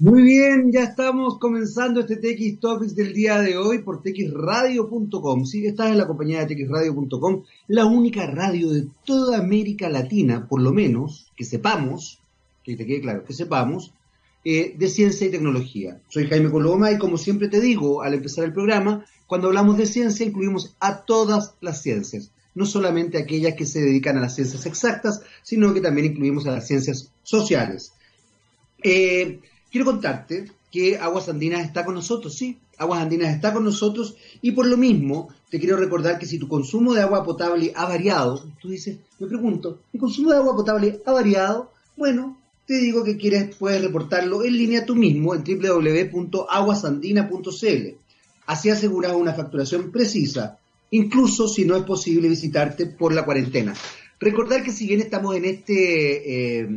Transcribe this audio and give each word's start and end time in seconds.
Muy 0.00 0.22
bien, 0.22 0.72
ya 0.72 0.84
estamos 0.84 1.38
comenzando 1.38 2.00
este 2.00 2.16
TX 2.16 2.58
Topics 2.58 2.96
del 2.96 3.12
día 3.12 3.38
de 3.38 3.58
hoy 3.58 3.82
por 3.82 4.00
txradio.com. 4.00 5.44
Sí, 5.44 5.66
estás 5.66 5.90
en 5.90 5.98
la 5.98 6.06
compañía 6.06 6.42
de 6.42 6.54
txradio.com, 6.54 7.42
la 7.68 7.84
única 7.84 8.24
radio 8.24 8.70
de 8.70 8.86
toda 9.04 9.36
América 9.36 9.90
Latina, 9.90 10.48
por 10.48 10.62
lo 10.62 10.72
menos, 10.72 11.30
que 11.36 11.44
sepamos, 11.44 12.18
que 12.64 12.76
te 12.76 12.86
quede 12.86 13.02
claro, 13.02 13.24
que 13.26 13.34
sepamos, 13.34 13.92
eh, 14.42 14.74
de 14.74 14.88
ciencia 14.88 15.26
y 15.26 15.30
tecnología. 15.30 16.00
Soy 16.08 16.28
Jaime 16.28 16.50
Coloma 16.50 16.90
y 16.90 16.96
como 16.96 17.18
siempre 17.18 17.48
te 17.48 17.60
digo 17.60 18.00
al 18.00 18.14
empezar 18.14 18.46
el 18.46 18.54
programa, 18.54 19.04
cuando 19.26 19.48
hablamos 19.48 19.76
de 19.76 19.84
ciencia 19.84 20.24
incluimos 20.24 20.74
a 20.80 21.04
todas 21.04 21.56
las 21.60 21.82
ciencias, 21.82 22.32
no 22.54 22.64
solamente 22.64 23.18
aquellas 23.18 23.52
que 23.52 23.66
se 23.66 23.82
dedican 23.82 24.16
a 24.16 24.22
las 24.22 24.34
ciencias 24.34 24.64
exactas, 24.64 25.20
sino 25.42 25.74
que 25.74 25.82
también 25.82 26.06
incluimos 26.06 26.46
a 26.46 26.52
las 26.52 26.66
ciencias 26.66 27.12
sociales. 27.22 27.92
Eh, 28.82 29.40
quiero 29.70 29.84
contarte 29.84 30.50
que 30.70 30.98
Aguas 30.98 31.28
Andinas 31.28 31.64
está 31.64 31.84
con 31.84 31.94
nosotros, 31.94 32.34
sí, 32.34 32.58
Aguas 32.78 33.00
Andinas 33.00 33.34
está 33.34 33.52
con 33.52 33.64
nosotros 33.64 34.14
y 34.40 34.52
por 34.52 34.66
lo 34.66 34.76
mismo 34.76 35.28
te 35.50 35.58
quiero 35.58 35.76
recordar 35.76 36.18
que 36.18 36.26
si 36.26 36.38
tu 36.38 36.48
consumo 36.48 36.94
de 36.94 37.02
agua 37.02 37.24
potable 37.24 37.72
ha 37.74 37.86
variado, 37.86 38.44
tú 38.60 38.68
dices, 38.68 38.98
me 39.18 39.26
pregunto, 39.26 39.80
¿mi 39.92 39.98
consumo 39.98 40.30
de 40.30 40.36
agua 40.36 40.54
potable 40.54 41.00
ha 41.04 41.12
variado? 41.12 41.72
Bueno, 41.96 42.38
te 42.66 42.78
digo 42.78 43.02
que 43.02 43.16
quieres, 43.16 43.56
puedes 43.56 43.82
reportarlo 43.82 44.44
en 44.44 44.56
línea 44.56 44.86
tú 44.86 44.94
mismo 44.94 45.34
en 45.34 45.42
www.aguasandina.cl. 45.42 47.96
Así 48.46 48.70
aseguras 48.70 49.12
una 49.12 49.34
facturación 49.34 49.90
precisa, 49.90 50.56
incluso 50.92 51.48
si 51.48 51.64
no 51.64 51.74
es 51.76 51.82
posible 51.82 52.28
visitarte 52.28 52.86
por 52.86 53.12
la 53.12 53.24
cuarentena. 53.24 53.74
Recordar 54.20 54.62
que 54.62 54.72
si 54.72 54.86
bien 54.86 55.00
estamos 55.00 55.34
en 55.34 55.46
este 55.46 56.60
eh, 56.60 56.68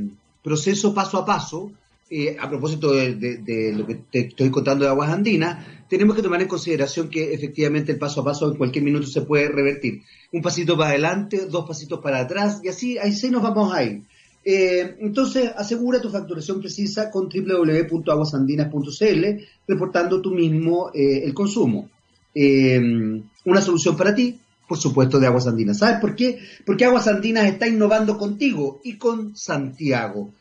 proceso 0.44 0.94
paso 0.94 1.18
a 1.20 1.26
paso, 1.26 1.72
eh, 2.10 2.36
a 2.40 2.50
propósito 2.50 2.92
de, 2.92 3.74
lo 3.76 3.88
que 3.88 3.96
te 3.96 4.20
estoy 4.28 4.52
contando 4.52 4.84
de 4.86 4.92
Aguas 4.92 5.10
Andinas, 5.10 5.66
tenemos 5.90 6.16
que 6.16 6.22
tomar 6.22 6.42
en 6.42 6.48
consideración 6.48 7.10
que 7.10 7.34
efectivamente 7.34 7.92
el 7.92 7.98
paso 7.98 8.22
a 8.22 8.26
paso 8.26 8.52
en 8.52 8.58
cualquier 8.58 8.84
minuto 8.84 9.08
se 9.08 9.22
puede 9.22 9.48
revertir. 9.48 10.02
Un 10.32 10.42
pasito 10.42 10.78
para 10.78 10.92
adelante, 10.92 11.48
dos 11.50 11.66
pasitos 11.66 12.02
para 12.02 12.20
atrás, 12.20 12.60
y 12.64 12.68
así, 12.68 12.98
ahí 12.98 13.14
nos 13.32 13.42
vamos 13.42 13.74
a 13.74 13.84
ir. 13.84 14.04
Eh, 14.46 14.98
entonces, 15.00 15.50
asegura 15.56 16.02
tu 16.02 16.10
facturación 16.10 16.60
precisa 16.60 17.10
con 17.10 17.30
www.aguasandinas.cl, 17.30 19.26
reportando 19.68 20.22
tú 20.22 20.32
mismo 20.32 20.92
eh, 20.94 21.24
el 21.24 21.34
consumo. 21.34 21.90
una 22.36 23.62
solución 23.62 23.96
para 23.96 24.14
ti, 24.14 24.38
por 24.68 24.78
supuesto, 24.78 25.20
de 25.20 25.28
Aguas 25.28 25.48
Andinas. 25.48 25.78
¿Sabes 25.80 26.02
por 26.02 26.16
qué? 26.16 26.40
Porque 26.66 26.86
Aguas 26.86 27.08
Andinas 27.08 27.46
está 27.48 27.68
innovando 27.68 28.18
contigo 28.18 28.82
y 28.84 28.98
con 28.98 29.36
Santiago. 29.36 30.34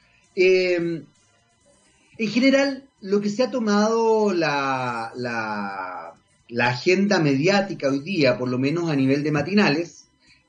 En 2.19 2.29
general, 2.29 2.85
lo 3.01 3.21
que 3.21 3.31
se 3.31 3.43
ha 3.43 3.51
tomado 3.51 4.33
la, 4.33 5.13
la, 5.17 6.69
agenda 6.69 7.19
mediática 7.19 7.89
hoy 7.89 8.01
día, 8.01 8.39
por 8.39 8.49
lo 8.49 8.59
menos 8.59 8.91
a 8.91 8.97
nivel 8.97 9.23
de 9.23 9.33
matinales, 9.33 10.07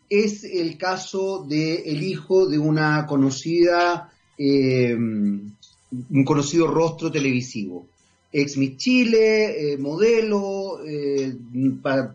es 0.10 0.44
el 0.44 0.78
caso 0.78 1.46
del 1.48 2.04
hijo 2.04 2.48
de 2.48 2.60
una 2.60 3.06
conocida, 3.08 4.12
eh, 4.38 4.94
un 4.94 6.24
conocido 6.26 6.68
rostro 6.68 7.10
televisivo. 7.10 7.88
Ex 8.32 8.58
Miss 8.58 8.78
Chile, 8.78 9.74
eh, 9.74 9.78
modelo, 9.78 10.84
eh, 10.86 11.34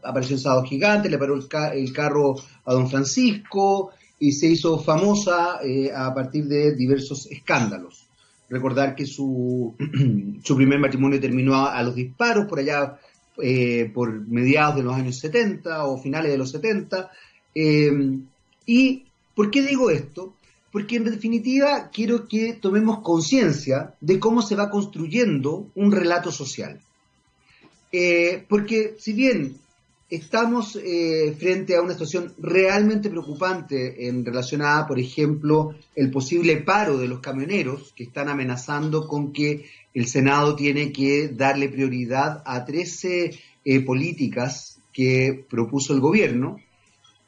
apareció 0.02 0.36
en 0.36 0.42
Sábado 0.42 0.64
Gigante, 0.64 1.08
le 1.08 1.16
paró 1.18 1.34
el, 1.34 1.92
carro 1.92 2.34
a 2.64 2.74
don 2.74 2.90
Francisco 2.90 3.92
y 4.18 4.32
se 4.32 4.48
hizo 4.48 4.78
famosa 4.78 5.60
a 5.94 6.14
partir 6.14 6.46
de 6.46 6.74
diversos 6.74 7.26
escándalos. 7.30 8.07
Recordar 8.48 8.94
que 8.94 9.06
su, 9.06 9.74
su 10.42 10.56
primer 10.56 10.78
matrimonio 10.78 11.20
terminó 11.20 11.54
a, 11.66 11.82
los 11.82 11.94
disparos 11.94 12.46
por 12.46 12.58
allá, 12.58 12.98
eh, 13.42 13.90
por 13.92 14.26
mediados 14.26 14.76
de 14.76 14.82
los 14.82 14.94
años 14.94 15.18
70 15.18 15.84
o 15.84 15.98
finales 15.98 16.32
de 16.32 16.38
los 16.38 16.50
70. 16.50 17.10
Eh, 17.54 18.18
¿Y 18.66 19.04
por 19.34 19.50
qué 19.50 19.62
digo 19.62 19.90
esto? 19.90 20.34
Porque 20.72 20.96
en 20.96 21.04
definitiva 21.04 21.90
quiero 21.92 22.28
que 22.28 22.54
tomemos 22.54 23.00
conciencia 23.00 23.94
de 24.00 24.18
cómo 24.18 24.42
se 24.42 24.56
va 24.56 24.70
construyendo 24.70 25.68
un 25.74 25.92
relato 25.92 26.30
social. 26.30 26.80
Eh, 27.90 28.44
porque 28.48 28.96
si 28.98 29.12
bien 29.14 29.56
estamos 30.10 30.76
eh, 30.82 31.34
frente 31.38 31.76
a 31.76 31.82
una 31.82 31.92
situación 31.92 32.32
realmente 32.38 33.10
preocupante 33.10 34.08
en 34.08 34.24
relacionada, 34.24 34.86
por 34.86 34.98
ejemplo, 34.98 35.74
el 35.94 36.10
posible 36.10 36.56
paro 36.58 36.96
de 36.96 37.08
los 37.08 37.20
camioneros 37.20 37.92
que 37.94 38.04
están 38.04 38.28
amenazando 38.28 39.06
con 39.06 39.32
que 39.32 39.66
el 39.92 40.06
Senado 40.06 40.56
tiene 40.56 40.92
que 40.92 41.28
darle 41.28 41.68
prioridad 41.68 42.42
a 42.46 42.64
13 42.64 43.38
eh, 43.64 43.80
políticas 43.80 44.80
que 44.92 45.44
propuso 45.48 45.92
el 45.92 46.00
gobierno. 46.00 46.58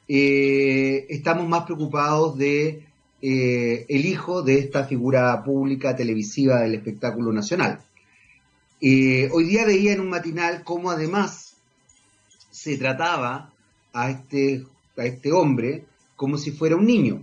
Eh, 0.08 1.06
estamos 1.10 1.46
más 1.48 1.64
preocupados 1.64 2.36
de 2.36 2.86
el 3.22 4.06
hijo 4.06 4.40
de 4.40 4.58
esta 4.58 4.84
figura 4.84 5.44
pública 5.44 5.94
televisiva 5.94 6.62
del 6.62 6.76
espectáculo 6.76 7.34
nacional. 7.34 7.80
hoy 8.80 9.44
día 9.44 9.66
veía 9.66 9.92
en 9.92 10.00
un 10.00 10.08
matinal 10.08 10.64
cómo 10.64 10.90
además 10.90 11.49
se 12.62 12.76
trataba 12.76 13.50
a 13.94 14.10
este, 14.10 14.66
a 14.98 15.06
este 15.06 15.32
hombre 15.32 15.84
como 16.14 16.36
si 16.36 16.50
fuera 16.50 16.76
un 16.76 16.84
niño. 16.84 17.22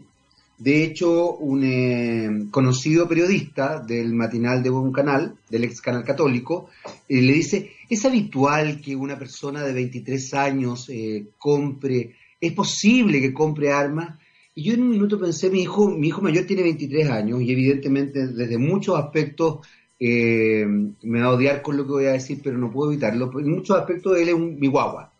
De 0.58 0.84
hecho, 0.84 1.36
un 1.36 1.64
eh, 1.64 2.48
conocido 2.50 3.08
periodista 3.08 3.80
del 3.80 4.16
matinal 4.16 4.64
de 4.64 4.72
un 4.72 4.92
canal, 4.92 5.36
del 5.48 5.66
ex 5.66 5.80
canal 5.80 6.04
católico, 6.04 6.70
eh, 7.08 7.22
le 7.22 7.34
dice, 7.34 7.74
¿es 7.88 8.04
habitual 8.04 8.82
que 8.82 8.96
una 8.96 9.20
persona 9.20 9.62
de 9.62 9.74
23 9.74 10.34
años 10.34 10.90
eh, 10.90 11.28
compre, 11.38 12.16
es 12.42 12.54
posible 12.54 13.22
que 13.22 13.32
compre 13.32 13.72
armas? 13.72 14.18
Y 14.56 14.64
yo 14.64 14.74
en 14.74 14.82
un 14.82 14.90
minuto 14.90 15.20
pensé, 15.20 15.52
mi 15.52 15.62
hijo, 15.62 15.88
mi 15.88 16.08
hijo 16.08 16.24
mayor 16.24 16.46
tiene 16.46 16.64
23 16.64 17.12
años 17.12 17.44
y 17.44 17.52
evidentemente 17.52 18.26
desde 18.26 18.58
muchos 18.58 18.98
aspectos 18.98 19.60
me 20.00 21.22
va 21.22 21.28
a 21.28 21.34
odiar 21.34 21.62
con 21.62 21.78
lo 21.78 21.86
que 21.86 21.92
voy 21.92 22.06
a 22.06 22.14
decir, 22.14 22.40
pero 22.44 22.58
no 22.58 22.72
puedo 22.72 22.92
evitarlo. 22.92 23.32
En 23.40 23.52
muchos 23.52 23.78
aspectos 23.78 24.18
él 24.18 24.30
es 24.30 24.34
un 24.34 24.60
mi 24.60 24.68
guagua 24.68 25.12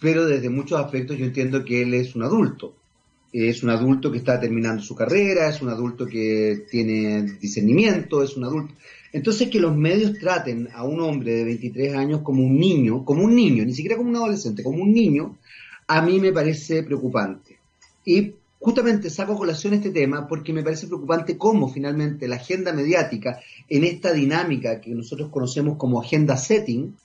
pero 0.00 0.26
desde 0.26 0.48
muchos 0.48 0.80
aspectos 0.80 1.18
yo 1.18 1.26
entiendo 1.26 1.64
que 1.64 1.82
él 1.82 1.94
es 1.94 2.16
un 2.16 2.22
adulto. 2.22 2.74
Es 3.32 3.62
un 3.62 3.70
adulto 3.70 4.10
que 4.10 4.18
está 4.18 4.40
terminando 4.40 4.82
su 4.82 4.96
carrera, 4.96 5.48
es 5.48 5.62
un 5.62 5.68
adulto 5.68 6.06
que 6.06 6.64
tiene 6.68 7.22
discernimiento, 7.40 8.24
es 8.24 8.36
un 8.36 8.44
adulto. 8.44 8.74
Entonces 9.12 9.48
que 9.48 9.60
los 9.60 9.76
medios 9.76 10.18
traten 10.18 10.68
a 10.72 10.82
un 10.82 11.00
hombre 11.00 11.34
de 11.34 11.44
23 11.44 11.94
años 11.94 12.22
como 12.22 12.42
un 12.42 12.58
niño, 12.58 13.04
como 13.04 13.22
un 13.22 13.34
niño, 13.34 13.64
ni 13.64 13.72
siquiera 13.72 13.96
como 13.96 14.08
un 14.08 14.16
adolescente, 14.16 14.64
como 14.64 14.82
un 14.82 14.92
niño, 14.92 15.38
a 15.86 16.02
mí 16.02 16.18
me 16.18 16.32
parece 16.32 16.82
preocupante. 16.82 17.58
Y 18.04 18.34
justamente 18.58 19.10
saco 19.10 19.34
a 19.34 19.38
colación 19.38 19.74
este 19.74 19.90
tema 19.90 20.26
porque 20.26 20.52
me 20.52 20.62
parece 20.62 20.86
preocupante 20.86 21.36
cómo 21.36 21.68
finalmente 21.68 22.26
la 22.26 22.36
agenda 22.36 22.72
mediática 22.72 23.40
en 23.68 23.84
esta 23.84 24.12
dinámica 24.12 24.80
que 24.80 24.90
nosotros 24.90 25.30
conocemos 25.30 25.76
como 25.76 26.00
agenda 26.00 26.36
setting, 26.36 26.96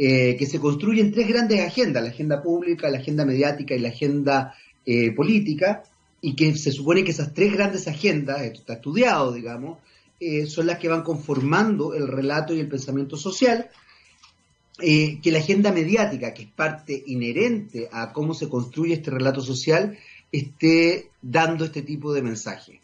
eh, 0.00 0.36
que 0.38 0.46
se 0.46 0.60
construyen 0.60 1.10
tres 1.10 1.26
grandes 1.26 1.60
agendas, 1.60 2.04
la 2.04 2.10
agenda 2.10 2.40
pública, 2.40 2.88
la 2.88 2.98
agenda 2.98 3.24
mediática 3.24 3.74
y 3.74 3.80
la 3.80 3.88
agenda 3.88 4.54
eh, 4.86 5.10
política, 5.10 5.82
y 6.20 6.36
que 6.36 6.54
se 6.56 6.70
supone 6.70 7.02
que 7.02 7.10
esas 7.10 7.34
tres 7.34 7.52
grandes 7.52 7.88
agendas, 7.88 8.42
esto 8.42 8.60
está 8.60 8.74
estudiado, 8.74 9.32
digamos, 9.32 9.78
eh, 10.20 10.46
son 10.46 10.68
las 10.68 10.78
que 10.78 10.86
van 10.86 11.02
conformando 11.02 11.94
el 11.94 12.06
relato 12.06 12.54
y 12.54 12.60
el 12.60 12.68
pensamiento 12.68 13.16
social, 13.16 13.70
que 14.80 15.32
la 15.32 15.40
agenda 15.40 15.72
mediática, 15.72 16.32
que 16.32 16.42
es 16.42 16.48
parte 16.50 17.02
inherente 17.08 17.88
a 17.90 18.12
cómo 18.12 18.32
se 18.32 18.48
construye 18.48 18.94
este 18.94 19.10
relato 19.10 19.40
social, 19.40 19.98
esté 20.30 21.10
dando 21.20 21.64
este 21.64 21.82
tipo 21.82 22.12
de 22.12 22.22
mensaje. 22.22 22.80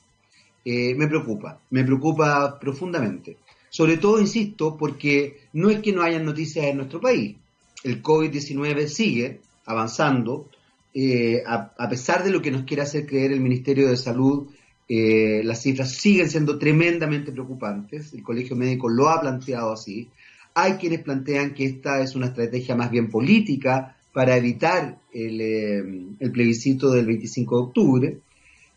me 0.65 1.07
preocupa, 1.07 1.61
me 1.71 1.85
preocupa 1.85 2.59
profundamente. 2.59 3.37
Sobre 3.75 3.97
todo, 3.97 4.21
insisto, 4.21 4.77
porque 4.77 5.48
no 5.53 5.69
es 5.69 5.81
que 5.81 5.93
no 5.93 6.03
hayan 6.03 6.25
noticias 6.25 6.66
en 6.66 6.77
nuestro 6.77 7.01
país. 7.01 7.34
El 7.83 8.01
COVID-19 8.04 8.87
sigue 8.87 9.41
avanzando, 9.66 10.48
eh, 10.95 11.43
a, 11.45 11.89
pesar 11.89 12.22
de 12.22 12.31
lo 12.31 12.41
que 12.41 12.53
nos 12.53 12.63
quiere 12.63 12.84
hacer 12.84 13.04
creer 13.04 13.33
el 13.33 13.41
Ministerio 13.41 13.89
de 13.89 13.97
Salud, 13.97 14.47
eh, 14.89 15.41
las 15.43 15.60
cifras 15.63 15.91
siguen 15.91 16.31
siendo 16.31 16.57
tremendamente 16.57 17.33
preocupantes. 17.33 18.15
El 18.15 18.22
Colegio 18.22 18.54
Médico 18.54 18.89
lo 18.89 19.09
ha 19.09 19.21
planteado 19.21 19.72
así. 19.72 20.09
Hay 20.54 20.75
quienes 20.75 21.03
plantean 21.03 21.53
que 21.53 21.65
esta 21.65 22.01
es 22.01 22.15
una 22.15 22.27
estrategia 22.27 22.77
más 22.77 22.93
bien 22.93 23.10
política 23.10 23.97
para 24.13 24.37
evitar 24.37 25.01
el, 25.13 25.41
eh, 25.41 25.78
el 26.21 26.31
plebiscito 26.31 26.93
del 26.93 27.07
25 27.07 27.57
de 27.57 27.63
octubre, 27.65 28.19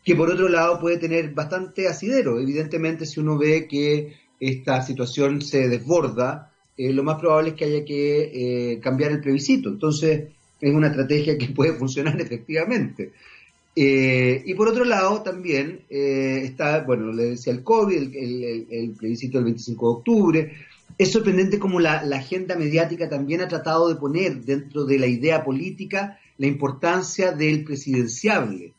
que 0.04 0.16
por 0.16 0.28
otro 0.28 0.48
lado 0.48 0.80
puede 0.80 0.98
tener 0.98 1.32
bastante 1.34 1.86
asidero. 1.86 2.40
Evidentemente, 2.40 3.06
si 3.06 3.20
uno 3.20 3.38
ve 3.38 3.68
que 3.68 4.26
esta 4.40 4.82
situación 4.82 5.42
se 5.42 5.68
desborda, 5.68 6.52
eh, 6.76 6.92
lo 6.92 7.02
más 7.02 7.18
probable 7.18 7.50
es 7.50 7.54
que 7.56 7.64
haya 7.64 7.84
que 7.84 8.72
eh, 8.72 8.80
cambiar 8.80 9.10
el 9.10 9.20
plebiscito. 9.20 9.68
Entonces, 9.68 10.28
es 10.60 10.74
una 10.74 10.88
estrategia 10.88 11.36
que 11.36 11.46
puede 11.54 11.74
funcionar 11.74 12.20
efectivamente. 12.20 13.12
Eh, 13.74 14.42
y 14.46 14.54
por 14.54 14.68
otro 14.68 14.84
lado, 14.84 15.22
también 15.22 15.82
está, 15.88 16.82
bueno, 16.82 17.12
le 17.12 17.30
decía 17.30 17.52
el 17.52 17.62
COVID, 17.62 18.14
el, 18.14 18.94
plebiscito 18.98 19.38
del 19.38 19.44
25 19.44 19.86
de 19.86 19.98
octubre. 19.98 20.52
Es 20.96 21.12
sorprendente 21.12 21.58
cómo 21.58 21.78
la, 21.78 21.98
agenda 21.98 22.56
mediática 22.56 23.08
también 23.08 23.40
ha 23.40 23.48
tratado 23.48 23.88
de 23.88 23.94
poner 23.94 24.42
dentro 24.42 24.84
de 24.84 24.98
la 24.98 25.06
idea 25.06 25.44
política 25.44 26.18
la 26.38 26.46
importancia 26.46 27.32
del 27.32 27.62
presidenciable. 27.62 28.72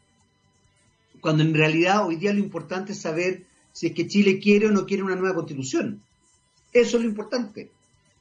Cuando 1.21 1.43
en 1.43 1.53
realidad 1.53 2.05
hoy 2.05 2.15
día 2.15 2.33
lo 2.33 2.39
importante 2.39 2.93
es 2.93 2.99
saber 2.99 3.43
si 3.79 3.87
es 3.87 3.93
que 3.93 4.07
Chile 4.07 4.39
quiere 4.39 4.67
o 4.67 4.71
no 4.71 4.85
quiere 4.85 5.03
una 5.03 5.15
nueva 5.15 5.35
constitución. 5.35 6.01
Eso 6.73 6.97
es 6.97 7.03
lo 7.03 7.09
importante. 7.09 7.69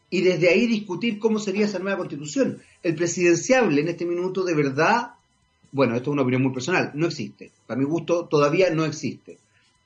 Y 0.09 0.21
desde 0.21 0.51
ahí 0.51 0.69
discutir 0.69 1.19
cómo 1.19 1.41
sería 1.41 1.67
esa 1.67 1.81
nueva 1.81 1.99
constitución. 1.99 2.63
El 2.83 2.95
presidenciable 2.95 3.81
en 3.81 3.89
este 3.89 4.07
minuto 4.07 4.45
de 4.45 4.55
verdad 4.55 5.15
bueno, 5.71 5.97
esto 5.97 6.11
es 6.11 6.13
una 6.13 6.23
opinión 6.23 6.43
muy 6.43 6.53
personal, 6.53 6.93
no 6.95 7.07
existe. 7.07 7.51
Para 7.67 7.79
mi 7.79 7.85
gusto 7.85 8.27
todavía 8.27 8.71
no 8.71 8.85
existe. 8.85 9.39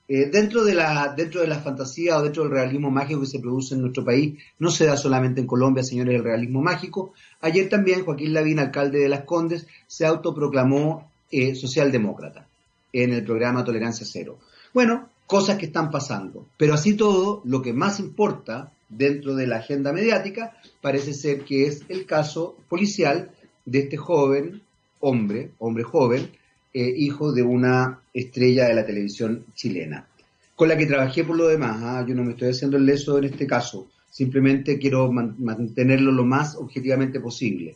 Eh, 0.07 0.29
dentro, 0.29 0.63
de 0.63 0.75
la, 0.75 1.13
dentro 1.15 1.41
de 1.41 1.47
la 1.47 1.59
fantasía 1.59 2.17
o 2.17 2.21
dentro 2.21 2.43
del 2.43 2.51
realismo 2.51 2.91
mágico 2.91 3.21
que 3.21 3.25
se 3.25 3.39
produce 3.39 3.75
en 3.75 3.81
nuestro 3.81 4.05
país, 4.05 4.37
no 4.59 4.69
se 4.69 4.85
da 4.85 4.95
solamente 4.95 5.41
en 5.41 5.47
Colombia, 5.47 5.83
señores, 5.83 6.15
el 6.15 6.23
realismo 6.23 6.61
mágico. 6.61 7.13
Ayer 7.41 7.67
también 7.67 8.05
Joaquín 8.05 8.33
Lavín, 8.33 8.59
alcalde 8.59 8.99
de 8.99 9.09
Las 9.09 9.23
Condes, 9.23 9.65
se 9.87 10.05
autoproclamó 10.05 11.09
eh, 11.31 11.55
socialdemócrata 11.55 12.47
en 12.93 13.13
el 13.13 13.25
programa 13.25 13.63
Tolerancia 13.63 14.05
Cero. 14.09 14.37
Bueno, 14.73 15.09
cosas 15.27 15.57
que 15.57 15.67
están 15.67 15.91
pasando. 15.91 16.47
Pero 16.57 16.73
así 16.73 16.95
todo, 16.95 17.41
lo 17.45 17.61
que 17.61 17.73
más 17.73 17.99
importa 17.99 18.71
dentro 18.89 19.35
de 19.35 19.47
la 19.47 19.57
agenda 19.57 19.91
mediática 19.91 20.57
parece 20.81 21.13
ser 21.13 21.45
que 21.45 21.65
es 21.67 21.83
el 21.89 22.05
caso 22.05 22.57
policial 22.69 23.31
de 23.65 23.79
este 23.79 23.97
joven 23.97 24.61
hombre, 25.03 25.51
hombre 25.59 25.83
joven, 25.83 26.29
eh, 26.73 26.93
hijo 26.97 27.33
de 27.33 27.43
una 27.43 27.99
estrella 28.13 28.67
de 28.67 28.73
la 28.73 28.85
televisión 28.85 29.45
chilena, 29.53 30.07
con 30.55 30.69
la 30.69 30.77
que 30.77 30.85
trabajé 30.85 31.23
por 31.23 31.35
lo 31.35 31.47
demás. 31.47 31.77
¿ah? 31.83 32.05
Yo 32.07 32.15
no 32.15 32.23
me 32.23 32.31
estoy 32.31 32.49
haciendo 32.49 32.77
el 32.77 32.85
leso 32.85 33.17
en 33.17 33.25
este 33.25 33.45
caso, 33.45 33.89
simplemente 34.09 34.79
quiero 34.79 35.11
mantenerlo 35.11 36.11
lo 36.11 36.23
más 36.23 36.55
objetivamente 36.55 37.19
posible. 37.19 37.75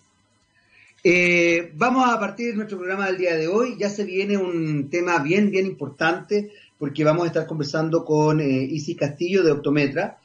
Eh, 1.03 1.71
vamos 1.75 2.09
a 2.09 2.19
partir 2.19 2.47
de 2.47 2.55
nuestro 2.55 2.77
programa 2.77 3.07
del 3.07 3.17
día 3.17 3.35
de 3.35 3.47
hoy. 3.47 3.75
Ya 3.77 3.89
se 3.89 4.03
viene 4.03 4.35
un 4.35 4.89
tema 4.89 5.19
bien, 5.19 5.51
bien 5.51 5.65
importante, 5.65 6.51
porque 6.77 7.03
vamos 7.03 7.24
a 7.24 7.27
estar 7.27 7.45
conversando 7.47 8.06
con 8.06 8.39
eh, 8.39 8.45
Isis 8.45 8.97
Castillo 8.97 9.44
de 9.44 9.51
Optometra 9.51 10.19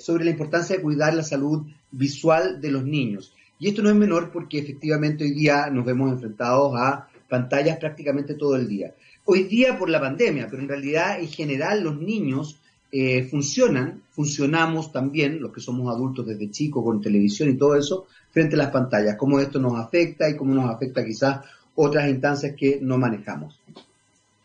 sobre 0.00 0.24
la 0.24 0.30
importancia 0.30 0.74
de 0.74 0.82
cuidar 0.82 1.14
la 1.14 1.22
salud 1.22 1.64
visual 1.92 2.60
de 2.60 2.72
los 2.72 2.84
niños. 2.84 3.32
Y 3.60 3.68
esto 3.68 3.80
no 3.80 3.90
es 3.90 3.94
menor 3.94 4.32
porque 4.32 4.58
efectivamente 4.58 5.22
hoy 5.22 5.30
día 5.30 5.70
nos 5.70 5.84
vemos 5.84 6.10
enfrentados 6.10 6.74
a 6.76 7.06
pantallas 7.28 7.78
prácticamente 7.78 8.34
todo 8.34 8.56
el 8.56 8.66
día. 8.66 8.92
Hoy 9.24 9.44
día 9.44 9.78
por 9.78 9.88
la 9.88 10.00
pandemia, 10.00 10.48
pero 10.50 10.60
en 10.60 10.68
realidad 10.68 11.20
en 11.20 11.28
general 11.28 11.84
los 11.84 11.96
niños 11.96 12.58
eh, 12.90 13.24
funcionan, 13.24 14.02
funcionamos 14.10 14.90
también, 14.90 15.40
los 15.40 15.52
que 15.52 15.60
somos 15.60 15.94
adultos 15.94 16.26
desde 16.26 16.50
chicos 16.50 16.84
con 16.84 17.00
televisión 17.00 17.48
y 17.48 17.56
todo 17.56 17.76
eso, 17.76 18.06
frente 18.32 18.56
a 18.56 18.58
las 18.58 18.70
pantallas, 18.70 19.16
cómo 19.16 19.38
esto 19.38 19.60
nos 19.60 19.78
afecta 19.78 20.28
y 20.28 20.36
cómo 20.36 20.54
nos 20.54 20.68
afecta 20.68 21.04
quizás 21.04 21.40
otras 21.74 22.10
instancias 22.10 22.54
que 22.54 22.80
no 22.82 22.98
manejamos. 22.98 23.58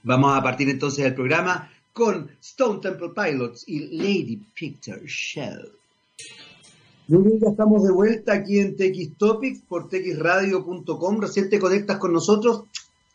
Vamos 0.07 0.37
a 0.37 0.41
partir 0.41 0.69
entonces 0.69 1.03
del 1.03 1.13
programa 1.13 1.69
con 1.91 2.31
Stone 2.39 2.79
Temple 2.79 3.09
Pilots 3.13 3.65
y 3.67 3.97
Lady 3.97 4.37
Picture 4.53 5.01
Show. 5.05 5.67
Muy 7.09 7.23
bien, 7.23 7.39
ya 7.41 7.49
estamos 7.49 7.83
de 7.83 7.91
vuelta 7.91 8.31
aquí 8.31 8.59
en 8.59 8.77
TX 8.77 9.17
Topics 9.17 9.63
por 9.67 9.89
txradio.com. 9.89 11.19
Recién 11.19 11.49
te 11.49 11.59
conectas 11.59 11.97
con 11.97 12.13
nosotros. 12.13 12.63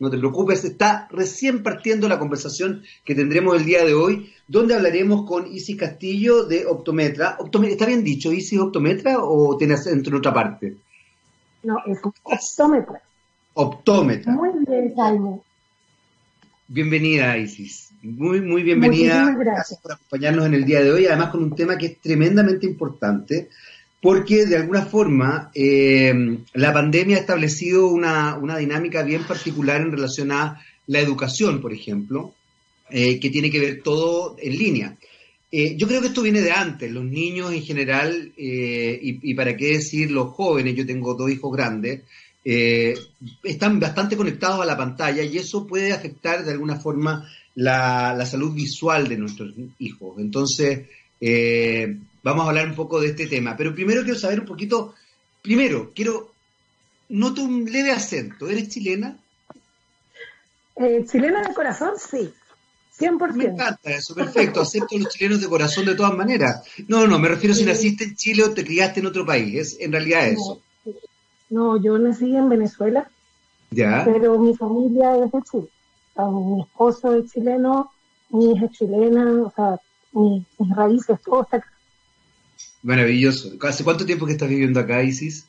No 0.00 0.10
te 0.10 0.18
preocupes, 0.18 0.64
está 0.64 1.08
recién 1.10 1.62
partiendo 1.62 2.10
la 2.10 2.18
conversación 2.18 2.82
que 3.06 3.14
tendremos 3.14 3.56
el 3.56 3.64
día 3.64 3.86
de 3.86 3.94
hoy, 3.94 4.30
donde 4.46 4.74
hablaremos 4.74 5.26
con 5.26 5.46
Isis 5.46 5.78
Castillo 5.78 6.44
de 6.44 6.66
Optometra. 6.66 7.38
¿Está 7.62 7.86
bien 7.86 8.04
dicho, 8.04 8.30
Isis 8.30 8.60
Optometra 8.60 9.16
o 9.18 9.56
tienes 9.56 9.86
en 9.86 10.14
otra 10.14 10.34
parte? 10.34 10.76
No, 11.62 11.78
es 11.86 11.98
Optómetra. 12.02 13.00
Optómetra. 13.54 14.32
Muy 14.34 14.50
bien, 14.66 14.94
Jaime. 14.94 15.40
Bienvenida, 16.74 17.36
Isis. 17.36 17.90
Muy, 18.00 18.40
muy 18.40 18.62
bienvenida. 18.62 19.24
Muchísimas 19.24 19.34
gracias. 19.34 19.54
gracias 19.54 19.80
por 19.80 19.92
acompañarnos 19.92 20.46
en 20.46 20.54
el 20.54 20.64
día 20.64 20.82
de 20.82 20.90
hoy, 20.90 21.04
además 21.04 21.28
con 21.28 21.42
un 21.42 21.54
tema 21.54 21.76
que 21.76 21.84
es 21.84 22.00
tremendamente 22.00 22.64
importante 22.64 23.50
porque 24.00 24.46
de 24.46 24.56
alguna 24.56 24.86
forma 24.86 25.50
eh, 25.54 26.38
la 26.54 26.72
pandemia 26.72 27.18
ha 27.18 27.20
establecido 27.20 27.88
una, 27.88 28.38
dinámica 28.58 29.02
bien 29.02 29.22
particular 29.24 29.82
en 29.82 29.92
relación 29.92 30.32
a 30.32 30.64
la 30.86 31.00
educación, 31.00 31.60
por 31.60 31.74
ejemplo, 31.74 32.32
eh, 32.88 33.20
que 33.20 33.28
tiene 33.28 33.50
que 33.50 33.60
ver 33.60 33.82
todo 33.82 34.36
en 34.40 34.56
línea. 34.56 34.96
Eh, 35.50 35.76
yo 35.76 35.86
creo 35.86 36.00
que 36.00 36.06
esto 36.06 36.22
viene 36.22 36.40
de 36.40 36.52
antes, 36.52 36.90
los 36.90 37.04
niños 37.04 37.52
en 37.52 37.62
general, 37.62 38.32
y, 38.34 39.30
y, 39.30 39.34
para 39.34 39.58
qué 39.58 39.74
decir 39.74 40.10
los 40.10 40.30
jóvenes, 40.30 40.74
yo 40.74 40.86
tengo 40.86 41.12
dos 41.12 41.30
hijos 41.30 41.54
grandes, 41.54 42.00
están 42.44 43.78
bastante 43.78 44.16
conectados 44.16 44.60
a 44.60 44.66
la 44.66 44.76
pantalla 44.76 45.22
y 45.22 45.38
eso 45.38 45.66
puede 45.66 45.92
afectar 45.92 46.44
de 46.44 46.52
alguna 46.52 46.80
forma 46.80 47.28
la, 47.54 48.14
la 48.14 48.26
salud 48.26 48.52
visual 48.52 49.08
de 49.08 49.16
nuestros 49.16 49.54
hijos. 49.78 50.18
Entonces, 50.18 50.88
vamos 52.22 52.44
a 52.44 52.48
hablar 52.48 52.68
un 52.68 52.74
poco 52.74 53.00
de 53.00 53.08
este 53.08 53.26
tema. 53.26 53.56
Pero 53.56 53.74
primero 53.74 54.02
quiero 54.02 54.18
saber 54.18 54.40
un 54.40 54.46
poquito, 54.46 54.94
primero, 55.42 55.92
quiero, 55.94 56.32
noto 57.08 57.42
un 57.42 57.64
leve 57.70 57.92
acento. 57.92 58.48
¿Eres 58.48 58.68
chilena? 58.68 59.16
Eh, 60.76 61.04
chilena 61.10 61.42
de 61.42 61.54
corazón, 61.54 61.92
sí. 61.98 62.32
100%. 62.98 63.32
Me 63.34 63.44
encanta 63.44 63.90
eso, 63.90 64.14
perfecto. 64.14 64.60
Acepto 64.60 64.96
a 64.96 64.98
los 64.98 65.12
chilenos 65.12 65.40
de 65.40 65.48
corazón 65.48 65.86
de 65.86 65.94
todas 65.94 66.14
maneras. 66.14 66.62
No, 66.88 67.06
no, 67.06 67.18
me 67.18 67.28
refiero 67.28 67.54
si 67.54 67.64
naciste 67.64 68.04
en 68.04 68.16
Chile 68.16 68.44
o 68.44 68.52
te 68.52 68.64
criaste 68.64 69.00
en 69.00 69.06
otro 69.06 69.26
país. 69.26 69.54
Es 69.54 69.80
en 69.80 69.92
realidad 69.92 70.28
eso. 70.28 70.60
No, 71.52 71.76
yo 71.76 71.98
nací 71.98 72.34
en 72.34 72.48
Venezuela. 72.48 73.10
Ya. 73.70 74.02
Pero 74.06 74.38
mi 74.38 74.56
familia 74.56 75.16
es 75.22 75.30
de 75.30 75.42
Chile. 75.42 75.68
mi 76.16 76.62
esposo 76.62 77.14
es 77.14 77.30
chileno, 77.30 77.90
mi 78.30 78.52
hija 78.52 78.64
es 78.64 78.72
chilena, 78.72 79.42
o 79.42 79.52
sea, 79.54 79.78
mis, 80.12 80.46
raíces, 80.74 81.20
todo 81.22 81.42
está 81.42 81.62
Maravilloso. 82.82 83.52
¿Hace 83.60 83.84
cuánto 83.84 84.06
tiempo 84.06 84.24
que 84.24 84.32
estás 84.32 84.48
viviendo 84.48 84.80
acá, 84.80 85.02
Isis? 85.02 85.46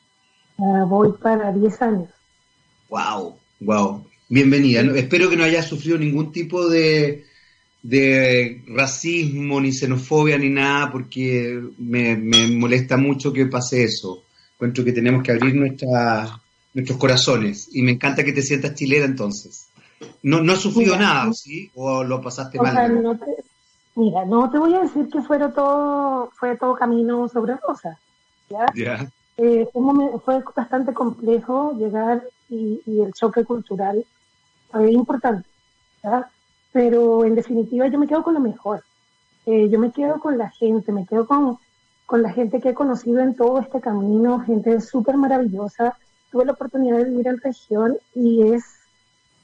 Uh, 0.57 0.85
voy 0.85 1.13
para 1.13 1.53
10 1.53 1.81
años. 1.81 2.09
Wow, 2.89 3.37
wow. 3.61 4.05
Bienvenida. 4.27 4.81
espero 4.97 5.29
que 5.29 5.37
no 5.37 5.45
hayas 5.45 5.67
sufrido 5.67 5.97
ningún 5.97 6.33
tipo 6.33 6.67
de, 6.67 7.23
de 7.81 8.61
racismo, 8.67 9.61
ni 9.61 9.71
xenofobia, 9.71 10.37
ni 10.37 10.49
nada, 10.49 10.91
porque 10.91 11.61
me, 11.77 12.17
molesta 12.17 12.97
mucho 12.97 13.31
que 13.31 13.45
pase 13.45 13.85
eso. 13.85 14.23
Encuentro 14.55 14.83
que 14.83 14.93
tenemos 14.93 15.23
que 15.23 15.31
abrir 15.31 15.55
nuestra, 15.55 16.39
nuestros 16.73 16.97
corazones. 16.97 17.69
Y 17.73 17.81
me 17.81 17.91
encanta 17.91 18.23
que 18.23 18.33
te 18.33 18.41
sientas 18.41 18.75
chilena 18.75 19.05
entonces. 19.05 19.67
No, 20.21 20.41
no 20.41 20.53
has 20.53 20.59
sufrido 20.59 20.97
nada, 20.97 21.31
¿sí? 21.33 21.71
¿O 21.75 22.03
lo 22.03 22.21
pasaste 22.21 22.59
mal? 22.59 23.01
no 23.01 23.17
Mira, 23.95 24.25
no 24.25 24.49
te 24.49 24.57
voy 24.57 24.73
a 24.73 24.81
decir 24.81 25.07
que 25.09 25.21
fue 25.21 25.37
todo, 25.37 26.31
fue 26.35 26.57
todo 26.57 26.75
camino 26.75 27.29
sobre 27.29 27.55
rosas, 27.57 27.97
¿ya? 28.49 28.65
Eh, 29.37 29.67
fue 30.25 30.43
bastante 30.55 30.93
complejo 30.93 31.75
llegar 31.77 32.23
y, 32.49 32.81
el 32.85 33.13
choque 33.13 33.43
cultural 33.43 34.03
fue 34.71 34.91
importante, 34.91 35.47
¿ya? 36.03 36.27
Pero 36.71 37.23
en 37.23 37.35
definitiva 37.35 37.87
yo 37.87 37.99
me 37.99 38.07
quedo 38.07 38.23
con 38.23 38.33
lo 38.33 38.39
mejor. 38.39 38.83
Eh, 39.45 39.69
yo 39.69 39.77
me 39.77 39.91
quedo 39.91 40.19
con 40.19 40.39
la 40.39 40.49
gente, 40.49 40.91
me 40.91 41.05
quedo 41.05 41.27
con, 41.27 41.59
con 42.05 42.21
la 42.21 42.31
gente 42.31 42.59
que 42.59 42.69
he 42.69 42.73
conocido 42.73 43.21
en 43.21 43.35
todo 43.35 43.59
este 43.59 43.81
camino, 43.81 44.39
gente 44.41 44.79
súper 44.81 45.17
maravillosa. 45.17 45.97
Tuve 46.31 46.45
la 46.45 46.53
oportunidad 46.53 46.97
de 46.97 47.05
vivir 47.05 47.27
en 47.27 47.39
región 47.39 47.97
y 48.13 48.53
es 48.53 48.63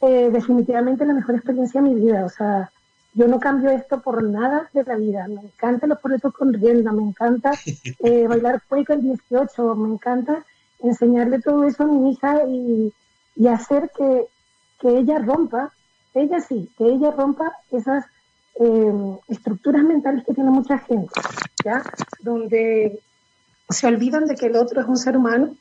eh, 0.01 0.29
definitivamente 0.31 1.05
la 1.05 1.13
mejor 1.13 1.35
experiencia 1.35 1.81
de 1.81 1.89
mi 1.89 1.95
vida. 1.95 2.25
O 2.25 2.29
sea, 2.29 2.71
yo 3.13 3.27
no 3.27 3.39
cambio 3.39 3.69
esto 3.71 4.01
por 4.01 4.23
nada 4.23 4.69
de 4.73 4.83
la 4.83 4.95
vida. 4.95 5.27
Me 5.27 5.41
encanta 5.41 5.87
los 5.87 5.99
proyectos 5.99 6.33
con 6.33 6.53
rienda, 6.53 6.91
me 6.91 7.03
encanta 7.03 7.51
eh, 7.99 8.27
bailar 8.27 8.61
cueca 8.67 8.93
el 8.93 9.01
18, 9.01 9.75
me 9.75 9.93
encanta 9.93 10.45
enseñarle 10.81 11.41
todo 11.41 11.63
eso 11.63 11.83
a 11.83 11.87
mi 11.87 12.11
hija 12.11 12.43
y, 12.47 12.93
hacer 13.47 13.89
que, 13.95 14.27
ella 14.83 15.19
rompa, 15.19 15.71
ella 16.13 16.39
sí, 16.39 16.69
que 16.77 16.85
ella 16.85 17.11
rompa 17.11 17.51
esas 17.71 18.05
eh, 18.59 19.17
estructuras 19.27 19.83
mentales 19.83 20.25
que 20.25 20.33
tiene 20.33 20.51
mucha 20.51 20.77
gente, 20.79 21.11
¿ya? 21.63 21.83
Donde 22.21 22.99
se 23.69 23.87
olvidan 23.87 24.25
de 24.25 24.35
que 24.35 24.47
el 24.47 24.55
otro 24.55 24.81
es 24.81 24.87
un 24.87 24.97
ser 24.97 25.17
humano, 25.17 25.55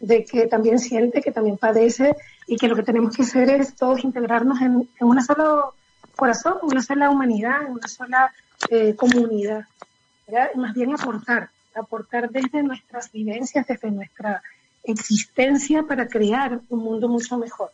de 0.00 0.24
que 0.24 0.46
también 0.46 0.78
siente, 0.78 1.22
que 1.22 1.32
también 1.32 1.56
padece 1.56 2.14
y 2.46 2.56
que 2.56 2.68
lo 2.68 2.76
que 2.76 2.82
tenemos 2.82 3.16
que 3.16 3.22
hacer 3.22 3.48
es 3.50 3.74
todos 3.74 4.04
integrarnos 4.04 4.60
en, 4.60 4.88
en 5.00 5.06
una 5.06 5.22
sola 5.22 5.66
corazón, 6.16 6.58
una 6.62 6.82
sola 6.82 7.10
humanidad, 7.10 7.68
una 7.68 7.88
sola 7.88 8.32
eh, 8.70 8.94
comunidad. 8.94 9.64
Más 10.54 10.74
bien 10.74 10.94
aportar, 10.94 11.50
aportar 11.74 12.30
desde 12.30 12.62
nuestras 12.62 13.12
vivencias, 13.12 13.66
desde 13.66 13.90
nuestra 13.90 14.42
existencia 14.82 15.82
para 15.82 16.08
crear 16.08 16.60
un 16.68 16.78
mundo 16.80 17.08
mucho 17.08 17.36
mejor. 17.38 17.70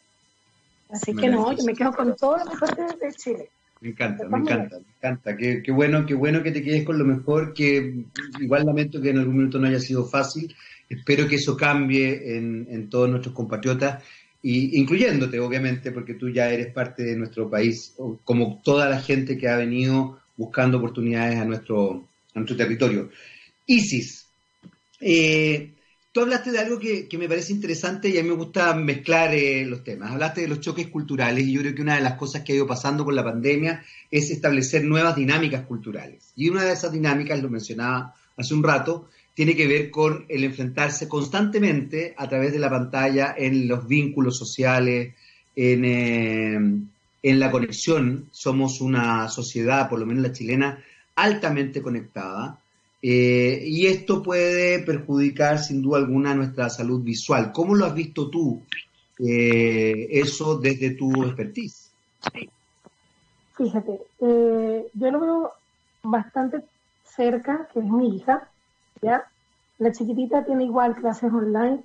Así 0.91 1.15
que 1.15 1.29
no, 1.29 1.53
yo 1.53 1.65
me 1.65 1.75
quedo 1.75 1.93
con 1.93 2.17
todo 2.17 2.39
lo 2.39 2.45
mejor 2.47 2.99
de, 2.99 3.13
Chile. 3.13 3.51
Me 3.81 3.91
encanta, 3.91 4.29
me 4.29 4.39
encanta, 4.39 4.79
me 4.79 4.85
encanta. 4.99 5.37
Qué, 5.37 5.63
qué, 5.63 5.73
bueno, 5.73 6.05
qué 6.05 6.15
bueno 6.15 6.43
que 6.43 6.53
te 6.53 6.63
quedes 6.63 6.85
con 6.85 6.99
lo 6.99 7.05
mejor, 7.05 7.55
que 7.55 8.05
igual 8.39 8.67
lamento 8.67 9.01
que 9.01 9.11
en 9.11 9.19
algún 9.19 9.39
minuto 9.39 9.59
no 9.59 9.67
haya 9.69 9.81
sido 9.81 10.05
fácil. 10.07 10.55
Espero 10.89 11.27
que 11.27 11.37
eso 11.37 11.57
cambie 11.57 12.37
en, 12.37 12.67
en 12.71 12.91
todos 12.91 13.09
nuestros 13.09 13.35
compatriotas, 13.35 14.03
y, 14.43 14.79
incluyéndote, 14.79 15.39
obviamente, 15.39 15.93
porque 15.93 16.15
tú 16.15 16.31
ya 16.31 16.51
eres 16.51 16.73
parte 16.73 17.03
de 17.03 17.17
nuestro 17.17 17.51
país, 17.51 17.95
como 18.25 18.61
toda 18.65 18.89
la 18.89 19.01
gente 19.01 19.37
que 19.37 19.49
ha 19.49 19.57
venido 19.57 20.19
buscando 20.37 20.79
oportunidades 20.79 21.39
a 21.39 21.45
nuestro, 21.45 22.09
a 22.35 22.39
nuestro 22.39 22.57
territorio. 22.57 23.11
Isis, 23.67 24.27
eh, 25.01 25.71
Hablaste 26.23 26.53
de 26.53 26.59
algo 26.59 26.79
que, 26.79 27.09
me 27.19 27.29
parece 27.29 27.53
interesante 27.53 28.09
y 28.09 28.19
a 28.19 28.23
mí 28.23 28.29
me 28.29 28.35
gusta 28.35 28.75
mezclar 28.75 29.33
eh, 29.35 29.65
los 29.65 29.83
temas. 29.83 30.13
Hablaste 30.13 30.43
de 30.43 30.49
los 30.49 30.61
choques 30.61 30.89
culturales 30.89 31.45
y 31.45 31.53
yo 31.53 31.61
creo 31.61 31.75
que 31.75 31.83
una 31.83 31.97
de 31.97 32.03
las 32.03 32.15
cosas 32.15 32.43
que 32.43 32.53
ha 32.53 32.57
ido 32.57 32.67
pasando 32.67 33.05
con 33.05 33.17
la 33.17 33.25
pandemia 33.25 33.83
es 34.11 34.31
establecer 34.31 34.85
nuevas 34.85 35.17
dinámicas 35.17 35.65
culturales. 35.65 36.33
Y 36.37 36.49
una 36.49 36.65
de 36.65 36.73
esas 36.73 36.93
dinámicas, 36.93 37.43
lo 37.43 37.49
mencionaba 37.49 38.15
hace 38.37 38.55
un 38.55 38.63
rato, 38.63 39.09
tiene 39.35 39.57
que 39.57 39.67
ver 39.67 39.91
con 39.91 40.27
el 40.29 40.45
enfrentarse 40.45 41.09
constantemente 41.09 42.15
a 42.17 42.29
través 42.29 42.53
de 42.53 42.59
la 42.59 42.69
pantalla 42.69 43.35
en 43.37 43.67
los 43.67 43.89
vínculos 43.89 44.37
sociales, 44.37 45.15
en, 45.57 45.85
eh, 45.85 46.55
en 47.23 47.41
la 47.41 47.51
conexión. 47.51 48.27
Somos 48.31 48.81
una 48.81 49.29
sociedad, 49.29 49.89
por 49.89 49.99
lo 49.99 50.07
menos 50.07 50.23
la 50.23 50.33
chilena, 50.33 50.85
altamente 51.17 51.81
conectada 51.81 52.60
eh, 53.03 53.63
y 53.65 53.87
esto 53.87 54.23
puede 54.23 54.81
perjudicar 54.81 55.59
sin 55.59 55.81
duda 55.81 55.99
alguna 55.99 56.35
nuestra 56.35 56.69
salud 56.69 57.03
visual. 57.03 57.51
¿Cómo 57.53 57.75
lo 57.75 57.87
has 57.87 57.95
visto 57.95 58.29
tú, 58.29 58.63
eh, 59.19 60.09
eso 60.11 60.59
desde 60.59 60.91
tu 60.91 61.11
expertise? 61.25 61.91
Fíjate, 63.57 64.01
eh, 64.21 64.87
yo 64.93 65.11
lo 65.11 65.21
veo 65.21 65.53
bastante 66.03 66.61
cerca, 67.05 67.69
que 67.73 67.81
es 67.81 67.87
mi 67.87 68.17
hija, 68.17 68.49
¿ya? 69.01 69.25
La 69.79 69.93
chiquitita 69.93 70.45
tiene 70.45 70.65
igual 70.65 70.95
clases 70.97 71.33
online 71.33 71.81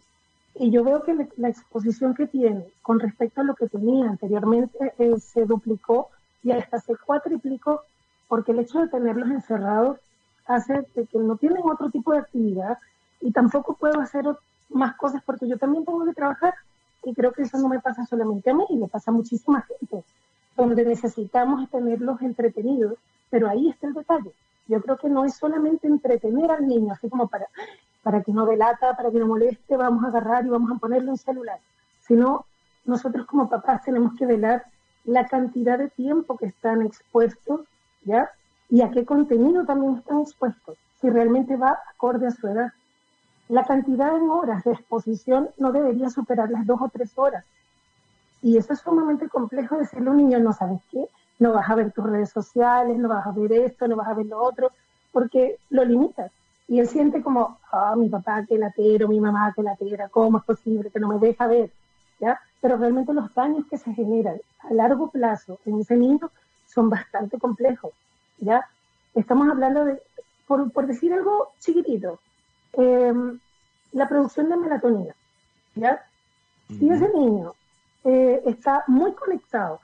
y 0.55 0.71
yo 0.71 0.83
veo 0.83 1.03
que 1.03 1.15
la 1.37 1.49
exposición 1.49 2.13
que 2.13 2.27
tiene 2.27 2.65
con 2.81 2.99
respecto 2.99 3.41
a 3.41 3.45
lo 3.45 3.55
que 3.55 3.67
tenía 3.67 4.09
anteriormente 4.09 4.93
se 5.19 5.45
duplicó 5.45 6.09
y 6.43 6.51
hasta 6.51 6.79
se 6.79 6.95
cuatriplicó 6.97 7.81
porque 8.27 8.51
el 8.51 8.59
hecho 8.59 8.79
de 8.79 8.87
tenerlos 8.89 9.29
encerrados 9.29 9.97
hace 10.45 10.85
de 10.95 11.05
que 11.05 11.17
no 11.17 11.37
tienen 11.37 11.63
otro 11.63 11.89
tipo 11.89 12.13
de 12.13 12.19
actividad 12.19 12.77
y 13.21 13.31
tampoco 13.31 13.75
puedo 13.75 13.99
hacer 13.99 14.25
más 14.69 14.95
cosas 14.95 15.21
porque 15.25 15.47
yo 15.47 15.57
también 15.57 15.85
tengo 15.85 16.05
que 16.05 16.13
trabajar 16.13 16.53
y 17.03 17.13
creo 17.13 17.31
que 17.31 17.43
eso 17.43 17.57
no 17.57 17.69
me 17.69 17.79
pasa 17.79 18.05
solamente 18.05 18.49
a 18.49 18.53
mí, 18.53 18.65
le 18.69 18.87
pasa 18.87 19.11
a 19.11 19.13
muchísima 19.13 19.61
gente, 19.61 20.03
donde 20.57 20.85
necesitamos 20.85 21.69
tenerlos 21.69 22.21
entretenidos, 22.21 22.97
pero 23.29 23.47
ahí 23.47 23.69
está 23.69 23.87
el 23.87 23.93
detalle. 23.93 24.31
Yo 24.67 24.81
creo 24.81 24.97
que 24.97 25.09
no 25.09 25.23
es 25.25 25.35
solamente 25.35 25.87
entretener 25.87 26.49
al 26.49 26.67
niño, 26.67 26.93
así 26.93 27.07
como 27.07 27.27
para, 27.27 27.47
para 28.01 28.23
que 28.23 28.31
no 28.31 28.45
delata, 28.45 28.95
para 28.95 29.11
que 29.11 29.19
no 29.19 29.27
moleste, 29.27 29.77
vamos 29.77 30.03
a 30.03 30.07
agarrar 30.07 30.45
y 30.45 30.49
vamos 30.49 30.71
a 30.71 30.79
ponerlo 30.79 31.11
en 31.11 31.17
celular, 31.17 31.59
sino 32.01 32.45
nosotros 32.85 33.27
como 33.27 33.49
papás 33.49 33.83
tenemos 33.83 34.15
que 34.17 34.25
velar 34.25 34.65
la 35.03 35.27
cantidad 35.27 35.77
de 35.77 35.89
tiempo 35.89 36.37
que 36.37 36.47
están 36.47 36.81
expuestos, 36.81 37.61
¿ya? 38.03 38.31
Y 38.69 38.81
a 38.81 38.91
qué 38.91 39.05
contenido 39.05 39.65
también 39.65 39.95
están 39.95 40.21
expuestos, 40.21 40.77
si 40.99 41.09
realmente 41.09 41.55
va 41.55 41.79
acorde 41.93 42.27
a 42.27 42.31
su 42.31 42.47
edad. 42.47 42.71
La 43.47 43.63
cantidad 43.63 44.15
en 44.15 44.29
horas 44.29 44.63
de 44.63 44.71
exposición 44.71 45.49
no 45.57 45.71
debería 45.71 46.09
superar 46.09 46.49
las 46.49 46.65
dos 46.65 46.81
o 46.81 46.89
tres 46.89 47.11
horas. 47.15 47.45
Y 48.41 48.57
eso 48.57 48.73
es 48.73 48.79
sumamente 48.79 49.29
complejo 49.29 49.77
decirle 49.77 50.07
a 50.07 50.11
un 50.11 50.17
niño, 50.17 50.39
no 50.39 50.53
sabes 50.53 50.81
qué, 50.91 51.07
no 51.39 51.53
vas 51.53 51.69
a 51.69 51.75
ver 51.75 51.91
tus 51.91 52.05
redes 52.05 52.29
sociales, 52.29 52.97
no 52.97 53.09
vas 53.09 53.25
a 53.25 53.31
ver 53.31 53.51
esto, 53.51 53.87
no 53.87 53.95
vas 53.95 54.07
a 54.07 54.13
ver 54.13 54.25
lo 54.25 54.41
otro, 54.41 54.71
porque 55.11 55.57
lo 55.69 55.85
limitas. 55.85 56.31
Y 56.67 56.79
él 56.79 56.87
siente 56.87 57.21
como, 57.21 57.59
ah, 57.71 57.95
mi 57.95 58.09
papá 58.09 58.43
que 58.45 58.57
latero, 58.57 59.07
mi 59.07 59.19
mamá 59.19 59.53
que 59.55 59.61
latera, 59.61 60.09
¿cómo 60.09 60.39
es 60.39 60.43
posible 60.43 60.89
que 60.89 60.99
no 60.99 61.07
me 61.07 61.19
deja 61.19 61.45
ver? 61.47 61.71
¿Ya? 62.19 62.39
Pero 62.61 62.77
realmente 62.77 63.13
los 63.13 63.33
daños 63.35 63.65
que 63.69 63.77
se 63.77 63.93
generan 63.93 64.39
a 64.59 64.73
largo 64.73 65.09
plazo 65.09 65.59
en 65.65 65.79
ese 65.79 65.95
niño 65.95 66.31
son 66.65 66.89
bastante 66.89 67.37
complejos. 67.37 67.91
¿Ya? 68.39 68.67
Estamos 69.13 69.49
hablando 69.49 69.85
de, 69.85 70.01
por, 70.47 70.71
por 70.71 70.87
decir 70.87 71.13
algo 71.13 71.53
chiquitito, 71.59 72.19
em, 72.73 73.39
la 73.93 74.07
producción 74.07 74.49
de 74.49 74.57
melatonina, 74.57 75.15
¿ya? 75.75 76.03
Si 76.67 76.89
ese 76.89 77.09
niño 77.09 77.53
eh, 78.03 78.41
está 78.45 78.83
muy 78.87 79.13
conectado 79.13 79.79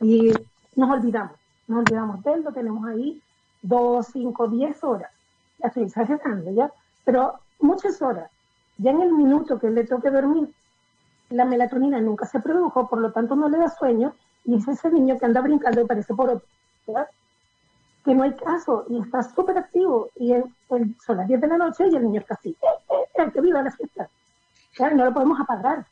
y 0.00 0.32
nos 0.76 0.90
olvidamos, 0.90 1.36
nos 1.66 1.80
olvidamos 1.80 2.22
de 2.24 2.32
él, 2.32 2.42
lo 2.42 2.52
tenemos 2.52 2.84
ahí 2.86 3.22
dos, 3.62 4.08
cinco, 4.12 4.48
diez 4.48 4.82
horas, 4.82 5.10
ya 5.58 5.68
estoy 5.68 5.84
exagerando, 5.84 6.50
¿ya? 6.52 6.72
Pero 7.04 7.34
muchas 7.60 8.00
horas, 8.02 8.30
ya 8.78 8.90
en 8.90 9.02
el 9.02 9.12
minuto 9.12 9.58
que 9.58 9.70
le 9.70 9.84
toque 9.84 10.10
dormir, 10.10 10.52
la 11.30 11.44
melatonina 11.44 12.00
nunca 12.00 12.26
se 12.26 12.40
produjo, 12.40 12.88
por 12.88 13.00
lo 13.00 13.12
tanto 13.12 13.36
no 13.36 13.48
le 13.48 13.58
da 13.58 13.68
sueño, 13.68 14.14
y 14.44 14.56
es 14.56 14.66
ese 14.66 14.90
niño 14.90 15.18
que 15.18 15.26
anda 15.26 15.40
brincando 15.40 15.80
y 15.80 15.86
parece 15.86 16.14
por 16.14 16.30
otro, 16.30 16.46
¿ya? 16.86 17.08
Que 18.08 18.14
no 18.14 18.22
hay 18.22 18.32
caso 18.32 18.86
y 18.88 18.98
está 19.00 19.22
súper 19.22 19.58
activo 19.58 20.08
y 20.16 20.32
son 20.66 21.16
las 21.18 21.28
10 21.28 21.42
de 21.42 21.46
la 21.46 21.58
noche 21.58 21.88
y 21.88 21.94
el 21.94 22.04
niño 22.04 22.20
está 22.20 22.36
así, 22.36 22.56
¡eh, 22.62 22.66
eh, 22.88 23.22
eh 23.22 23.30
que 23.30 23.42
viva 23.42 23.60
la 23.60 23.70
fiesta! 23.70 24.08
Claro, 24.74 24.96
no 24.96 25.04
lo 25.04 25.12
podemos 25.12 25.38
apagar. 25.38 25.84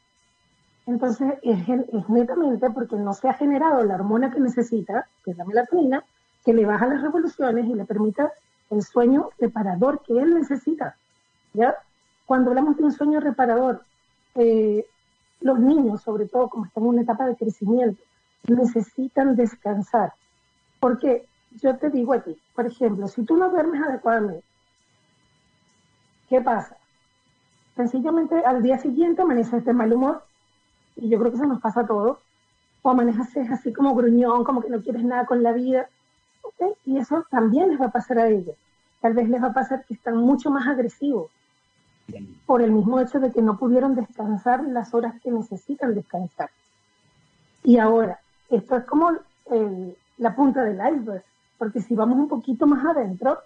Entonces 0.86 1.34
es, 1.42 1.68
es, 1.68 2.08
netamente 2.08 2.70
porque 2.70 2.96
no 2.96 3.12
se 3.12 3.28
ha 3.28 3.34
generado 3.34 3.84
la 3.84 3.96
hormona 3.96 4.30
que 4.30 4.40
necesita, 4.40 5.06
que 5.22 5.32
es 5.32 5.36
la 5.36 5.44
melatonina, 5.44 6.04
que 6.42 6.54
le 6.54 6.64
baja 6.64 6.86
las 6.86 7.02
revoluciones 7.02 7.66
y 7.66 7.74
le 7.74 7.84
permita 7.84 8.32
el 8.70 8.82
sueño 8.82 9.28
reparador 9.38 10.00
que 10.00 10.18
él 10.18 10.32
necesita. 10.32 10.96
¿ya? 11.52 11.76
Cuando 12.24 12.48
hablamos 12.48 12.78
de 12.78 12.84
un 12.84 12.92
sueño 12.92 13.20
reparador, 13.20 13.82
los 14.34 15.58
niños, 15.58 16.00
sobre 16.00 16.26
todo 16.28 16.48
como 16.48 16.64
están 16.64 16.84
en 16.84 16.88
una 16.88 17.02
etapa 17.02 17.26
de 17.26 17.36
crecimiento, 17.36 18.02
necesitan 18.48 19.36
descansar. 19.36 20.14
porque 20.80 21.26
yo 21.60 21.76
te 21.76 21.90
digo 21.90 22.12
a 22.12 22.20
ti, 22.20 22.36
por 22.54 22.66
ejemplo, 22.66 23.08
si 23.08 23.24
tú 23.24 23.36
no 23.36 23.50
duermes 23.50 23.82
adecuadamente, 23.82 24.44
¿qué 26.28 26.40
pasa? 26.40 26.76
Sencillamente 27.76 28.44
al 28.44 28.62
día 28.62 28.78
siguiente 28.78 29.22
amaneces 29.22 29.64
de 29.64 29.72
mal 29.72 29.92
humor, 29.92 30.24
y 30.96 31.08
yo 31.08 31.18
creo 31.18 31.30
que 31.30 31.36
eso 31.36 31.46
nos 31.46 31.60
pasa 31.60 31.80
a 31.80 31.86
todos, 31.86 32.18
o 32.82 32.90
amaneces 32.90 33.50
así 33.50 33.72
como 33.72 33.94
gruñón, 33.94 34.44
como 34.44 34.62
que 34.62 34.70
no 34.70 34.80
quieres 34.80 35.04
nada 35.04 35.26
con 35.26 35.42
la 35.42 35.52
vida, 35.52 35.88
¿okay? 36.42 36.72
y 36.84 36.98
eso 36.98 37.24
también 37.30 37.70
les 37.70 37.80
va 37.80 37.86
a 37.86 37.90
pasar 37.92 38.18
a 38.18 38.28
ellos. 38.28 38.56
Tal 39.00 39.12
vez 39.12 39.28
les 39.28 39.42
va 39.42 39.48
a 39.48 39.52
pasar 39.52 39.84
que 39.84 39.94
están 39.94 40.16
mucho 40.16 40.50
más 40.50 40.66
agresivos, 40.66 41.30
por 42.46 42.62
el 42.62 42.70
mismo 42.70 43.00
hecho 43.00 43.18
de 43.18 43.32
que 43.32 43.42
no 43.42 43.58
pudieron 43.58 43.94
descansar 43.94 44.64
las 44.64 44.94
horas 44.94 45.20
que 45.22 45.30
necesitan 45.30 45.94
descansar. 45.94 46.50
Y 47.64 47.78
ahora, 47.78 48.20
esto 48.48 48.76
es 48.76 48.84
como 48.84 49.10
la 50.18 50.36
punta 50.36 50.62
del 50.62 50.76
iceberg. 50.76 51.24
Porque 51.58 51.80
si 51.80 51.94
vamos 51.94 52.18
un 52.18 52.28
poquito 52.28 52.66
más 52.66 52.84
adentro, 52.84 53.38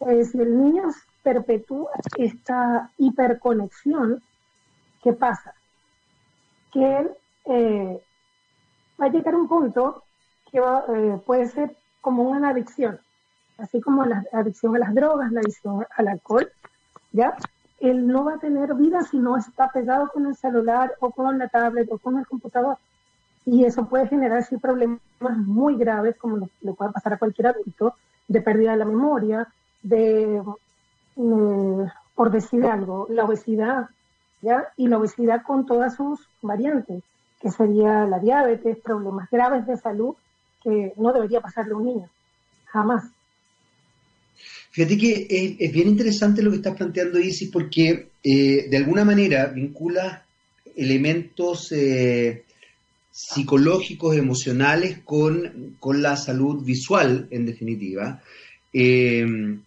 si 0.00 0.40
el 0.40 0.58
niño 0.58 0.88
perpetúa 1.22 1.90
esta 2.16 2.90
hiperconexión, 2.98 4.22
¿qué 5.02 5.12
pasa? 5.12 5.54
Que 6.72 6.98
él 6.98 7.10
eh, 7.44 8.02
va 9.00 9.06
a 9.06 9.08
llegar 9.08 9.34
a 9.34 9.38
un 9.38 9.48
punto 9.48 10.02
que 10.50 10.58
eh, 10.58 11.20
puede 11.24 11.46
ser 11.46 11.76
como 12.00 12.24
una 12.24 12.50
adicción, 12.50 12.98
así 13.58 13.80
como 13.80 14.04
la 14.04 14.24
adicción 14.32 14.74
a 14.76 14.80
las 14.80 14.94
drogas, 14.94 15.30
la 15.32 15.40
adicción 15.40 15.86
al 15.96 16.08
alcohol, 16.08 16.50
¿ya? 17.12 17.36
Él 17.78 18.06
no 18.06 18.24
va 18.24 18.34
a 18.34 18.38
tener 18.38 18.74
vida 18.74 19.02
si 19.02 19.18
no 19.18 19.36
está 19.36 19.68
pegado 19.70 20.08
con 20.08 20.26
el 20.26 20.36
celular 20.36 20.94
o 21.00 21.10
con 21.10 21.38
la 21.38 21.48
tablet 21.48 21.90
o 21.90 21.98
con 21.98 22.18
el 22.18 22.26
computador 22.26 22.78
y 23.44 23.64
eso 23.64 23.88
puede 23.88 24.08
generar 24.08 24.44
sí, 24.44 24.56
problemas 24.56 25.00
muy 25.36 25.76
graves, 25.76 26.16
como 26.16 26.48
le 26.60 26.72
puede 26.72 26.92
pasar 26.92 27.14
a 27.14 27.18
cualquier 27.18 27.48
adulto, 27.48 27.94
de 28.28 28.40
pérdida 28.40 28.72
de 28.72 28.78
la 28.78 28.84
memoria, 28.84 29.48
de, 29.82 30.42
mm, 31.16 31.82
por 32.14 32.30
decir 32.30 32.64
algo, 32.64 33.06
la 33.10 33.24
obesidad, 33.24 33.88
¿ya? 34.40 34.68
Y 34.76 34.88
la 34.88 34.98
obesidad 34.98 35.42
con 35.42 35.66
todas 35.66 35.96
sus 35.96 36.20
variantes, 36.40 37.02
que 37.40 37.50
sería 37.50 38.04
la 38.06 38.20
diabetes, 38.20 38.78
problemas 38.78 39.28
graves 39.30 39.66
de 39.66 39.76
salud 39.76 40.14
que 40.62 40.92
no 40.96 41.12
debería 41.12 41.40
pasarle 41.40 41.72
a 41.72 41.76
un 41.76 41.84
niño, 41.84 42.08
jamás. 42.66 43.04
Fíjate 44.70 44.96
que 44.96 45.26
es, 45.58 45.72
bien 45.72 45.88
interesante 45.88 46.42
lo 46.42 46.50
que 46.50 46.56
estás 46.56 46.76
planteando, 46.76 47.18
Isis, 47.18 47.50
porque 47.50 48.08
eh, 48.22 48.68
de 48.70 48.76
alguna 48.76 49.04
manera 49.04 49.46
vincula 49.46 50.24
elementos 50.74 51.72
eh, 51.72 52.44
psicológicos, 53.12 54.16
emocionales 54.16 54.98
con, 55.04 55.76
la 55.94 56.16
salud 56.16 56.64
visual, 56.64 57.28
en 57.30 57.46
definitiva. 57.46 58.22
Eh, 58.72 59.58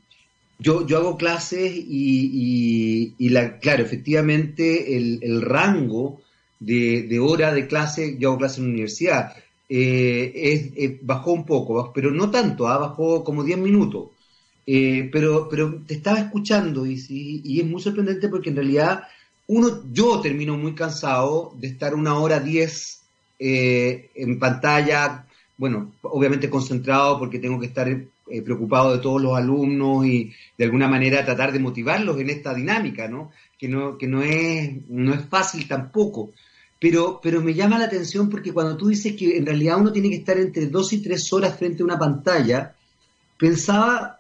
yo, 0.58 0.86
yo 0.88 0.98
hago 0.98 1.18
clases 1.18 1.74
y, 1.75 3.14
y, 3.18 3.30
la, 3.30 3.60
claro, 3.60 3.84
efectivamente 3.84 4.98
el, 4.98 5.42
rango 5.42 6.22
de, 6.60 7.04
de 7.04 7.20
hora 7.20 7.54
de 7.54 7.68
clase, 7.68 8.18
yo 8.18 8.30
hago 8.30 8.40
clase 8.40 8.60
en 8.60 8.68
la 8.68 8.74
universidad, 8.74 9.34
eh, 9.70 11.00
bajó 11.02 11.34
un 11.34 11.46
poco, 11.46 11.92
pero 11.94 12.12
no 12.12 12.32
tanto, 12.32 12.68
¿ah? 12.68 12.78
bajó 12.78 13.24
como 13.24 13.44
10 13.44 13.60
minutos. 13.60 14.10
Eh, 14.68 15.10
pero, 15.12 15.48
pero 15.48 15.84
te 15.86 15.94
estaba 15.94 16.18
escuchando 16.18 16.88
y, 16.88 17.00
y, 17.08 17.60
es 17.60 17.68
muy 17.68 17.80
sorprendente 17.80 18.30
porque 18.30 18.50
en 18.50 18.56
realidad 18.56 19.04
uno, 19.46 19.84
yo 19.92 20.20
termino 20.22 20.58
muy 20.58 20.74
cansado 20.74 21.54
de 21.58 21.68
estar 21.68 21.94
una 21.94 22.18
hora 22.18 22.40
10 22.40 23.05
eh, 23.39 24.12
en 24.15 24.39
pantalla, 24.39 25.25
bueno, 25.58 25.94
obviamente 26.01 26.50
concentrado 26.50 27.20
porque 27.20 27.39
tengo 27.39 27.60
que 27.60 27.68
estar 27.68 27.88
preocupado 28.44 28.94
de 28.94 29.04
todos 29.04 29.22
los 29.22 29.38
alumnos 29.38 30.06
y 30.06 30.34
de 30.58 30.65
alguna 30.65 30.88
manera 30.88 31.24
tratar 31.24 31.51
de 31.51 31.60
motivarlos 31.60 32.20
en 32.20 32.30
esta 32.30 32.54
dinámica, 32.54 33.08
¿no? 33.08 33.32
Que 33.58 33.68
no, 33.68 33.98
que 33.98 34.08
no 34.08 34.24
es, 34.24 34.88
no 34.89 35.13
es 35.13 35.25
fácil 35.25 35.68
tampoco. 35.68 36.32
Pero, 36.80 37.20
pero 37.22 37.42
me 37.42 37.54
llama 37.54 37.80
la 37.80 37.86
atención 37.86 38.30
porque 38.30 38.51
cuando 38.51 38.75
tú 38.75 38.88
dices 38.88 39.15
que 39.15 39.38
en 39.38 39.46
realidad 39.46 39.80
uno 39.80 39.92
tiene 39.92 40.10
que 40.10 40.18
estar 40.18 40.38
entre 40.38 40.68
dos 40.68 40.92
y 40.94 41.01
tres 41.01 41.32
horas 41.32 41.58
frente 41.58 41.82
a 41.82 41.86
una 41.86 42.00
pantalla, 42.00 42.75
pensaba 43.38 44.20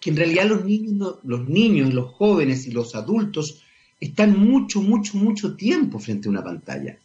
que 0.00 0.10
en 0.10 0.16
realidad 0.16 0.46
los 0.46 0.64
niños, 0.64 1.18
los 1.22 1.48
niños, 1.48 1.94
los 1.94 2.12
jóvenes 2.12 2.66
y 2.66 2.72
los 2.72 2.94
adultos 2.94 3.62
están 4.00 4.36
mucho, 4.36 4.82
mucho, 4.82 5.16
mucho 5.16 5.54
tiempo 5.54 6.00
frente 6.00 6.28
a 6.28 6.32
una 6.32 6.42
pantalla. 6.42 6.98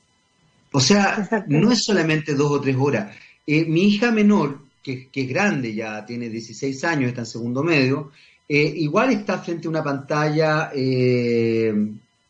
O 0.71 0.79
sea, 0.79 1.45
no 1.47 1.71
es 1.71 1.83
solamente 1.83 2.33
dos 2.33 2.51
o 2.51 2.61
tres 2.61 2.75
horas. 2.77 3.15
Eh, 3.45 3.65
mi 3.65 3.83
hija 3.83 4.11
menor, 4.11 4.59
que, 4.83 5.09
es 5.13 5.27
grande, 5.27 5.73
ya 5.73 6.05
tiene 6.05 6.29
16 6.29 6.83
años, 6.83 7.09
está 7.09 7.21
en 7.21 7.27
segundo 7.27 7.63
medio, 7.63 8.11
eh, 8.47 8.73
igual 8.77 9.11
está 9.11 9.39
frente 9.39 9.67
a 9.67 9.71
una 9.71 9.83
pantalla, 9.83 10.71
eh, 10.73 11.73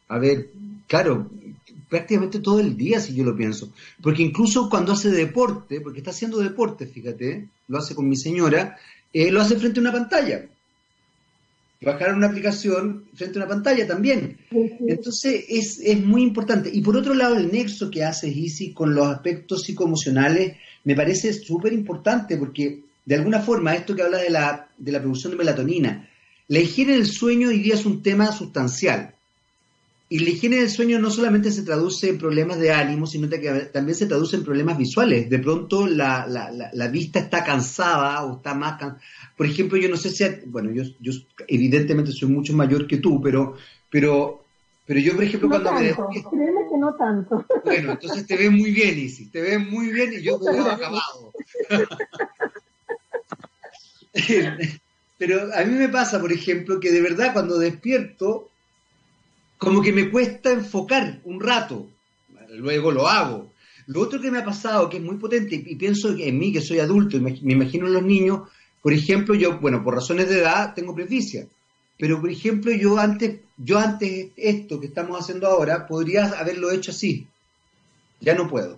a 0.07 0.17
ver, 0.17 0.49
claro, 0.87 1.29
prácticamente 1.89 2.39
todo 2.39 2.59
el 2.59 2.75
día, 2.75 2.99
si 2.99 3.13
yo 3.13 3.23
lo 3.23 3.35
pienso. 3.35 3.71
Porque 4.01 4.23
incluso 4.23 4.69
cuando 4.69 4.93
hace 4.93 5.09
deporte, 5.11 5.81
porque 5.81 5.99
está 5.99 6.11
haciendo 6.11 6.37
deporte, 6.37 6.87
fíjate, 6.87 7.47
lo 7.67 7.77
hace 7.77 7.95
con 7.95 8.07
mi 8.07 8.17
señora, 8.17 8.77
eh, 9.13 9.31
lo 9.31 9.41
hace 9.41 9.57
frente 9.57 9.79
a 9.79 9.81
una 9.81 9.91
pantalla. 9.91 10.45
Bajar 11.81 12.15
una 12.15 12.27
aplicación 12.27 13.05
frente 13.13 13.37
a 13.37 13.43
una 13.43 13.49
pantalla 13.49 13.85
también. 13.85 14.37
Entonces 14.87 15.45
es, 15.47 15.79
es, 15.79 16.03
muy 16.03 16.23
importante. 16.23 16.69
Y 16.73 16.81
por 16.81 16.97
otro 16.97 17.13
lado, 17.13 17.35
el 17.35 17.51
nexo 17.51 17.91
que 17.91 18.03
hace 18.03 18.27
Easy 18.27 18.73
con 18.73 18.95
los 18.95 19.07
aspectos 19.07 19.63
psicoemocionales 19.63 20.57
me 20.83 20.95
parece 20.95 21.33
súper 21.33 21.73
importante 21.73 22.37
porque 22.37 22.83
de 23.05 23.15
alguna 23.15 23.41
forma 23.41 23.75
esto 23.75 23.95
que 23.95 24.01
habla 24.01 24.17
de 24.17 24.29
la, 24.29 24.69
de 24.77 24.91
la 24.91 24.99
producción 24.99 25.31
de 25.31 25.37
melatonina, 25.37 26.09
la 26.47 26.59
higiene 26.59 26.93
del 26.93 27.05
sueño 27.05 27.49
hoy 27.49 27.59
día 27.59 27.75
es 27.75 27.85
un 27.85 28.01
tema 28.01 28.31
sustancial 28.31 29.13
y 30.09 30.19
la 30.19 30.29
higiene 30.29 30.57
del 30.57 30.69
sueño 30.69 30.99
no 30.99 31.11
solamente 31.11 31.51
se 31.51 31.63
traduce 31.63 32.07
en 32.07 32.17
problemas 32.17 32.57
de 32.59 32.71
ánimo, 32.71 33.05
sino 33.05 33.27
que 33.27 33.39
también 33.73 33.95
se 33.95 34.05
traduce 34.05 34.37
en 34.37 34.45
problemas 34.45 34.77
visuales. 34.77 35.29
De 35.29 35.39
pronto 35.39 35.85
la, 35.85 36.25
la, 36.25 36.49
la, 36.71 36.87
vista 36.87 37.19
está 37.19 37.43
cansada 37.43 38.23
o 38.23 38.37
está 38.37 38.53
más 38.53 38.79
cansada. 38.79 39.01
Por 39.35 39.47
ejemplo, 39.47 39.77
yo 39.77 39.89
no 39.89 39.97
sé 39.97 40.09
si, 40.09 40.23
bueno, 40.45 40.71
yo, 40.71 40.83
yo 41.01 41.11
evidentemente 41.47 42.13
soy 42.13 42.29
mucho 42.29 42.53
mayor 42.53 42.87
que 42.87 42.97
tú, 42.97 43.19
pero, 43.21 43.55
pero, 43.89 44.45
pero 44.85 44.99
yo, 45.01 45.13
por 45.13 45.25
ejemplo, 45.25 45.49
cuando 45.49 45.73
me 45.73 45.83
despierto... 45.83 46.29
Créeme 46.29 46.61
que 46.69 46.77
no 46.77 46.95
tanto. 46.95 47.45
Bueno, 47.65 47.91
entonces 47.91 48.25
te 48.25 48.37
ves 48.37 48.51
muy 48.51 48.71
bien, 48.71 48.97
Isis, 48.97 49.29
te 49.29 49.41
ves 49.41 49.59
muy 49.59 49.91
bien 49.91 50.13
y 50.13 50.21
yo 50.21 50.39
te 50.39 50.53
veo 50.53 50.71
acabado. 50.71 51.33
pero 55.17 55.53
a 55.53 55.65
mí 55.65 55.75
me 55.75 55.89
pasa, 55.89 56.21
por 56.21 56.31
ejemplo, 56.31 56.79
que 56.79 56.93
de 56.93 57.01
verdad 57.01 57.33
cuando 57.33 57.59
despierto 57.59 58.51
como 59.57 59.81
que 59.81 59.91
me 59.91 60.09
cuesta 60.11 60.51
enfocar 60.51 61.19
un 61.23 61.39
rato, 61.39 61.87
luego 62.49 62.91
lo 62.91 63.07
hago. 63.07 63.51
Lo 63.87 64.01
otro 64.01 64.19
que 64.19 64.29
me 64.29 64.39
ha 64.39 64.45
pasado, 64.45 64.89
que 64.89 64.97
es 64.97 65.03
muy 65.03 65.15
potente, 65.15 65.55
y 65.55 65.75
pienso 65.75 66.09
en 66.09 66.37
mí, 66.37 66.51
que 66.51 66.61
soy 66.61 66.79
adulto, 66.79 67.17
y 67.17 67.21
me, 67.21 67.31
imagino 67.41 67.87
en 67.87 67.93
los 67.93 68.03
niños, 68.03 68.49
por 68.81 68.93
ejemplo, 68.93 69.33
yo, 69.33 69.59
bueno, 69.59 69.83
por 69.83 69.95
razones 69.95 70.29
de 70.29 70.39
edad 70.39 70.73
tengo 70.73 70.93
presbicia, 70.93 71.47
pero 71.97 72.19
por 72.19 72.29
ejemplo, 72.29 72.71
yo 72.71 72.99
antes, 72.99 73.39
yo 73.57 73.79
antes 73.79 74.31
esto 74.35 74.79
que 74.79 74.87
estamos 74.87 75.19
haciendo 75.19 75.47
ahora, 75.47 75.87
podría 75.87 76.25
haberlo 76.25 76.69
hecho 76.71 76.91
así. 76.91 77.25
Ya 78.19 78.35
no 78.35 78.47
puedo. 78.47 78.77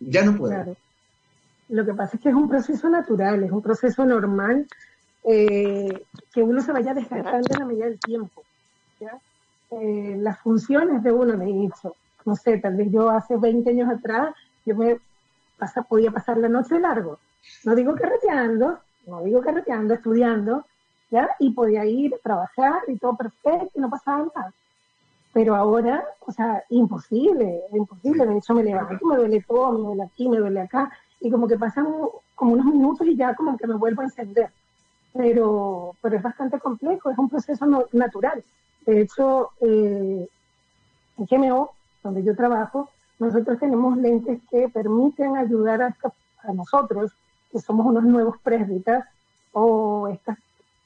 Ya 0.00 0.24
no 0.24 0.36
puedo. 0.36 0.76
Lo 1.68 1.86
que 1.86 1.94
pasa 1.94 2.16
es 2.16 2.22
que 2.22 2.28
es 2.28 2.34
un 2.34 2.48
proceso 2.48 2.88
natural, 2.90 3.44
es 3.44 3.52
un 3.52 3.62
proceso 3.62 4.04
normal, 4.04 4.66
eh, 5.24 6.02
que 6.34 6.42
uno 6.42 6.60
se 6.60 6.72
vaya 6.72 6.92
desgastando 6.92 7.48
en 7.52 7.58
la 7.58 7.66
medida 7.66 7.84
del 7.86 8.00
tiempo. 8.00 8.42
¿ya? 8.98 9.18
Eh, 9.70 10.16
las 10.18 10.38
funciones 10.40 11.02
de 11.02 11.12
uno, 11.12 11.36
de 11.36 11.64
hecho. 11.64 11.94
No 12.24 12.36
sé, 12.36 12.58
tal 12.58 12.76
vez 12.76 12.90
yo 12.90 13.08
hace 13.10 13.36
20 13.36 13.70
años 13.70 13.88
atrás, 13.88 14.34
yo 14.66 14.74
me 14.76 14.98
podía 15.88 16.10
pasar 16.10 16.38
la 16.38 16.48
noche 16.48 16.78
largo. 16.78 17.18
No 17.64 17.74
digo 17.74 17.94
carreteando, 17.94 18.78
no 19.06 19.22
digo 19.22 19.40
carreteando, 19.40 19.94
estudiando, 19.94 20.64
¿ya? 21.10 21.30
Y 21.38 21.52
podía 21.52 21.84
ir 21.84 22.14
a 22.14 22.18
trabajar 22.18 22.82
y 22.88 22.98
todo 22.98 23.16
perfecto 23.16 23.70
y 23.74 23.80
no 23.80 23.90
pasaba 23.90 24.26
nada. 24.34 24.52
Pero 25.32 25.54
ahora, 25.54 26.04
o 26.20 26.32
sea, 26.32 26.64
imposible, 26.70 27.62
imposible. 27.72 28.26
De 28.26 28.38
hecho, 28.38 28.54
me 28.54 28.64
levanto, 28.64 29.06
me 29.06 29.16
duele 29.16 29.44
todo, 29.46 29.72
me 29.72 29.78
duele 29.78 30.02
aquí, 30.02 30.28
me 30.28 30.38
duele 30.38 30.60
acá. 30.60 30.90
Y 31.20 31.30
como 31.30 31.46
que 31.46 31.56
pasan 31.56 31.86
como 32.34 32.54
unos 32.54 32.66
minutos 32.66 33.06
y 33.06 33.16
ya 33.16 33.34
como 33.34 33.56
que 33.56 33.66
me 33.66 33.76
vuelvo 33.76 34.02
a 34.02 34.06
encender. 34.06 34.50
Pero, 35.12 35.94
pero 36.00 36.16
es 36.16 36.22
bastante 36.22 36.58
complejo, 36.58 37.10
es 37.10 37.18
un 37.18 37.28
proceso 37.28 37.66
natural. 37.92 38.42
De 38.86 39.00
hecho, 39.00 39.50
eh, 39.60 40.28
en 41.18 41.26
GMO, 41.26 41.72
donde 42.02 42.22
yo 42.22 42.34
trabajo, 42.34 42.90
nosotros 43.18 43.58
tenemos 43.58 43.96
lentes 43.98 44.40
que 44.50 44.68
permiten 44.68 45.36
ayudar 45.36 45.82
a, 45.82 46.52
nosotros, 46.52 47.12
que 47.52 47.60
somos 47.60 47.86
unos 47.86 48.04
nuevos 48.04 48.38
presbitas, 48.38 49.06
o 49.52 50.08
estas, 50.08 50.38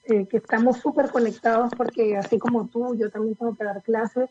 eh, 0.06 0.26
que 0.26 0.38
estamos 0.38 0.78
súper 0.78 1.10
conectados 1.10 1.72
porque 1.76 2.16
así 2.16 2.38
como 2.38 2.66
tú, 2.66 2.94
yo 2.96 3.10
también 3.10 3.36
tengo 3.36 3.54
que 3.54 3.64
dar 3.64 3.82
clases 3.82 4.30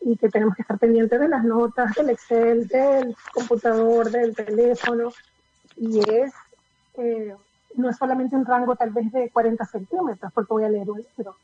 y 0.00 0.16
que 0.16 0.28
tenemos 0.28 0.54
que 0.54 0.62
estar 0.62 0.78
pendientes 0.78 1.18
de 1.18 1.28
las 1.28 1.44
notas, 1.44 1.94
del 1.94 2.10
Excel, 2.10 2.66
del 2.66 3.16
computador, 3.32 4.10
del 4.10 4.34
teléfono, 4.34 5.12
y 5.76 5.98
es, 6.10 6.32
eh, 6.98 7.34
no 7.76 7.90
es 7.90 7.96
solamente 7.96 8.36
un 8.36 8.44
rango 8.44 8.76
tal 8.76 8.90
vez 8.90 9.10
de 9.12 9.30
40 9.30 9.64
centímetros, 9.64 10.32
porque 10.32 10.52
voy 10.52 10.64
a 10.64 10.68
leer 10.68 10.90
un 10.90 11.04
libro, 11.16 11.36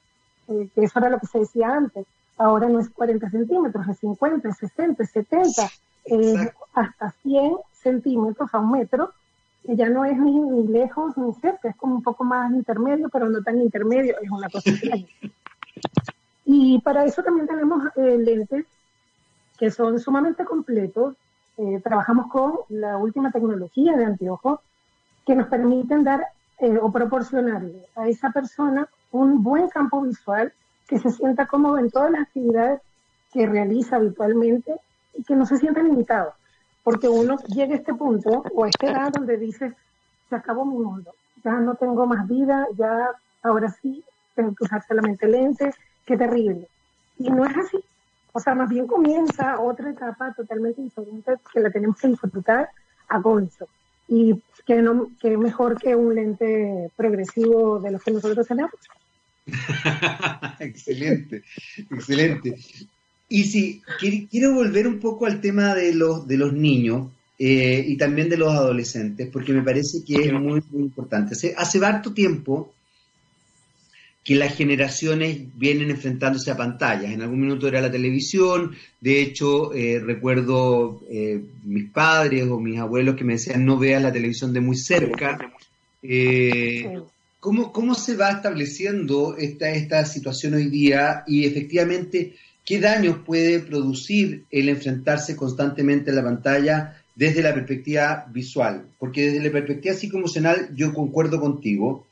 eh, 0.51 0.69
que 0.75 0.83
eso 0.83 0.99
era 0.99 1.11
lo 1.11 1.19
que 1.21 1.27
se 1.27 1.39
decía 1.39 1.69
antes. 1.69 2.07
Ahora 2.37 2.69
no 2.69 2.81
es 2.81 2.89
40 2.91 3.31
centímetros, 3.31 3.87
es 3.89 3.99
50, 3.99 4.53
60, 4.53 5.05
70, 5.05 5.63
hasta 6.75 7.11
100 7.23 7.57
centímetros 7.73 8.53
a 8.53 8.59
un 8.59 8.73
metro, 8.73 9.13
que 9.65 9.77
ya 9.77 9.89
no 9.89 10.05
es 10.05 10.19
ni, 10.19 10.67
lejos 10.67 11.17
ni 11.17 11.33
cerca, 11.35 11.69
es 11.69 11.77
como 11.77 11.95
un 11.97 12.03
poco 12.03 12.25
más 12.25 12.51
intermedio, 12.53 13.09
pero 13.11 13.29
no 13.29 13.43
tan 13.43 13.61
intermedio, 13.61 14.17
es 14.21 14.31
una 14.31 14.49
cosa. 14.49 14.71
Y 16.47 16.81
para 16.81 17.05
eso 17.05 17.23
también 17.23 17.47
tenemos 17.47 17.85
eh, 17.97 18.19
lentes 18.19 18.67
que 19.57 19.71
son 19.71 20.01
sumamente 20.01 20.45
completos. 20.45 21.15
Eh, 21.59 21.81
trabajamos 21.85 22.27
con 22.29 22.55
la 22.71 22.97
última 22.97 23.31
tecnología 23.31 23.97
de 23.97 24.07
anteojos 24.07 24.59
que 25.25 25.37
nos 25.37 25.47
permiten 25.47 26.03
dar 26.03 26.27
o 26.83 26.93
proporcionarle 26.93 27.87
a 27.97 28.09
esa 28.09 28.31
persona 28.31 28.87
un 29.13 29.43
buen 29.43 29.69
campo 29.69 30.03
visual, 30.03 30.53
que 30.89 30.99
se 30.99 31.11
sienta 31.11 31.47
cómodo 31.47 31.79
en 31.79 31.91
todas 31.91 32.11
las 32.11 32.23
actividades 32.23 32.81
que 33.33 33.47
realiza 33.47 33.97
habitualmente 33.97 34.75
y 35.15 35.23
que 35.23 35.37
no 35.37 35.47
se 35.47 35.57
sienta 35.57 35.83
limitado. 35.83 36.33
Porque 36.83 37.09
uno 37.09 37.37
llega 37.49 37.75
a 37.75 37.79
este 37.79 37.95
punto 37.95 38.43
o 38.55 38.65
a 38.65 38.69
esta 38.69 38.87
edad 38.87 39.13
donde 39.13 39.37
dice, 39.37 39.73
se 40.29 40.37
acabó 40.37 40.65
mi 40.65 40.79
mundo, 40.79 41.13
ya 41.45 41.53
no 41.53 41.75
tengo 41.75 42.07
más 42.07 42.27
vida, 42.27 42.67
ya 42.77 43.11
ahora 43.43 43.71
sí 43.71 44.03
tengo 44.35 44.55
que 44.55 44.65
usar 44.65 44.83
solamente 44.87 45.27
lentes, 45.27 45.75
qué 46.07 46.17
terrible. 46.17 46.67
Y 47.19 47.31
no 47.31 47.45
es 47.45 47.57
así. 47.57 47.79
O 48.33 48.41
sea, 48.41 48.55
más 48.55 48.69
bien 48.69 48.87
comienza 48.87 49.61
otra 49.61 49.91
etapa 49.91 50.33
totalmente 50.33 50.81
diferente 50.81 51.35
que 51.53 51.61
la 51.61 51.71
tenemos 51.71 51.99
que 51.99 52.09
disfrutar 52.09 52.71
a 53.09 53.19
gonzo. 53.19 53.67
Y 54.11 54.35
que, 54.67 54.83
no, 54.83 55.11
que 55.21 55.37
mejor 55.39 55.81
que 55.81 55.97
un 55.97 56.15
lente 56.15 56.91
progresivo 56.97 57.81
de 57.81 57.93
los 57.93 58.03
que 58.03 58.11
nosotros 58.11 58.47
tenemos. 58.47 58.73
excelente, 60.61 61.43
excelente. 61.91 62.57
Y 63.29 63.45
si 63.45 63.83
quiero 64.29 64.55
volver 64.55 64.87
un 64.87 64.99
poco 64.99 65.27
al 65.27 65.41
tema 65.41 65.75
de 65.75 65.95
los, 65.95 66.27
de 66.27 66.37
los 66.37 66.53
niños 66.53 67.09
eh, 67.39 67.85
y 67.87 67.97
también 67.97 68.29
de 68.29 68.37
los 68.37 68.53
adolescentes, 68.53 69.29
porque 69.33 69.53
me 69.53 69.63
parece 69.63 70.05
que 70.05 70.17
es 70.17 70.33
muy, 70.33 70.61
muy 70.71 70.83
importante. 70.83 71.35
Hace, 71.35 71.55
hace 71.57 71.85
harto 71.85 72.13
tiempo 72.13 72.75
que 74.31 74.37
las 74.37 74.55
generaciones 74.55 75.41
vienen 75.57 75.91
enfrentándose 75.91 76.53
a 76.53 76.57
pantallas. 76.57 77.11
En 77.11 77.21
algún 77.21 77.41
minuto 77.41 77.67
era 77.67 77.81
la 77.81 77.91
televisión, 77.91 78.77
de 79.01 79.23
hecho 79.23 79.75
eh, 79.75 79.99
recuerdo 79.99 81.03
eh, 81.11 81.41
mis 81.65 81.91
padres 81.91 82.47
o 82.49 82.61
mis 82.61 82.79
abuelos 82.79 83.17
que 83.17 83.25
me 83.25 83.33
decían 83.33 83.65
no 83.65 83.77
veas 83.77 84.01
la 84.01 84.13
televisión 84.13 84.53
de 84.53 84.61
muy 84.61 84.77
cerca. 84.77 85.37
¿Cómo, 87.41 87.73
¿Cómo 87.73 87.97
se 87.97 88.15
va 88.15 88.31
estableciendo 88.31 89.37
esta, 89.37 89.69
esta 89.71 90.05
situación 90.05 90.55
hoy 90.55 90.67
día 90.67 91.25
y 91.27 91.45
efectivamente 91.45 92.37
¿qué 92.65 92.79
daños 92.79 93.17
puede 93.27 93.59
producir 93.59 94.45
el 94.53 94.69
enfrentarse 94.69 95.35
constantemente 95.35 96.13
a 96.13 96.15
la 96.15 96.23
pantalla 96.23 97.03
desde 97.17 97.43
la 97.43 97.53
perspectiva 97.53 98.29
visual? 98.33 98.87
Porque 98.97 99.27
desde 99.27 99.45
la 99.45 99.51
perspectiva 99.51 99.97
psicoemocional 99.97 100.71
yo 100.77 100.95
concuerdo 100.95 101.41
contigo. 101.41 102.07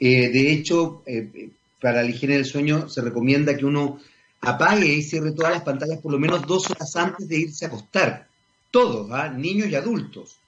Eh, 0.00 0.30
de 0.30 0.52
hecho, 0.52 1.02
eh, 1.04 1.50
para 1.80 2.02
la 2.02 2.08
higiene 2.08 2.34
del 2.34 2.44
sueño 2.44 2.88
se 2.88 3.00
recomienda 3.00 3.56
que 3.56 3.64
uno 3.64 3.98
apague 4.40 4.86
y 4.86 5.02
cierre 5.02 5.32
todas 5.32 5.52
las 5.52 5.62
pantallas 5.62 6.00
por 6.00 6.12
lo 6.12 6.18
menos 6.18 6.46
dos 6.46 6.70
horas 6.70 6.94
antes 6.96 7.28
de 7.28 7.38
irse 7.38 7.64
a 7.64 7.68
acostar. 7.68 8.28
Todos, 8.70 9.10
¿ah? 9.12 9.28
niños 9.28 9.68
y 9.68 9.74
adultos. 9.74 10.38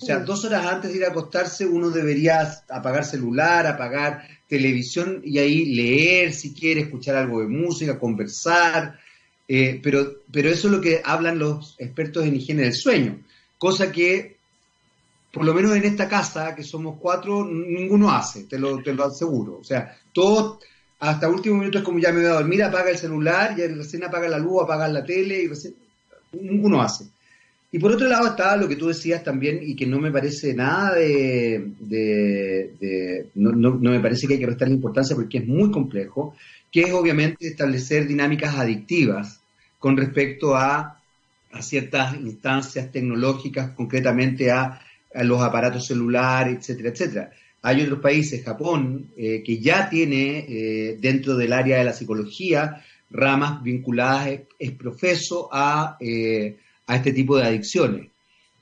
O 0.00 0.04
sea, 0.04 0.18
dos 0.20 0.44
horas 0.44 0.66
antes 0.66 0.90
de 0.90 0.98
ir 0.98 1.04
a 1.04 1.08
acostarse 1.08 1.66
uno 1.66 1.90
debería 1.90 2.40
apagar 2.68 3.04
celular, 3.04 3.66
apagar 3.66 4.26
televisión 4.48 5.20
y 5.24 5.38
ahí 5.38 5.66
leer 5.66 6.32
si 6.32 6.52
quiere, 6.52 6.82
escuchar 6.82 7.16
algo 7.16 7.40
de 7.40 7.46
música, 7.46 7.98
conversar. 7.98 8.98
Eh, 9.46 9.80
pero, 9.82 10.22
pero 10.32 10.48
eso 10.48 10.68
es 10.68 10.74
lo 10.74 10.80
que 10.80 11.00
hablan 11.04 11.38
los 11.38 11.76
expertos 11.78 12.24
en 12.24 12.36
higiene 12.36 12.62
del 12.62 12.74
sueño. 12.74 13.20
Cosa 13.56 13.92
que, 13.92 14.36
por 15.32 15.44
lo 15.44 15.54
menos 15.54 15.76
en 15.76 15.84
esta 15.84 16.08
casa, 16.08 16.54
que 16.54 16.64
somos 16.64 16.98
cuatro, 17.00 17.44
ninguno 17.44 18.10
hace, 18.10 18.44
te 18.44 18.58
lo, 18.58 18.82
te 18.82 18.92
lo 18.94 19.04
aseguro. 19.04 19.58
O 19.58 19.64
sea, 19.64 19.96
todos 20.12 20.58
hasta 20.98 21.28
último 21.28 21.56
minuto 21.56 21.78
es 21.78 21.84
como 21.84 21.98
ya 21.98 22.12
me 22.12 22.20
voy 22.20 22.30
a 22.30 22.34
dormir, 22.34 22.62
apaga 22.62 22.90
el 22.90 22.98
celular, 22.98 23.58
y 23.58 23.66
recién 23.66 24.04
apaga 24.04 24.28
la 24.28 24.38
luz, 24.38 24.62
apaga 24.62 24.88
la 24.88 25.04
tele, 25.04 25.42
y 25.42 25.48
recién 25.48 25.74
ninguno 26.32 26.80
hace. 26.80 27.06
Y 27.70 27.78
por 27.78 27.90
otro 27.90 28.08
lado 28.08 28.28
está 28.28 28.56
lo 28.56 28.68
que 28.68 28.76
tú 28.76 28.86
decías 28.86 29.24
también, 29.24 29.58
y 29.62 29.74
que 29.74 29.86
no 29.86 29.98
me 29.98 30.12
parece 30.12 30.54
nada 30.54 30.94
de... 30.94 31.72
no, 33.34 33.72
me 33.74 34.00
parece 34.00 34.26
que 34.26 34.34
hay 34.34 34.40
que 34.40 34.46
restarle 34.46 34.74
importancia 34.74 35.16
porque 35.16 35.38
es 35.38 35.46
muy 35.46 35.70
complejo, 35.70 36.36
que 36.70 36.82
es 36.82 36.92
obviamente 36.92 37.48
establecer 37.48 38.06
dinámicas 38.06 38.54
adictivas 38.56 39.40
con 39.78 39.96
respecto 39.96 40.54
a, 40.56 41.00
a 41.52 41.62
ciertas 41.62 42.14
instancias 42.14 42.90
tecnológicas, 42.92 43.70
concretamente 43.70 44.50
a, 44.50 44.80
a 45.14 45.24
los 45.24 45.42
aparatos 45.42 45.86
celulares, 45.86 46.58
etcétera, 46.58 46.88
etcétera. 46.90 47.30
Hay 47.66 47.80
otros 47.80 48.00
países, 48.00 48.44
Japón, 48.44 49.08
eh, 49.16 49.42
que 49.42 49.58
ya 49.58 49.88
tiene 49.88 50.44
eh, 50.46 50.98
dentro 51.00 51.34
del 51.34 51.50
área 51.50 51.78
de 51.78 51.84
la 51.84 51.94
psicología 51.94 52.84
ramas 53.08 53.62
vinculadas 53.62 54.40
es 54.58 54.72
profeso 54.72 55.48
a, 55.50 55.96
eh, 55.98 56.58
a 56.86 56.96
este 56.96 57.14
tipo 57.14 57.38
de 57.38 57.44
adicciones. 57.44 58.08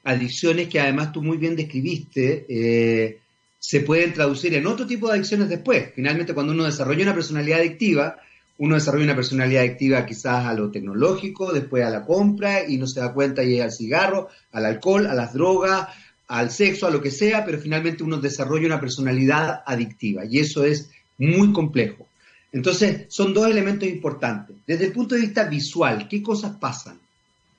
Adicciones 0.05 0.69
que 0.69 0.79
además 0.79 1.11
tú 1.11 1.21
muy 1.21 1.37
bien 1.37 1.57
describiste, 1.57 3.19
se 3.59 3.81
pueden 3.81 4.13
traducir 4.13 4.55
en 4.55 4.69
otro 4.69 4.87
tipo 4.87 5.09
de 5.09 5.15
adicciones 5.15 5.49
después. 5.49 5.91
Finalmente, 5.97 6.33
cuando 6.33 6.53
uno 6.53 6.65
desarrolla 6.65 7.03
una 7.03 7.15
personalidad 7.15 7.59
adictiva, 7.59 8.21
uno 8.59 8.77
desarrolla 8.77 9.05
una 9.05 9.17
personalidad 9.17 9.63
adictiva 9.63 10.07
quizás 10.07 10.47
a 10.47 10.55
lo 10.55 10.71
tecnológico, 10.71 11.53
después 11.53 11.85
a 11.85 11.91
la 11.91 12.05
compra 12.05 12.65
y 12.69 12.77
no 12.77 12.87
se 12.87 13.01
da 13.01 13.13
cuenta 13.13 13.43
y 13.43 13.59
al 13.59 13.73
cigarro, 13.73 14.29
al 14.53 14.67
alcohol, 14.67 15.07
a 15.09 15.15
las 15.15 15.33
drogas, 15.33 15.89
al 16.33 16.51
sexo, 16.51 16.87
a 16.87 16.91
lo 16.91 17.03
que 17.03 17.11
sea, 17.11 17.45
pero 17.45 17.59
finalmente 17.59 18.03
uno 18.03 18.17
desarrolla 18.17 18.67
una 18.67 18.81
personalidad 18.81 19.63
adictiva 19.67 20.25
y 20.25 20.39
eso 20.39 20.65
es 20.65 20.91
muy 21.19 21.53
complejo. 21.53 22.07
Entonces, 22.53 23.05
son 23.09 23.35
dos 23.35 23.49
elementos 23.49 23.87
importantes. 23.87 24.57
Desde 24.67 24.87
el 24.87 24.93
punto 24.93 25.15
de 25.15 25.21
vista 25.21 25.45
visual, 25.45 26.09
¿qué 26.09 26.23
cosas 26.23 26.57
pasan 26.57 26.99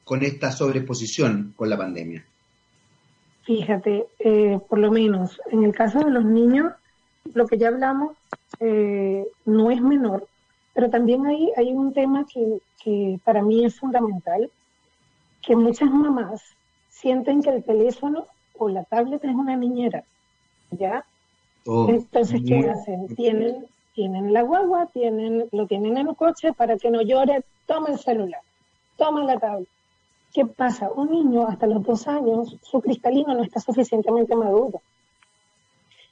con 0.04 0.24
esta 0.24 0.52
sobreexposición 0.52 1.54
con 1.56 1.70
la 1.70 1.78
pandemia? 1.78 2.26
Fíjate, 3.44 4.08
eh, 4.18 4.60
por 4.68 4.80
lo 4.80 4.90
menos 4.90 5.40
en 5.52 5.64
el 5.64 5.76
caso 5.76 6.00
de 6.00 6.10
los 6.10 6.26
niños, 6.26 6.74
lo 7.32 7.46
que 7.46 7.60
ya 7.60 7.68
hablamos 7.68 8.18
eh, 8.60 9.24
no 9.46 9.70
es 9.70 9.82
menor, 9.82 10.28
pero 10.74 10.90
también 10.90 11.28
hay, 11.28 11.52
hay 11.58 11.72
un 11.74 11.94
tema 11.94 12.26
que, 12.26 12.58
que 12.84 13.20
para 13.24 13.44
mí 13.44 13.66
es 13.66 13.80
fundamental, 13.80 14.50
que 15.44 15.56
muchas 15.56 15.92
mamás 15.92 16.42
sienten 16.90 17.44
que 17.44 17.52
el 17.52 17.64
teléfono 17.64 18.26
o 18.64 18.70
la 18.70 18.84
tablet 18.84 19.24
es 19.24 19.36
una 19.36 19.56
niñera, 19.56 20.04
¿ya? 20.72 21.06
Oh, 21.66 21.88
Entonces, 21.90 22.42
¿qué 22.46 22.70
hacen? 22.70 23.16
Tienen, 23.16 23.66
tienen 23.94 24.34
la 24.34 24.42
guagua, 24.42 24.88
tienen, 24.88 25.48
lo 25.52 25.68
tienen 25.68 25.98
en 25.98 26.08
el 26.08 26.16
coche 26.16 26.54
para 26.54 26.78
que 26.78 26.90
no 26.90 27.02
llore, 27.02 27.44
toma 27.66 27.90
el 27.90 28.00
celular, 28.00 28.42
toma 28.98 29.24
la 29.24 29.40
tablet. 29.40 29.68
¿Qué 30.34 30.46
pasa? 30.46 30.90
Un 30.92 31.12
niño 31.12 31.48
hasta 31.48 31.68
los 31.68 31.84
dos 31.84 32.08
años, 32.08 32.58
su 32.64 32.82
cristalino 32.82 33.36
no 33.36 33.44
está 33.44 33.60
suficientemente 33.60 34.36
maduro. 34.36 34.82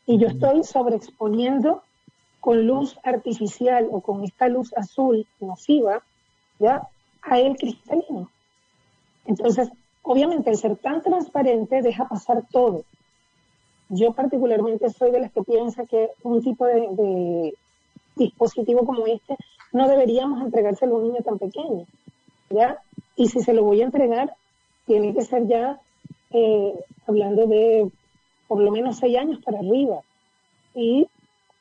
Y 0.05 0.19
yo 0.19 0.27
estoy 0.27 0.63
sobreexponiendo 0.63 1.83
con 2.39 2.67
luz 2.67 2.97
artificial 3.03 3.87
o 3.91 4.01
con 4.01 4.23
esta 4.23 4.47
luz 4.47 4.73
azul 4.75 5.25
nociva, 5.39 6.03
¿ya? 6.59 6.87
A 7.21 7.39
el 7.39 7.55
cristalino. 7.55 8.29
Entonces, 9.25 9.69
Obviamente, 10.03 10.49
el 10.49 10.57
ser 10.57 10.77
tan 10.77 11.01
transparente 11.01 11.81
deja 11.81 12.07
pasar 12.07 12.43
todo. 12.51 12.83
Yo 13.89 14.13
particularmente 14.13 14.89
soy 14.89 15.11
de 15.11 15.19
las 15.19 15.31
que 15.31 15.43
piensa 15.43 15.85
que 15.85 16.11
un 16.23 16.41
tipo 16.41 16.65
de, 16.65 17.53
dispositivo 18.15 18.85
como 18.85 19.05
este 19.07 19.37
no 19.73 19.87
deberíamos 19.87 20.41
entregárselo 20.41 20.95
a 20.95 20.99
un 20.99 21.03
niño 21.07 21.23
tan 21.23 21.37
pequeño, 21.37 21.85
¿ya? 22.49 22.79
Y 23.15 23.27
si 23.27 23.41
se 23.41 23.53
lo 23.53 23.63
voy 23.63 23.81
a 23.81 23.85
entregar, 23.85 24.33
tiene 24.85 25.13
que 25.13 25.21
ser 25.21 25.47
ya 25.47 25.79
eh, 26.31 26.73
hablando 27.07 27.47
de 27.47 27.89
por 28.47 28.59
lo 28.59 28.71
menos 28.71 28.97
seis 28.97 29.17
años 29.17 29.39
para 29.43 29.59
arriba 29.59 30.01
y 30.75 31.07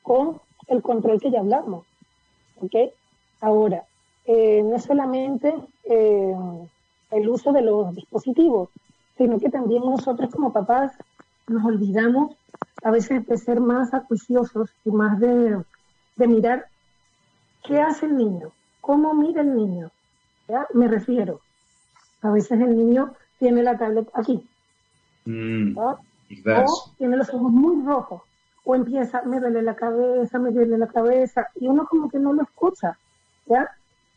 con 0.03 0.41
el 0.67 0.83
control 0.83 1.21
que 1.21 1.31
ya 1.31 1.41
hablamos, 1.41 1.85
¿ok? 2.61 2.93
Ahora, 3.41 3.85
eh, 4.27 4.63
no 4.63 4.79
solamente 4.79 5.55
eh, 5.85 6.35
el 7.11 7.29
uso 7.29 7.53
de 7.53 7.63
los 7.63 7.95
dispositivos, 7.95 8.71
sino 9.17 9.39
que 9.39 9.51
también 9.51 9.83
nosotros 9.85 10.31
como 10.31 10.53
papás 10.53 10.93
nos 11.49 11.65
olvidamos 11.65 12.37
a 12.83 12.91
veces 12.91 13.27
de 13.27 13.37
ser 13.37 13.61
más 13.61 13.93
acuiciosos 13.93 14.71
y 14.85 14.91
más 14.91 15.19
de, 15.21 15.63
mirar 16.17 16.67
qué 17.65 17.81
hace 17.81 18.07
el 18.07 18.17
niño, 18.17 18.53
cómo 18.81 19.15
mira 19.15 19.43
el 19.43 19.55
niño. 19.55 19.91
¿ya? 20.49 20.67
Me 20.73 20.89
refiero, 20.89 21.41
a 22.23 22.31
veces 22.31 22.61
el 22.61 22.77
niño 22.77 23.15
tiene 23.39 23.63
la 23.63 23.77
tablet 23.77 24.09
aquí, 24.15 24.47
mm, 25.25 25.77
o 25.77 25.99
tiene 26.97 27.17
los 27.17 27.29
ojos 27.31 27.51
muy 27.51 27.85
rojos, 27.85 28.23
o 28.65 28.75
empieza, 28.75 29.23
me 29.23 29.41
duele 29.41 29.63
la 29.63 29.75
cabeza, 29.75 30.39
me 30.39 30.51
duele 30.51 30.79
la 30.79 30.87
cabeza, 30.87 31.49
y 31.57 31.67
uno 31.67 31.87
como 31.87 32.09
que 32.09 32.19
no 32.19 32.33
lo 32.33 32.43
escucha. 32.43 32.99
¿ya? 33.47 33.69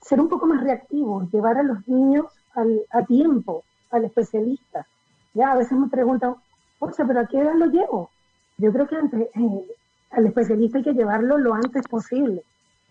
Ser 0.02 0.20
un 0.20 0.30
poco 0.30 0.46
más 0.46 0.62
reactivo, 0.64 1.28
llevar 1.32 1.58
a 1.58 1.64
los 1.64 1.88
niños 1.88 2.26
a 2.56 3.06
tiempo 3.06 3.64
al 3.92 4.06
especialista. 4.06 4.86
Ya 5.34 5.52
a 5.52 5.56
veces 5.56 5.78
me 5.78 5.88
preguntan, 5.88 6.36
oye, 6.80 6.94
pero 7.08 7.20
¿a 7.20 7.26
qué 7.26 7.40
edad 7.40 7.56
lo 7.56 7.68
llevo? 7.68 8.10
Yo 8.58 8.72
creo 8.72 8.88
que 8.88 8.96
antes, 8.96 9.22
eh, 9.22 9.66
al 10.12 10.26
especialista 10.26 10.78
hay 10.78 10.84
que 10.84 10.94
llevarlo 10.94 11.38
lo 11.38 11.54
antes 11.54 11.88
posible. 11.88 12.44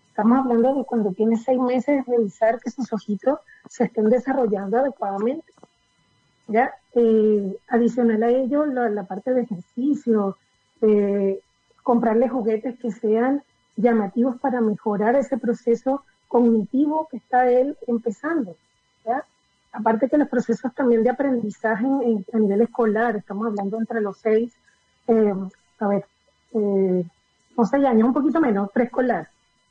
Estamos 0.09 0.39
hablando 0.39 0.75
de 0.75 0.83
cuando 0.85 1.11
tiene 1.11 1.37
seis 1.37 1.59
meses, 1.59 2.05
revisar 2.05 2.59
que 2.59 2.69
sus 2.69 2.91
ojitos 2.91 3.39
se 3.69 3.85
estén 3.85 4.09
desarrollando 4.09 4.77
adecuadamente. 4.77 5.51
¿ya? 6.47 6.73
Eh, 6.93 7.57
adicional 7.69 8.21
a 8.23 8.29
ello, 8.29 8.65
la, 8.65 9.03
parte 9.03 9.33
de 9.33 9.41
ejercicio, 9.41 10.37
comprarle 11.81 12.27
juguetes 12.27 12.77
que 12.77 12.91
sean 12.91 13.41
llamativos 13.77 14.37
para 14.39 14.59
mejorar 14.59 15.15
ese 15.15 15.37
proceso 15.37 16.03
cognitivo 16.27 17.07
que 17.09 17.17
está 17.17 17.49
él 17.49 17.77
empezando. 17.87 18.55
Aparte 19.73 20.07
que 20.07 20.17
los 20.17 20.29
procesos 20.29 20.73
también 20.73 21.03
de 21.03 21.09
aprendizaje 21.09 21.85
a 21.85 22.37
nivel 22.37 22.61
escolar, 22.61 23.15
estamos 23.15 23.47
hablando 23.47 23.79
entre 23.79 24.01
los 24.01 24.17
seis, 24.17 24.53
eh, 25.07 25.33
a 25.79 25.87
ver, 25.87 26.05
eh, 26.53 27.03
no 27.57 27.65
sé, 27.65 27.77
años, 27.77 28.07
un 28.07 28.13
poquito 28.13 28.39
menos, 28.39 28.71
preescolar, 28.71 29.27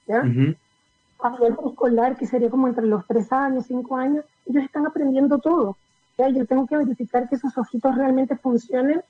¿ya? 0.07 0.21
A 0.21 1.31
nivel 1.31 1.57
preescolar, 1.57 2.17
que 2.17 2.27
sería 2.27 2.51
como 2.51 2.67
entre 2.67 2.85
los 2.85 3.07
tres 3.07 3.33
años, 3.33 3.67
cinco 3.67 3.97
años, 3.97 4.25
ellos 4.47 4.65
están 4.65 4.87
aprendiendo 4.87 5.39
todo. 5.39 5.77
¿ya? 6.19 6.29
Yo 6.29 6.45
tengo 6.47 6.67
que 6.67 6.77
verificar 6.77 7.29
que 7.29 7.37
esos 7.37 7.57
ojitos 7.57 7.95
realmente 7.95 8.37
funcionen 8.37 9.03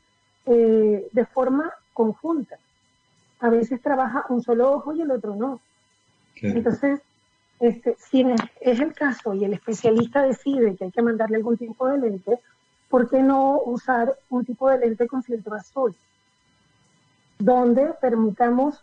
eh, 0.44 1.08
de 1.10 1.26
forma 1.26 1.72
conjunta. 1.94 2.56
A 3.40 3.48
veces 3.48 3.80
trabaja 3.80 4.26
un 4.28 4.42
solo 4.42 4.72
ojo 4.72 4.94
y 4.94 5.00
el 5.00 5.10
otro 5.10 5.34
no. 5.34 5.58
Entonces, 6.42 7.00
este, 7.62 7.96
si 7.96 8.26
es 8.60 8.80
el 8.80 8.92
caso 8.92 9.34
y 9.34 9.44
el 9.44 9.52
especialista 9.52 10.22
decide 10.22 10.74
que 10.74 10.86
hay 10.86 10.90
que 10.90 11.00
mandarle 11.00 11.36
algún 11.36 11.56
tipo 11.56 11.86
de 11.86 11.96
lente, 11.96 12.40
¿por 12.88 13.08
qué 13.08 13.22
no 13.22 13.60
usar 13.64 14.18
un 14.30 14.44
tipo 14.44 14.68
de 14.68 14.78
lente 14.78 15.06
con 15.06 15.22
filtro 15.22 15.54
azul? 15.54 15.94
Donde 17.38 17.94
permitamos 18.00 18.82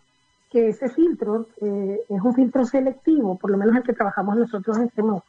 que 0.50 0.70
ese 0.70 0.88
filtro 0.88 1.48
eh, 1.60 2.00
es 2.08 2.22
un 2.22 2.34
filtro 2.34 2.66
selectivo, 2.66 3.38
por 3.38 3.52
lo 3.52 3.58
menos 3.58 3.76
el 3.76 3.84
que 3.84 3.92
trabajamos 3.92 4.38
nosotros 4.38 4.78
en 4.78 4.90
CEMO. 4.92 5.26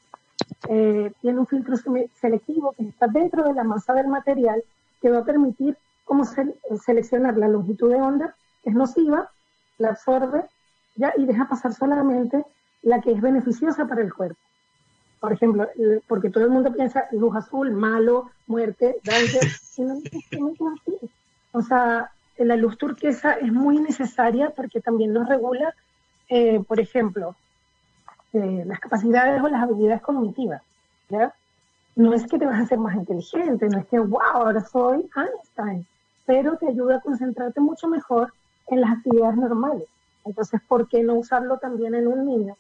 Eh, 0.69 1.13
tiene 1.21 1.41
un 1.41 1.47
filtro 1.49 1.75
selectivo 2.21 2.73
que 2.79 2.85
está 2.85 3.09
dentro 3.09 3.43
de 3.43 3.55
la 3.55 3.65
masa 3.65 3.95
del 3.95 4.07
material 4.07 4.63
que 5.03 5.11
va 5.11 5.19
a 5.19 5.25
permitir 5.25 5.77
cómo 6.05 6.25
seleccionar 6.25 7.37
la 7.37 7.49
longitud 7.49 7.91
de 7.91 8.01
onda, 8.01 8.37
que 8.63 8.71
es 8.71 8.77
nociva, 8.77 9.29
la 9.79 9.89
absorbe 9.89 10.45
ya 10.95 11.13
y 11.17 11.27
deja 11.27 11.49
pasar 11.49 11.75
solamente 11.75 12.45
la 12.83 13.01
que 13.01 13.13
es 13.13 13.21
beneficiosa 13.21 13.87
para 13.87 14.03
el 14.03 14.13
cuerpo. 14.13 14.39
Por 15.21 15.33
ejemplo, 15.35 15.69
porque 16.09 16.31
todo 16.31 16.45
el 16.45 16.51
mundo 16.51 16.73
piensa 16.73 17.05
luz 17.13 17.37
azul, 17.37 17.71
malo, 17.73 18.31
muerte, 18.47 18.97
daño. 19.05 19.41
o 21.53 21.63
sea, 21.63 22.11
la 22.39 22.57
luz 22.57 22.79
turquesa 22.79 23.33
es 23.33 23.53
muy 23.53 23.81
necesaria 23.81 24.51
porque 24.51 24.81
también 24.81 25.13
nos 25.13 25.29
regula, 25.29 25.75
eh, 26.31 26.61
por 26.67 26.81
ejemplo, 26.81 27.37
eh, 28.33 28.65
las 28.67 28.81
capacidades 28.81 29.43
o 29.43 29.49
las 29.49 29.63
habilidades 29.63 30.01
cognitivas. 30.01 30.63
¿ya? 31.11 31.35
No 31.97 32.15
es 32.15 32.27
que 32.27 32.39
te 32.39 32.47
vas 32.47 32.59
a 32.59 32.63
hacer 32.63 32.79
más 32.79 32.97
inteligente, 32.97 33.69
no 33.69 33.79
es 33.79 33.87
que, 33.89 33.99
wow, 33.99 34.23
ahora 34.23 34.65
soy 34.65 35.07
Einstein, 35.15 35.87
pero 36.25 36.57
te 36.57 36.69
ayuda 36.69 36.97
a 36.97 37.01
concentrarte 37.01 37.61
mucho 37.61 37.89
mejor 37.89 38.33
en 38.69 38.81
las 38.81 38.93
actividades 38.93 39.37
normales. 39.37 39.85
Entonces, 40.25 40.63
¿por 40.67 40.89
qué 40.89 41.03
no 41.03 41.15
usarlo 41.15 41.59
también 41.59 41.95
en 41.95 42.07
un 42.07 42.25
niño 42.25 42.57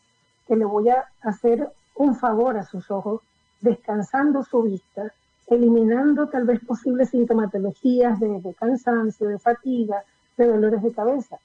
que 0.50 0.56
le 0.56 0.64
voy 0.64 0.88
a 0.88 1.04
hacer 1.22 1.70
un 1.94 2.16
favor 2.16 2.58
a 2.58 2.64
sus 2.64 2.90
ojos, 2.90 3.20
descansando 3.60 4.42
su 4.42 4.62
vista, 4.62 5.12
eliminando 5.46 6.26
tal 6.26 6.44
vez 6.44 6.58
posibles 6.64 7.10
sintomatologías 7.10 8.18
de, 8.18 8.52
cansancio, 8.58 9.28
de 9.28 9.38
fatiga, 9.38 10.02
de 10.36 10.48
dolores 10.48 10.82
de 10.82 10.90
cabeza? 10.90 11.38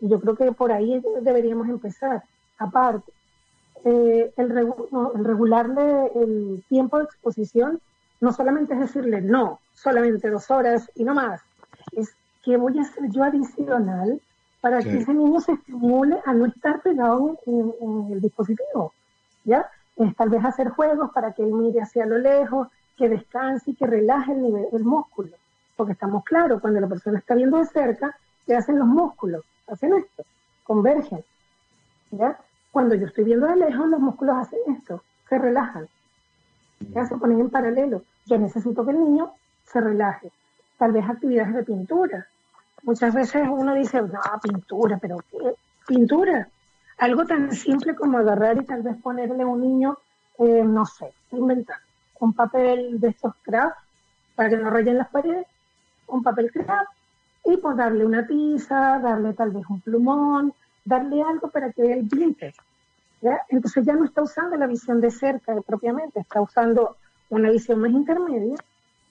Yo 0.00 0.20
creo 0.20 0.36
que 0.36 0.52
por 0.52 0.72
ahí 0.72 1.02
deberíamos 1.22 1.70
empezar. 1.70 2.22
Aparte, 2.58 3.10
eh, 3.86 4.30
el, 4.36 4.50
el 4.50 5.24
regularle 5.24 6.12
el 6.16 6.62
tiempo 6.68 6.98
de 6.98 7.04
exposición 7.04 7.80
no 8.20 8.34
solamente 8.34 8.74
es 8.74 8.80
decirle 8.80 9.22
no, 9.22 9.58
solamente 9.72 10.28
dos 10.28 10.50
horas 10.50 10.90
y 10.94 11.04
no 11.04 11.14
más, 11.14 11.40
es 11.92 12.14
que 12.42 12.58
voy 12.58 12.78
a 12.78 12.82
hacer 12.82 13.10
yo 13.10 13.22
adicional 13.22 14.20
para 14.66 14.82
que 14.82 14.98
ese 14.98 15.14
niño 15.14 15.38
se 15.38 15.52
estimule 15.52 16.18
a 16.24 16.34
no 16.34 16.46
estar 16.46 16.82
pegado 16.82 17.38
en, 17.46 18.08
el 18.10 18.20
dispositivo, 18.20 18.92
¿ya? 19.44 19.70
Es 19.94 20.16
tal 20.16 20.28
vez 20.28 20.44
hacer 20.44 20.70
juegos 20.70 21.12
para 21.12 21.32
que 21.34 21.44
él 21.44 21.52
mire 21.52 21.80
hacia 21.80 22.04
lo 22.04 22.18
lejos, 22.18 22.66
que 22.96 23.08
descanse 23.08 23.70
y 23.70 23.74
que 23.76 23.86
relaje 23.86 24.32
el, 24.32 24.42
nivel, 24.42 24.66
el 24.72 24.82
músculo, 24.82 25.30
porque 25.76 25.92
estamos 25.92 26.24
claros, 26.24 26.60
cuando 26.60 26.80
la 26.80 26.88
persona 26.88 27.16
está 27.16 27.36
viendo 27.36 27.58
de 27.58 27.66
cerca, 27.66 28.16
¿qué 28.44 28.56
hacen 28.56 28.76
los 28.80 28.88
músculos? 28.88 29.44
Hacen 29.68 29.94
esto, 29.94 30.24
convergen, 30.64 31.24
¿ya? 32.10 32.36
Cuando 32.72 32.96
yo 32.96 33.06
estoy 33.06 33.22
viendo 33.22 33.46
de 33.46 33.54
lejos, 33.54 33.86
los 33.86 34.00
músculos 34.00 34.34
hacen 34.36 34.58
esto, 34.66 35.00
se 35.28 35.38
relajan, 35.38 35.86
ya 36.92 37.06
se 37.06 37.16
ponen 37.16 37.38
en 37.38 37.50
paralelo. 37.50 38.02
Yo 38.26 38.36
necesito 38.36 38.84
que 38.84 38.90
el 38.90 38.98
niño 38.98 39.30
se 39.64 39.80
relaje. 39.80 40.32
Tal 40.76 40.90
vez 40.90 41.08
actividades 41.08 41.54
de 41.54 41.62
pintura, 41.62 42.26
Muchas 42.86 43.12
veces 43.12 43.42
uno 43.50 43.74
dice, 43.74 44.00
no, 44.00 44.20
pintura, 44.40 44.96
pero 45.02 45.18
¿qué? 45.28 45.38
Pintura. 45.88 46.48
Algo 46.98 47.26
tan 47.26 47.50
simple 47.50 47.96
como 47.96 48.16
agarrar 48.16 48.58
y 48.58 48.64
tal 48.64 48.82
vez 48.82 48.96
ponerle 49.02 49.42
a 49.42 49.46
un 49.46 49.60
niño, 49.60 49.98
eh, 50.38 50.62
no 50.64 50.86
sé, 50.86 51.12
inventar 51.32 51.78
un 52.20 52.32
papel 52.32 53.00
de 53.00 53.08
estos 53.08 53.34
craft 53.42 53.76
para 54.36 54.50
que 54.50 54.56
no 54.56 54.70
rayen 54.70 54.98
las 54.98 55.08
paredes, 55.08 55.48
un 56.06 56.22
papel 56.22 56.52
craft 56.52 56.88
y 57.44 57.56
pues 57.56 57.76
darle 57.76 58.06
una 58.06 58.24
tiza, 58.24 59.00
darle 59.00 59.32
tal 59.34 59.50
vez 59.50 59.64
un 59.68 59.80
plumón, 59.80 60.54
darle 60.84 61.22
algo 61.22 61.48
para 61.48 61.72
que 61.72 61.92
él 61.92 62.08
pinte. 62.08 62.54
¿ya? 63.20 63.40
Entonces 63.48 63.84
ya 63.84 63.94
no 63.94 64.04
está 64.04 64.22
usando 64.22 64.56
la 64.56 64.68
visión 64.68 65.00
de 65.00 65.10
cerca 65.10 65.60
propiamente, 65.60 66.20
está 66.20 66.40
usando 66.40 66.96
una 67.30 67.50
visión 67.50 67.80
más 67.80 67.90
intermedia 67.90 68.54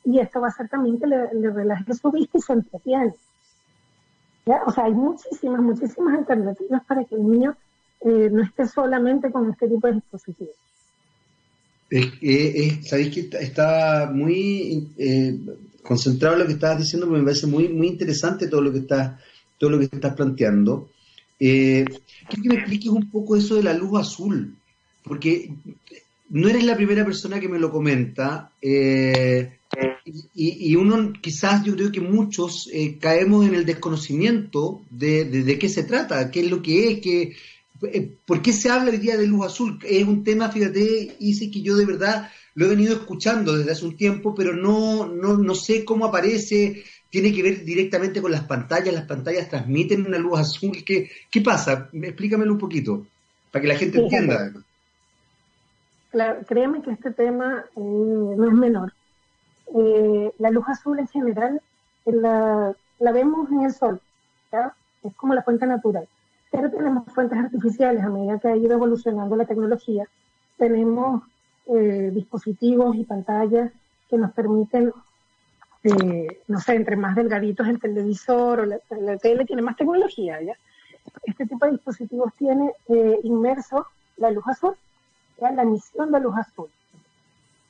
y 0.05 0.19
esto 0.19 0.39
va 0.39 0.47
a 0.47 0.51
hacer 0.51 0.69
también 0.69 0.97
que 0.97 1.07
le, 1.07 1.33
le 1.33 1.49
relaje 1.49 1.93
su 1.93 2.09
vista 2.09 2.37
y 2.37 2.41
se 2.41 2.53
entretiene. 2.53 3.13
O 4.45 4.71
sea, 4.71 4.85
hay 4.85 4.93
muchísimas, 4.93 5.61
muchísimas 5.61 6.19
alternativas 6.19 6.83
para 6.85 7.03
que 7.03 7.15
el 7.15 7.27
niño 7.27 7.55
eh, 8.01 8.29
no 8.31 8.43
esté 8.43 8.67
solamente 8.67 9.31
con 9.31 9.49
este 9.49 9.67
tipo 9.67 9.87
de 9.87 9.93
dispositivos. 9.93 10.53
Sabéis 12.81 13.13
que 13.13 13.29
está, 13.39 14.11
muy 14.13 14.89
eh, 14.97 15.39
concentrado 15.81 16.35
en 16.35 16.41
lo 16.41 16.47
que 16.47 16.53
estabas 16.53 16.79
diciendo, 16.79 17.07
porque 17.07 17.21
me 17.21 17.25
parece 17.25 17.47
muy, 17.47 17.69
muy 17.69 17.87
interesante 17.87 18.47
todo 18.47 18.61
lo 18.61 18.71
que 18.71 18.79
estás, 18.79 19.19
todo 19.57 19.71
lo 19.71 19.79
que 19.79 19.85
estás 19.85 20.13
planteando. 20.13 20.89
Eh, 21.39 21.85
quiero 22.27 22.43
que 22.43 22.49
me 22.49 22.55
expliques 22.55 22.89
un 22.89 23.09
poco 23.09 23.35
eso 23.35 23.55
de 23.55 23.63
la 23.63 23.73
luz 23.73 23.99
azul, 23.99 24.55
porque 25.03 25.53
no 26.29 26.47
eres 26.47 26.63
la 26.65 26.75
primera 26.75 27.05
persona 27.05 27.39
que 27.39 27.49
me 27.49 27.59
lo 27.59 27.71
comenta. 27.71 28.51
Eh, 28.61 29.54
y, 30.05 30.75
uno, 30.75 31.13
quizás 31.19 31.63
yo 31.63 31.75
creo 31.75 31.91
que 31.91 31.99
muchos 31.99 32.69
eh, 32.71 32.99
caemos 32.99 33.47
en 33.47 33.55
el 33.55 33.65
desconocimiento 33.65 34.81
de, 34.91 35.57
qué 35.59 35.67
se 35.67 35.83
trata, 35.83 36.29
qué 36.29 36.41
es 36.41 36.51
lo 36.51 36.61
que 36.61 36.91
es, 36.91 36.99
que, 36.99 37.35
eh, 37.81 38.11
por 38.25 38.43
qué 38.43 38.53
se 38.53 38.69
habla 38.69 38.91
hoy 38.91 38.97
día 38.97 39.17
de 39.17 39.25
luz 39.25 39.47
azul. 39.47 39.79
Es 39.83 40.05
un 40.05 40.23
tema, 40.23 40.49
fíjate, 40.49 41.15
Isi, 41.19 41.49
que 41.49 41.61
yo 41.61 41.75
de 41.75 41.85
verdad 41.85 42.29
lo 42.53 42.65
he 42.65 42.69
venido 42.69 42.93
escuchando 42.93 43.57
desde 43.57 43.71
hace 43.71 43.85
un 43.85 43.97
tiempo, 43.97 44.35
pero 44.35 44.53
no, 44.53 45.07
no, 45.07 45.37
no 45.37 45.55
sé 45.55 45.83
cómo 45.83 46.05
aparece, 46.05 46.83
tiene 47.09 47.33
que 47.33 47.41
ver 47.41 47.65
directamente 47.65 48.21
con 48.21 48.31
las 48.31 48.43
pantallas, 48.43 48.93
las 48.93 49.07
pantallas 49.07 49.49
transmiten 49.49 50.05
una 50.05 50.19
luz 50.19 50.39
azul. 50.39 50.83
¿Qué, 50.85 51.09
qué 51.31 51.41
pasa? 51.41 51.89
Explícamelo 51.91 52.53
un 52.53 52.59
poquito, 52.59 53.07
para 53.51 53.63
que 53.63 53.67
la 53.69 53.75
gente 53.75 53.99
entienda. 53.99 54.53
Claro, 56.11 56.41
créeme 56.47 56.83
que 56.83 56.91
este 56.91 57.11
tema 57.11 57.65
eh, 57.75 57.79
no 57.79 58.47
es 58.47 58.53
menor 58.53 58.93
eh, 59.73 60.31
la 60.37 60.51
luz 60.51 60.67
azul 60.67 60.99
en 60.99 61.07
general 61.07 61.61
la, 62.05 62.75
vemos 62.99 63.49
en 63.51 63.63
el 63.63 63.73
sol, 63.73 63.99
es 65.03 65.15
como 65.15 65.33
la 65.33 65.41
fuente 65.41 65.65
natural. 65.65 66.07
Pero 66.51 66.69
tenemos 66.69 67.05
fuentes 67.11 67.37
artificiales 67.37 68.03
a 68.03 68.09
medida 68.09 68.39
que 68.39 68.47
ha 68.47 68.55
ido 68.55 68.73
evolucionando 68.73 69.35
la 69.35 69.45
tecnología. 69.45 70.07
Tenemos 70.57 71.23
eh, 71.67 72.11
dispositivos 72.13 72.95
y 72.95 73.03
pantallas 73.03 73.71
que 74.09 74.17
nos 74.17 74.31
permiten, 74.31 74.93
eh, 75.83 76.41
no 76.47 76.59
sé, 76.59 76.75
entre 76.75 76.95
más 76.95 77.15
delgaditos 77.15 77.67
el 77.67 77.79
televisor 77.79 78.61
o 78.61 78.65
la, 78.65 79.17
tele 79.17 79.45
tiene 79.45 79.61
más 79.61 79.75
tecnología. 79.75 80.41
¿ya? 80.41 80.55
Este 81.23 81.45
tipo 81.45 81.65
de 81.65 81.73
dispositivos 81.73 82.33
tiene 82.35 82.71
inmerso 83.23 83.87
la 84.17 84.31
luz 84.31 84.47
azul, 84.47 84.75
¿ya? 85.41 85.51
la 85.51 85.63
emisión 85.63 86.11
de 86.11 86.19
luz 86.19 86.37
azul. 86.37 86.69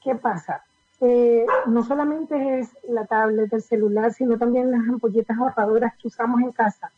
¿Qué 0.04 0.14
pasa? 0.14 0.64
Eh, 1.02 1.46
no 1.68 1.84
solamente 1.84 2.60
es 2.60 2.70
la 2.88 3.06
tablet, 3.06 3.52
el 3.52 3.62
celular, 3.62 4.14
sino 4.14 4.38
también 4.38 4.72
las 4.72 4.88
ampolletas 4.88 5.38
ahorradoras 5.38 5.94
que 5.98 6.08
usamos 6.08 6.42
en 6.42 6.52
casa. 6.52 6.92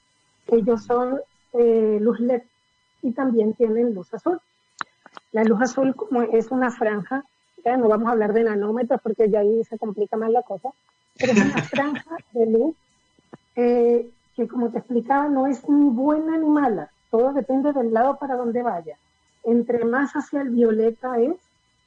Ellos 0.47 0.83
son 0.83 1.19
eh, 1.53 1.97
luz 1.99 2.19
LED 2.19 2.43
y 3.01 3.11
también 3.11 3.53
tienen 3.53 3.93
luz 3.93 4.13
azul. 4.13 4.39
La 5.31 5.43
luz 5.43 5.61
azul 5.61 5.95
como 5.95 6.21
es 6.21 6.51
una 6.51 6.71
franja, 6.71 7.23
ya 7.65 7.75
no 7.75 7.87
vamos 7.87 8.07
a 8.07 8.11
hablar 8.11 8.33
de 8.33 8.43
nanómetros 8.43 9.01
porque 9.01 9.29
ya 9.29 9.39
ahí 9.39 9.63
se 9.63 9.77
complica 9.77 10.15
más 10.15 10.29
la 10.29 10.43
cosa, 10.43 10.69
pero 11.17 11.33
es 11.33 11.39
una 11.39 11.63
franja 11.63 12.17
de 12.31 12.45
luz 12.45 12.75
eh, 13.55 14.09
que 14.35 14.47
como 14.47 14.69
te 14.69 14.77
explicaba 14.77 15.27
no 15.27 15.47
es 15.47 15.67
ni 15.67 15.89
buena 15.89 16.37
ni 16.37 16.47
mala, 16.47 16.91
todo 17.09 17.33
depende 17.33 17.73
del 17.73 17.91
lado 17.91 18.17
para 18.17 18.35
donde 18.35 18.61
vaya. 18.61 18.97
Entre 19.43 19.83
más 19.83 20.13
hacia 20.13 20.41
el 20.41 20.49
violeta 20.49 21.19
es, 21.19 21.35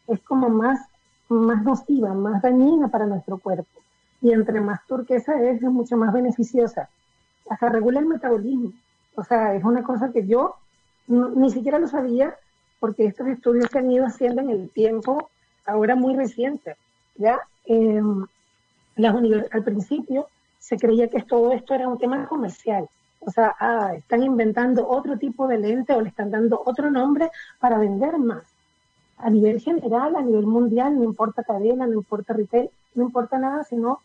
es 0.09 0.20
como 0.20 0.49
más 0.49 0.89
más 1.31 1.62
nociva, 1.62 2.12
más 2.12 2.43
dañina 2.43 2.88
para 2.88 3.07
nuestro 3.07 3.38
cuerpo. 3.38 3.81
Y 4.21 4.33
entre 4.33 4.61
más 4.61 4.85
turquesa 4.87 5.40
es, 5.43 5.62
es 5.62 5.71
mucho 5.71 5.97
más 5.97 6.12
beneficiosa. 6.12 6.88
Hasta 7.49 7.69
regula 7.69 8.01
el 8.01 8.07
metabolismo. 8.07 8.73
O 9.14 9.25
sea, 9.25 9.55
es 9.55 9.64
una 9.64 9.83
cosa 9.83 10.11
que 10.12 10.27
yo 10.27 10.57
ni 11.07 11.51
siquiera 11.51 11.79
lo 11.79 11.88
sabía 11.88 12.37
porque 12.79 13.07
estos 13.07 13.27
estudios 13.29 13.69
se 13.71 13.79
han 13.79 13.90
ido 13.90 14.07
haciendo 14.07 14.40
en 14.43 14.51
el 14.51 14.71
tiempo 14.71 15.31
ahora 15.66 15.95
muy 15.95 16.14
reciente. 16.14 16.77
¿ya? 17.16 17.40
Em, 17.64 18.27
al 18.97 19.64
principio 19.64 20.29
se 20.59 20.77
creía 20.77 21.09
que 21.09 21.23
todo 21.23 21.53
esto 21.53 21.75
era 21.75 21.88
un 21.88 21.99
tema 21.99 22.27
comercial. 22.27 22.88
O 23.21 23.31
sea, 23.31 23.55
ah, 23.59 23.93
están 23.95 24.23
inventando 24.23 24.88
otro 24.88 25.19
tipo 25.19 25.47
de 25.47 25.59
lente 25.59 25.93
o 25.93 26.01
le 26.01 26.09
están 26.09 26.31
dando 26.31 26.62
otro 26.64 26.90
nombre 26.90 27.31
para 27.59 27.79
vender 27.79 28.19
más 28.19 28.43
a 29.23 29.31
nivel 29.31 29.61
general, 29.61 30.17
a 30.17 30.23
nivel 30.23 30.47
mundial, 30.47 30.97
no 30.97 31.05
importa 31.05 31.43
cadena, 31.45 31.87
no 31.87 31.95
importa 31.95 32.33
retail, 32.33 32.71
no 32.95 33.05
importa 33.05 33.39
nada, 33.39 33.65
sino 33.65 34.01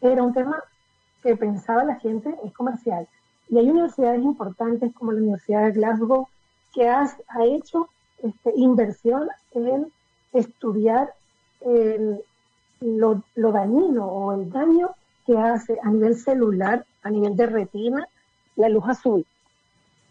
era 0.00 0.22
un 0.22 0.32
tema 0.32 0.62
que 1.22 1.36
pensaba 1.36 1.84
la 1.84 1.96
gente 1.96 2.34
es 2.44 2.52
comercial. 2.52 3.06
Y 3.48 3.58
hay 3.58 3.68
universidades 3.68 4.22
importantes 4.22 4.92
como 4.94 5.12
la 5.12 5.18
Universidad 5.18 5.64
de 5.64 5.72
Glasgow 5.72 6.28
que 6.72 6.88
ha, 6.88 7.02
ha 7.28 7.44
hecho 7.44 7.88
este, 8.22 8.52
inversión 8.56 9.28
en 9.52 9.92
estudiar 10.32 11.12
lo, 12.80 13.22
lo, 13.34 13.52
dañino 13.52 14.06
o 14.06 14.32
el 14.32 14.50
daño 14.50 14.90
que 15.26 15.36
hace 15.36 15.78
a 15.82 15.90
nivel 15.90 16.16
celular, 16.16 16.86
a 17.02 17.10
nivel 17.10 17.36
de 17.36 17.46
retina, 17.46 18.08
la 18.56 18.68
luz 18.68 18.84
azul. 18.88 19.26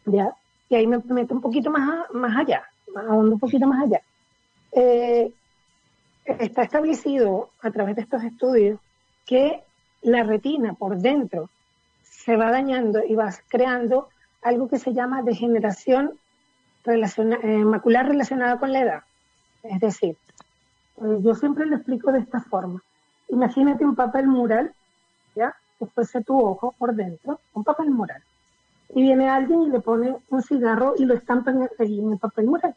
¿Ya? 0.05 0.35
Y 0.69 0.75
ahí 0.75 0.85
me 0.85 0.99
meto 0.99 1.33
un 1.33 1.41
poquito 1.41 1.71
más, 1.71 2.11
más 2.11 2.37
allá, 2.37 2.63
un 3.09 3.39
poquito 3.39 3.65
más 3.67 3.83
allá. 3.83 4.01
Eh, 4.71 5.31
está 6.25 6.63
establecido 6.63 7.49
a 7.61 7.71
través 7.71 7.95
de 7.95 8.03
estos 8.03 8.23
estudios 8.23 8.79
que 9.25 9.63
la 10.01 10.23
retina 10.23 10.73
por 10.73 10.97
dentro 10.97 11.49
se 12.03 12.35
va 12.35 12.51
dañando 12.51 13.03
y 13.03 13.15
va 13.15 13.33
creando 13.47 14.09
algo 14.41 14.69
que 14.69 14.79
se 14.79 14.93
llama 14.93 15.23
degeneración 15.23 16.17
eh, 16.85 17.65
macular 17.65 18.07
relacionada 18.07 18.57
con 18.57 18.71
la 18.71 18.81
edad. 18.81 19.03
Es 19.63 19.79
decir, 19.79 20.15
eh, 20.97 21.17
yo 21.21 21.35
siempre 21.35 21.65
le 21.65 21.75
explico 21.75 22.11
de 22.11 22.19
esta 22.19 22.39
forma. 22.41 22.81
Imagínate 23.27 23.85
un 23.85 23.95
papel 23.95 24.27
mural, 24.27 24.73
¿ya? 25.35 25.55
Que 25.77 25.85
fuese 25.85 26.23
tu 26.23 26.39
ojo 26.39 26.73
por 26.77 26.95
dentro, 26.95 27.39
un 27.53 27.63
papel 27.63 27.91
mural. 27.91 28.23
Y 28.95 29.03
viene 29.03 29.29
alguien 29.29 29.63
y 29.63 29.69
le 29.69 29.81
pone 29.81 30.15
un 30.29 30.41
cigarro 30.41 30.95
y 30.97 31.05
lo 31.05 31.13
estampa 31.13 31.51
en 31.51 31.69
el, 31.77 32.17
papel 32.17 32.45
mural. 32.45 32.75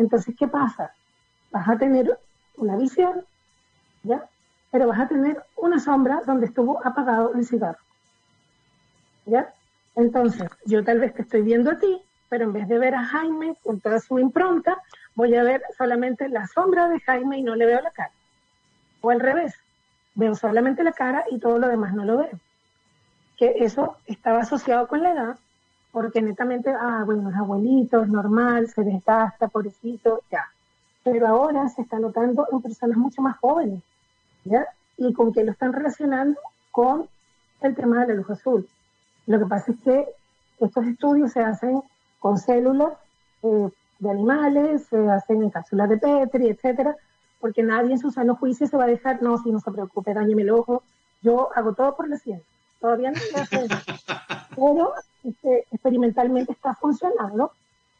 Entonces, 0.00 0.34
¿qué 0.36 0.48
pasa? 0.48 0.94
Vas 1.50 1.68
a 1.68 1.76
tener 1.76 2.18
una 2.56 2.74
visión, 2.76 3.22
¿ya? 4.02 4.24
Pero 4.70 4.88
vas 4.88 4.98
a 4.98 5.08
tener 5.08 5.42
una 5.56 5.78
sombra 5.78 6.22
donde 6.26 6.46
estuvo 6.46 6.80
apagado 6.86 7.34
el 7.34 7.46
cigarro. 7.46 7.78
¿Ya? 9.26 9.52
Entonces, 9.96 10.48
yo 10.64 10.82
tal 10.84 11.00
vez 11.00 11.12
te 11.12 11.20
estoy 11.20 11.42
viendo 11.42 11.70
a 11.70 11.78
ti, 11.78 12.00
pero 12.30 12.44
en 12.44 12.54
vez 12.54 12.66
de 12.66 12.78
ver 12.78 12.94
a 12.94 13.04
Jaime 13.04 13.56
con 13.62 13.80
toda 13.80 14.00
su 14.00 14.18
impronta, 14.18 14.78
voy 15.14 15.34
a 15.34 15.42
ver 15.42 15.62
solamente 15.76 16.30
la 16.30 16.46
sombra 16.46 16.88
de 16.88 16.98
Jaime 17.00 17.36
y 17.36 17.42
no 17.42 17.54
le 17.54 17.66
veo 17.66 17.82
la 17.82 17.90
cara. 17.90 18.12
O 19.02 19.10
al 19.10 19.20
revés, 19.20 19.54
veo 20.14 20.34
solamente 20.34 20.82
la 20.82 20.92
cara 20.92 21.24
y 21.30 21.38
todo 21.38 21.58
lo 21.58 21.68
demás 21.68 21.92
no 21.92 22.06
lo 22.06 22.16
veo. 22.16 22.40
Que 23.36 23.56
eso 23.58 23.98
estaba 24.06 24.40
asociado 24.40 24.88
con 24.88 25.02
la 25.02 25.12
edad, 25.12 25.38
porque 25.92 26.22
netamente, 26.22 26.70
ah, 26.70 27.02
bueno, 27.04 27.30
es 27.30 27.36
abuelito, 27.36 28.02
es 28.02 28.08
normal, 28.08 28.68
se 28.68 28.82
desgasta, 28.82 29.48
pobrecito, 29.48 30.22
ya. 30.30 30.46
Pero 31.02 31.26
ahora 31.26 31.68
se 31.68 31.82
está 31.82 31.98
notando 31.98 32.46
en 32.52 32.62
personas 32.62 32.96
mucho 32.96 33.22
más 33.22 33.38
jóvenes, 33.38 33.82
¿ya? 34.44 34.66
Y 34.96 35.12
con 35.12 35.32
que 35.32 35.44
lo 35.44 35.52
están 35.52 35.72
relacionando 35.72 36.38
con 36.70 37.08
el 37.62 37.74
tema 37.74 38.00
de 38.00 38.08
la 38.08 38.14
luz 38.14 38.30
azul. 38.30 38.68
Lo 39.26 39.38
que 39.38 39.46
pasa 39.46 39.72
es 39.72 39.80
que 39.80 40.08
estos 40.60 40.86
estudios 40.86 41.32
se 41.32 41.40
hacen 41.40 41.82
con 42.18 42.38
células 42.38 42.92
eh, 43.42 43.70
de 43.98 44.10
animales, 44.10 44.86
se 44.86 45.08
hacen 45.08 45.42
en 45.42 45.50
cápsulas 45.50 45.88
de 45.88 45.98
Petri, 45.98 46.48
etcétera, 46.48 46.96
porque 47.40 47.62
nadie 47.62 47.92
en 47.92 47.98
su 47.98 48.10
sano 48.10 48.36
juicio 48.36 48.66
se 48.66 48.76
va 48.76 48.84
a 48.84 48.88
dejar, 48.88 49.22
no, 49.22 49.38
si 49.38 49.50
no 49.50 49.60
se 49.60 49.70
preocupe, 49.70 50.14
dañeme 50.14 50.42
el 50.42 50.50
ojo. 50.50 50.82
Yo 51.22 51.50
hago 51.54 51.74
todo 51.74 51.96
por 51.96 52.08
la 52.08 52.16
ciencia. 52.16 52.46
Todavía 52.80 53.10
no 53.10 53.18
se 53.18 53.40
hace 53.40 53.68
pero 54.56 54.92
este, 55.24 55.66
experimentalmente 55.70 56.52
está 56.52 56.74
funcionando 56.74 57.52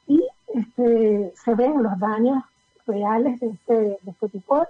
y 0.07 0.25
este, 0.55 1.33
se 1.37 1.55
ven 1.55 1.83
los 1.83 1.99
daños 1.99 2.43
reales 2.87 3.41
de 3.41 3.49
este, 3.49 3.75
de 3.75 4.11
este 4.11 4.29
tipo 4.29 4.67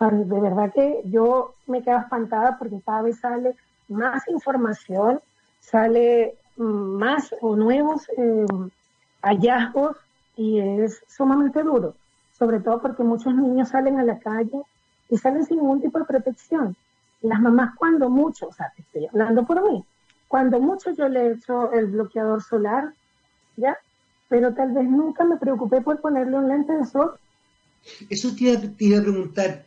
de 0.00 0.40
verdad 0.40 0.72
que 0.72 1.02
yo 1.06 1.54
me 1.66 1.82
quedo 1.82 1.98
espantada 1.98 2.56
porque 2.58 2.80
cada 2.84 3.02
vez 3.02 3.18
sale 3.18 3.56
más 3.88 4.26
información, 4.28 5.20
sale 5.60 6.36
más 6.56 7.34
o 7.40 7.56
nuevos 7.56 8.08
eh, 8.16 8.46
hallazgos 9.22 9.96
y 10.36 10.60
es 10.60 11.02
sumamente 11.08 11.62
duro, 11.62 11.94
sobre 12.38 12.60
todo 12.60 12.80
porque 12.80 13.02
muchos 13.02 13.34
niños 13.34 13.70
salen 13.70 13.98
a 13.98 14.04
la 14.04 14.18
calle 14.20 14.62
y 15.10 15.18
salen 15.18 15.44
sin 15.44 15.58
ningún 15.58 15.80
tipo 15.80 15.98
de 15.98 16.04
protección. 16.04 16.76
Las 17.22 17.40
mamás 17.40 17.74
cuando 17.76 18.08
mucho, 18.08 18.48
o 18.48 18.52
sea, 18.52 18.72
estoy 18.76 19.06
hablando 19.06 19.44
por 19.44 19.68
mí, 19.68 19.84
cuando 20.28 20.60
mucho 20.60 20.90
yo 20.96 21.08
le 21.08 21.20
he 21.20 21.32
hecho 21.32 21.72
el 21.72 21.86
bloqueador 21.86 22.42
solar, 22.42 22.92
¿ya? 23.56 23.76
Pero 24.28 24.54
tal 24.54 24.72
vez 24.72 24.84
nunca 24.84 25.24
me 25.24 25.38
preocupé 25.38 25.80
por 25.80 26.00
ponerle 26.00 26.36
un 26.36 26.48
lente 26.48 26.74
de 26.74 26.84
sol. 26.84 27.12
Eso 28.08 28.34
te 28.34 28.44
iba, 28.44 28.98
a 28.98 29.02
preguntar, 29.02 29.64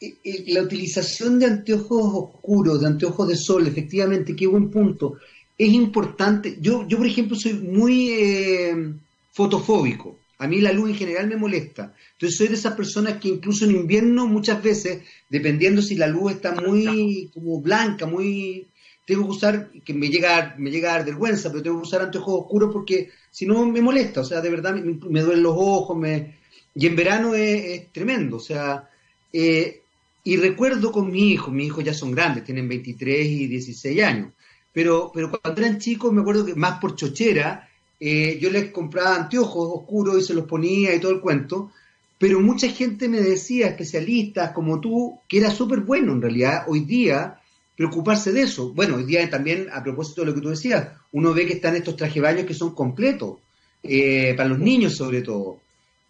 eh, 0.00 0.14
eh, 0.22 0.44
la 0.48 0.62
utilización 0.62 1.38
de 1.38 1.46
anteojos 1.46 2.12
oscuros, 2.14 2.80
de 2.80 2.86
anteojos 2.86 3.28
de 3.28 3.36
sol, 3.36 3.66
efectivamente, 3.66 4.36
qué 4.36 4.46
buen 4.46 4.70
punto 4.70 5.18
es 5.58 5.72
importante. 5.72 6.56
Yo, 6.60 6.86
yo 6.86 6.96
por 6.96 7.06
ejemplo, 7.06 7.36
soy 7.36 7.54
muy 7.54 8.10
eh, 8.10 8.94
fotofóbico. 9.32 10.16
A 10.38 10.46
mí 10.46 10.60
la 10.60 10.72
luz 10.72 10.90
en 10.90 10.96
general 10.96 11.26
me 11.26 11.36
molesta. 11.36 11.92
Entonces 12.12 12.38
soy 12.38 12.46
de 12.46 12.54
esas 12.54 12.74
personas 12.74 13.14
que 13.14 13.28
incluso 13.28 13.64
en 13.64 13.72
invierno 13.72 14.28
muchas 14.28 14.62
veces, 14.62 15.02
dependiendo 15.28 15.82
si 15.82 15.96
la 15.96 16.06
luz 16.06 16.32
está 16.32 16.54
muy 16.54 17.28
como 17.34 17.60
blanca, 17.60 18.06
muy 18.06 18.68
tengo 19.08 19.24
que 19.24 19.30
usar, 19.30 19.70
que 19.86 19.94
me 19.94 20.10
llega, 20.10 20.54
me 20.58 20.70
llega 20.70 20.90
a 20.90 20.98
dar 20.98 21.06
vergüenza, 21.06 21.48
pero 21.48 21.62
tengo 21.62 21.80
que 21.80 21.88
usar 21.88 22.02
anteojos 22.02 22.42
oscuros 22.42 22.70
porque 22.70 23.08
si 23.30 23.46
no 23.46 23.64
me 23.64 23.80
molesta, 23.80 24.20
o 24.20 24.24
sea, 24.24 24.42
de 24.42 24.50
verdad 24.50 24.74
me, 24.74 25.22
duelen 25.22 25.42
los 25.42 25.54
ojos, 25.56 25.96
me, 25.96 26.36
y 26.74 26.86
en 26.86 26.94
verano 26.94 27.34
es, 27.34 27.90
tremendo, 27.90 28.36
o 28.36 28.40
sea, 28.40 28.86
eh, 29.32 29.80
y 30.24 30.36
recuerdo 30.36 30.92
con 30.92 31.10
mi 31.10 31.30
hijo, 31.32 31.50
mis 31.50 31.68
hijos 31.68 31.84
ya 31.84 31.94
son 31.94 32.12
grandes, 32.12 32.44
tienen 32.44 32.68
23 32.68 33.26
y 33.26 33.46
16 33.46 34.02
años, 34.02 34.32
pero, 34.74 35.10
pero 35.14 35.30
cuando 35.30 35.62
eran 35.62 35.78
chicos 35.78 36.12
me 36.12 36.20
acuerdo 36.20 36.44
que 36.44 36.54
más 36.54 36.78
por 36.78 36.94
chochera, 36.94 37.66
eh, 37.98 38.38
yo 38.38 38.50
les 38.50 38.70
compraba 38.72 39.16
anteojos 39.16 39.70
oscuros 39.72 40.18
y 40.18 40.22
se 40.22 40.34
los 40.34 40.44
ponía 40.44 40.94
y 40.94 41.00
todo 41.00 41.12
el 41.12 41.22
cuento, 41.22 41.72
pero 42.18 42.40
mucha 42.40 42.68
gente 42.68 43.08
me 43.08 43.22
decía, 43.22 43.68
especialistas 43.68 44.52
como 44.52 44.82
tú, 44.82 45.18
que 45.26 45.38
era 45.38 45.50
súper 45.50 45.80
bueno 45.80 46.12
en 46.12 46.20
realidad 46.20 46.64
hoy 46.68 46.80
día 46.80 47.40
preocuparse 47.78 48.32
de 48.32 48.42
eso. 48.42 48.74
Bueno, 48.74 48.96
hoy 48.96 49.04
día 49.04 49.30
también, 49.30 49.68
a 49.72 49.84
propósito 49.84 50.22
de 50.22 50.26
lo 50.26 50.34
que 50.34 50.40
tú 50.40 50.48
decías, 50.50 50.88
uno 51.12 51.32
ve 51.32 51.46
que 51.46 51.54
están 51.54 51.76
estos 51.76 51.94
trajes 51.94 52.20
baños 52.20 52.44
que 52.44 52.52
son 52.52 52.74
completos, 52.74 53.38
eh, 53.84 54.34
para 54.36 54.48
los 54.48 54.58
niños 54.58 54.96
sobre 54.96 55.22
todo. 55.22 55.60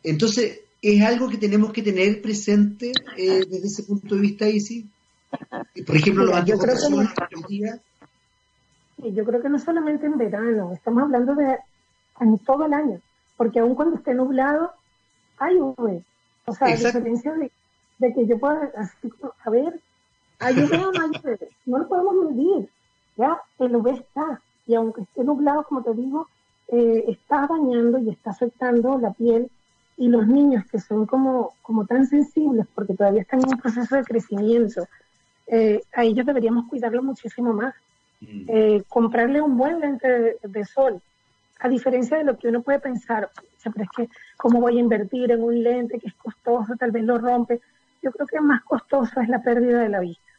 Entonces, 0.02 0.62
es 0.80 1.02
algo 1.02 1.28
que 1.28 1.36
tenemos 1.36 1.70
que 1.70 1.82
tener 1.82 2.22
presente 2.22 2.92
eh, 3.18 3.44
desde 3.46 3.66
ese 3.66 3.82
punto 3.82 4.14
de 4.14 4.20
vista, 4.22 4.48
Isi. 4.48 4.88
Por 5.86 5.94
ejemplo, 5.94 6.24
los 6.24 6.34
anteojos 6.34 6.66
Sí, 8.96 9.12
yo 9.12 9.24
creo 9.26 9.42
que 9.42 9.50
no 9.50 9.58
solamente 9.58 10.06
en 10.06 10.16
verano, 10.16 10.72
estamos 10.72 11.02
hablando 11.02 11.34
de 11.34 11.58
en 12.20 12.38
todo 12.38 12.64
el 12.64 12.72
año, 12.72 12.98
porque 13.36 13.60
aun 13.60 13.74
cuando 13.74 13.96
esté 13.96 14.14
nublado, 14.14 14.72
hay 15.36 15.56
UV. 15.56 16.02
O 16.46 16.54
sea, 16.54 16.68
a 16.68 16.76
diferencia 16.76 17.34
de, 17.34 18.14
que 18.14 18.26
yo 18.26 18.38
pueda, 18.38 18.72
así, 18.74 19.12
a 19.44 19.50
ver, 19.50 19.78
UV 20.40 20.86
o 20.86 20.92
no 21.66 21.78
lo 21.78 21.88
podemos 21.88 22.14
medir, 22.30 22.68
ya, 23.16 23.40
el 23.58 23.76
UV 23.76 23.88
está, 23.90 24.40
y 24.66 24.74
aunque 24.74 25.02
esté 25.02 25.24
nublado, 25.24 25.64
como 25.64 25.82
te 25.82 25.94
digo, 25.94 26.28
eh, 26.68 27.04
está 27.08 27.46
dañando 27.46 27.98
y 27.98 28.10
está 28.10 28.30
afectando 28.30 28.98
la 28.98 29.12
piel, 29.12 29.50
y 29.96 30.08
los 30.08 30.28
niños 30.28 30.64
que 30.70 30.78
son 30.78 31.06
como, 31.06 31.54
como 31.62 31.84
tan 31.84 32.06
sensibles, 32.06 32.66
porque 32.74 32.94
todavía 32.94 33.22
están 33.22 33.40
en 33.40 33.48
un 33.54 33.58
proceso 33.58 33.96
de 33.96 34.04
crecimiento, 34.04 34.86
eh, 35.48 35.82
a 35.92 36.04
ellos 36.04 36.24
deberíamos 36.24 36.68
cuidarlo 36.68 37.02
muchísimo 37.02 37.52
más. 37.52 37.74
Mm. 38.20 38.44
Eh, 38.48 38.82
comprarle 38.88 39.40
un 39.40 39.56
buen 39.56 39.80
lente 39.80 40.36
de, 40.42 40.64
sol, 40.64 41.00
a 41.60 41.68
diferencia 41.68 42.16
de 42.16 42.24
lo 42.24 42.36
que 42.36 42.48
uno 42.48 42.62
puede 42.62 42.80
pensar, 42.80 43.30
siempre 43.56 43.84
es 43.84 43.90
que 43.96 44.08
cómo 44.36 44.60
voy 44.60 44.76
a 44.76 44.80
invertir 44.80 45.30
en 45.30 45.42
un 45.42 45.62
lente 45.62 45.98
que 45.98 46.08
es 46.08 46.14
costoso, 46.14 46.74
tal 46.76 46.90
vez 46.90 47.04
lo 47.04 47.18
rompe. 47.18 47.60
Yo 48.02 48.12
creo 48.12 48.26
que 48.26 48.40
más 48.40 48.62
costoso 48.64 49.20
es 49.20 49.28
la 49.28 49.40
pérdida 49.40 49.80
de 49.80 49.88
la 49.88 50.00
vista, 50.00 50.30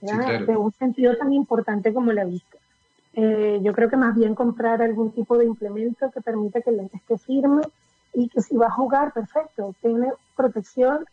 de 0.00 0.56
un 0.56 0.72
sentido 0.72 1.16
tan 1.16 1.32
importante 1.32 1.92
como 1.92 2.12
la 2.12 2.24
vista. 2.24 2.58
Eh, 3.14 3.60
yo 3.62 3.72
creo 3.72 3.88
que 3.88 3.96
más 3.96 4.14
bien 4.14 4.34
comprar 4.34 4.82
algún 4.82 5.10
tipo 5.10 5.38
de 5.38 5.46
implemento 5.46 6.10
que 6.10 6.20
permita 6.20 6.60
que 6.60 6.70
el 6.70 6.76
lente 6.78 6.98
esté 6.98 7.16
firme 7.18 7.62
y 8.12 8.28
que 8.28 8.42
si 8.42 8.56
va 8.56 8.66
a 8.66 8.70
jugar, 8.70 9.12
perfecto, 9.12 9.74
tiene 9.80 10.12
protección 10.36 11.04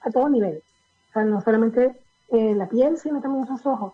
a 0.00 0.10
todo 0.10 0.28
nivel. 0.28 0.62
O 1.10 1.12
sea, 1.12 1.24
no 1.24 1.40
solamente 1.40 1.96
eh, 2.30 2.54
la 2.54 2.68
piel, 2.68 2.98
sino 2.98 3.20
también 3.20 3.46
sus 3.46 3.64
ojos 3.66 3.92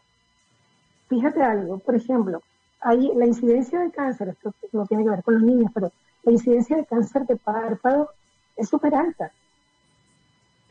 fíjate 1.12 1.42
algo, 1.42 1.78
por 1.78 1.94
ejemplo, 1.94 2.42
hay 2.80 3.12
la 3.14 3.26
incidencia 3.26 3.80
de 3.80 3.90
cáncer, 3.90 4.28
esto 4.28 4.54
no 4.72 4.86
tiene 4.86 5.04
que 5.04 5.10
ver 5.10 5.22
con 5.22 5.34
los 5.34 5.42
niños, 5.42 5.70
pero 5.74 5.92
la 6.22 6.32
incidencia 6.32 6.74
de 6.74 6.86
cáncer 6.86 7.26
de 7.26 7.36
párpado 7.36 8.08
es 8.56 8.70
súper 8.70 8.94
alta. 8.94 9.30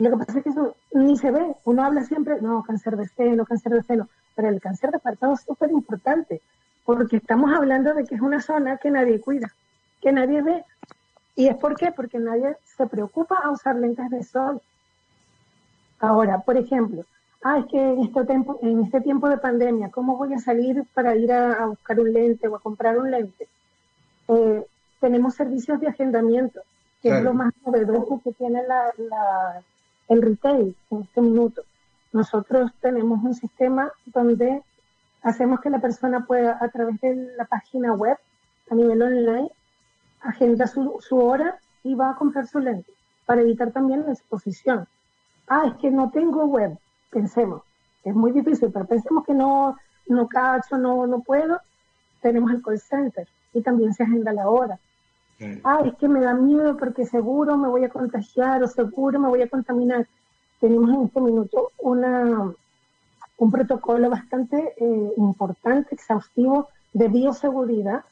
Lo 0.02 0.10
que 0.10 0.26
pasa 0.26 0.40
es 0.40 0.44
que 0.44 0.50
eso 0.50 0.76
ni 0.94 1.16
se 1.16 1.30
ve. 1.30 1.56
Uno 1.64 1.84
habla 1.84 2.02
siempre, 2.04 2.42
no, 2.42 2.64
cáncer 2.64 2.98
de 2.98 3.08
seno, 3.08 3.46
cáncer 3.46 3.74
de 3.74 3.84
seno, 3.84 4.10
pero 4.36 4.50
el 4.50 4.60
cáncer 4.60 4.90
de 4.90 4.98
párpado 4.98 5.34
es 5.34 5.42
súper 5.42 5.70
importante, 5.70 6.42
porque 6.86 7.18
estamos 7.18 7.54
hablando 7.54 7.94
de 7.94 8.06
que 8.06 8.16
es 8.16 8.22
una 8.22 8.42
zona 8.42 8.78
que 8.78 8.90
nadie 8.90 9.22
cuida, 9.22 9.54
que 10.02 10.12
nadie 10.12 10.42
ve. 10.42 10.66
¿Y 11.36 11.50
es 11.50 11.56
por 11.56 11.76
qué? 11.76 11.92
Porque 11.92 12.18
nadie 12.18 12.58
se 12.76 12.88
preocupa 12.88 13.38
a 13.44 13.52
usar 13.52 13.76
lentes 13.76 14.10
de 14.10 14.24
sol. 14.24 14.60
Ahora, 16.00 16.40
por 16.40 16.58
ejemplo, 16.58 17.06
ah, 17.44 17.60
es 17.60 17.68
que 17.68 17.78
en 17.80 18.02
este 18.02 18.26
tiempo, 18.26 18.58
en 18.64 18.82
este 18.82 19.02
tiempo 19.02 19.30
de 19.30 19.38
pandemia, 19.38 19.90
¿cómo 19.90 20.18
voy 20.18 20.34
a 20.34 20.40
salir 20.40 20.84
para 20.96 21.16
ir 21.16 21.32
a, 21.32 21.68
buscar 21.68 22.00
un 22.00 22.12
lente 22.12 22.48
o 22.48 22.56
a 22.56 22.60
comprar 22.60 22.98
un 22.98 23.12
lente? 23.12 23.48
Eh, 24.30 24.66
tenemos 25.00 25.36
servicios 25.36 25.80
de 25.80 25.90
agendamiento, 25.90 26.60
que 27.04 27.10
es 27.10 27.24
lo 27.24 27.36
más 27.36 27.54
novedoso 27.64 28.20
que 28.24 28.32
tiene 28.34 28.64
la, 28.64 29.62
el 30.12 30.22
retail 30.22 30.76
en 30.90 31.02
este 31.04 31.22
minuto. 31.22 31.64
Nosotros 32.12 32.72
tenemos 32.82 33.24
un 33.24 33.34
sistema 33.34 33.92
donde 34.08 34.62
hacemos 35.24 35.62
que 35.62 35.70
la 35.70 35.80
persona 35.80 36.26
pueda, 36.26 36.58
a 36.60 36.68
través 36.68 37.00
de 37.00 37.16
la 37.38 37.46
página 37.46 37.94
web, 37.94 38.18
a 38.70 38.76
nivel 38.76 39.02
online, 39.02 39.50
agenda 40.20 40.68
su, 40.68 40.98
su 41.00 41.18
hora 41.18 41.58
y 41.84 41.96
va 41.96 42.12
a 42.12 42.16
comprar 42.16 42.46
su 42.46 42.60
lente, 42.60 42.92
para 43.26 43.42
evitar 43.42 43.72
también 43.72 44.06
la 44.06 44.12
exposición. 44.12 44.86
Ah, 45.48 45.64
es 45.68 45.76
que 45.76 45.90
no 45.90 46.12
tengo 46.12 46.46
web 46.46 46.78
pensemos, 47.10 47.62
es 48.04 48.14
muy 48.16 48.32
difícil, 48.32 48.70
pero 48.72 48.86
pensemos 48.86 49.26
que 49.26 49.34
no, 49.34 49.78
no 50.08 50.28
cacho, 50.28 50.78
no, 50.78 51.08
no 51.08 51.20
puedo, 51.22 51.60
tenemos 52.22 52.52
el 52.52 52.62
call 52.62 52.80
center 52.80 53.28
y 53.54 53.62
también 53.62 53.94
se 53.94 54.04
agenda 54.04 54.34
la 54.34 54.50
hora. 54.50 54.78
Ah, 55.64 55.82
es 55.86 55.96
que 55.96 56.08
me 56.08 56.22
da 56.22 56.34
miedo 56.34 56.78
porque 56.78 57.06
seguro 57.06 57.58
me 57.58 57.68
voy 57.68 57.84
a 57.84 57.90
contagiar 57.90 58.64
o 58.64 58.68
seguro 58.68 59.20
me 59.20 59.30
voy 59.30 59.42
a 59.42 59.50
contaminar. 59.50 60.08
Tenemos 60.60 60.90
en 60.92 61.06
este 61.06 61.22
minuto 61.22 61.72
una, 61.80 62.54
un 63.38 63.52
protocolo 63.52 64.10
bastante 64.10 64.74
eh, 64.78 65.14
importante, 65.18 65.96
exhaustivo 65.96 66.70
de 66.94 67.08
bioseguridad, 67.08 68.04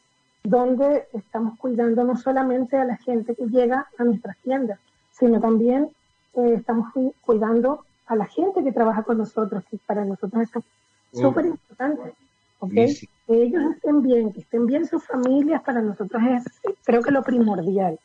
donde 0.43 1.07
estamos 1.13 1.57
cuidando 1.59 2.03
no 2.03 2.15
solamente 2.17 2.77
a 2.77 2.85
la 2.85 2.97
gente 2.97 3.35
que 3.35 3.45
llega 3.45 3.87
a 3.97 4.03
nuestras 4.03 4.37
tiendas, 4.37 4.79
sino 5.11 5.39
también 5.39 5.89
eh, 6.35 6.53
estamos 6.55 6.91
cuidando 7.21 7.85
a 8.07 8.15
la 8.15 8.25
gente 8.25 8.63
que 8.63 8.71
trabaja 8.71 9.03
con 9.03 9.19
nosotros, 9.19 9.63
que 9.69 9.77
para 9.85 10.03
nosotros 10.05 10.43
es 10.43 11.21
súper 11.21 11.45
importante. 11.45 12.13
¿Okay? 12.59 12.93
Que 13.27 13.43
ellos 13.43 13.63
estén 13.75 14.01
bien, 14.01 14.31
que 14.31 14.41
estén 14.41 14.65
bien 14.65 14.85
sus 14.85 15.03
familias, 15.05 15.61
para 15.63 15.81
nosotros 15.81 16.21
es 16.29 16.43
creo 16.83 17.01
que 17.01 17.11
lo 17.11 17.23
primordial. 17.23 17.99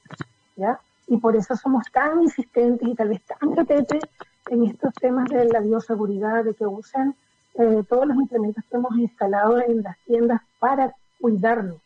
¿ya? 0.57 0.81
Y 1.07 1.17
por 1.19 1.37
eso 1.37 1.57
somos 1.57 1.85
tan 1.93 2.23
insistentes 2.23 2.89
y 2.89 2.95
tal 2.95 3.09
vez 3.09 3.23
tan 3.23 3.55
retetes 3.55 4.03
en 4.51 4.65
estos 4.65 4.93
temas 4.95 5.29
de 5.29 5.47
la 5.47 5.61
bioseguridad, 5.61 6.45
de 6.45 6.55
que 6.55 6.67
usen 6.67 7.15
eh, 7.55 7.83
todos 7.89 8.07
los 8.07 8.17
implementos 8.17 8.65
que 8.71 8.77
hemos 8.77 8.97
instalado 8.97 9.61
en 9.61 9.83
las 9.83 9.97
tiendas 10.07 10.41
para 10.59 10.95
cuidarnos, 11.21 11.81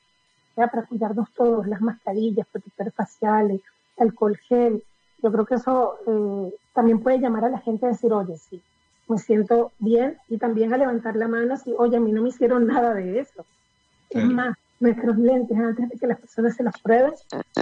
¿ya? 0.56 0.68
para 0.68 0.86
cuidarnos 0.86 1.30
todos, 1.32 1.66
las 1.66 1.80
mascarillas, 1.80 2.46
protectores 2.50 2.94
faciales, 2.94 3.60
alcohol 3.98 4.36
gel. 4.36 4.82
Yo 5.22 5.32
creo 5.32 5.46
que 5.46 5.56
eso 5.56 5.98
eh, 6.06 6.54
también 6.72 7.00
puede 7.00 7.18
llamar 7.18 7.44
a 7.44 7.50
la 7.50 7.58
gente 7.58 7.86
a 7.86 7.90
decir, 7.90 8.12
oye, 8.12 8.36
sí, 8.36 8.62
me 9.08 9.18
siento 9.18 9.72
bien 9.78 10.18
y 10.28 10.38
también 10.38 10.72
a 10.72 10.76
levantar 10.76 11.16
la 11.16 11.28
mano 11.28 11.54
así, 11.54 11.74
oye, 11.78 11.96
a 11.96 12.00
mí 12.00 12.12
no 12.12 12.22
me 12.22 12.28
hicieron 12.28 12.66
nada 12.66 12.94
de 12.94 13.20
eso. 13.20 13.44
Es 14.10 14.24
más, 14.24 14.56
nuestros 14.80 15.16
lentes, 15.18 15.58
antes 15.58 15.88
de 15.88 15.98
que 15.98 16.06
las 16.06 16.20
personas 16.20 16.54
se 16.54 16.62
los 16.62 16.74
prueben, 16.82 17.12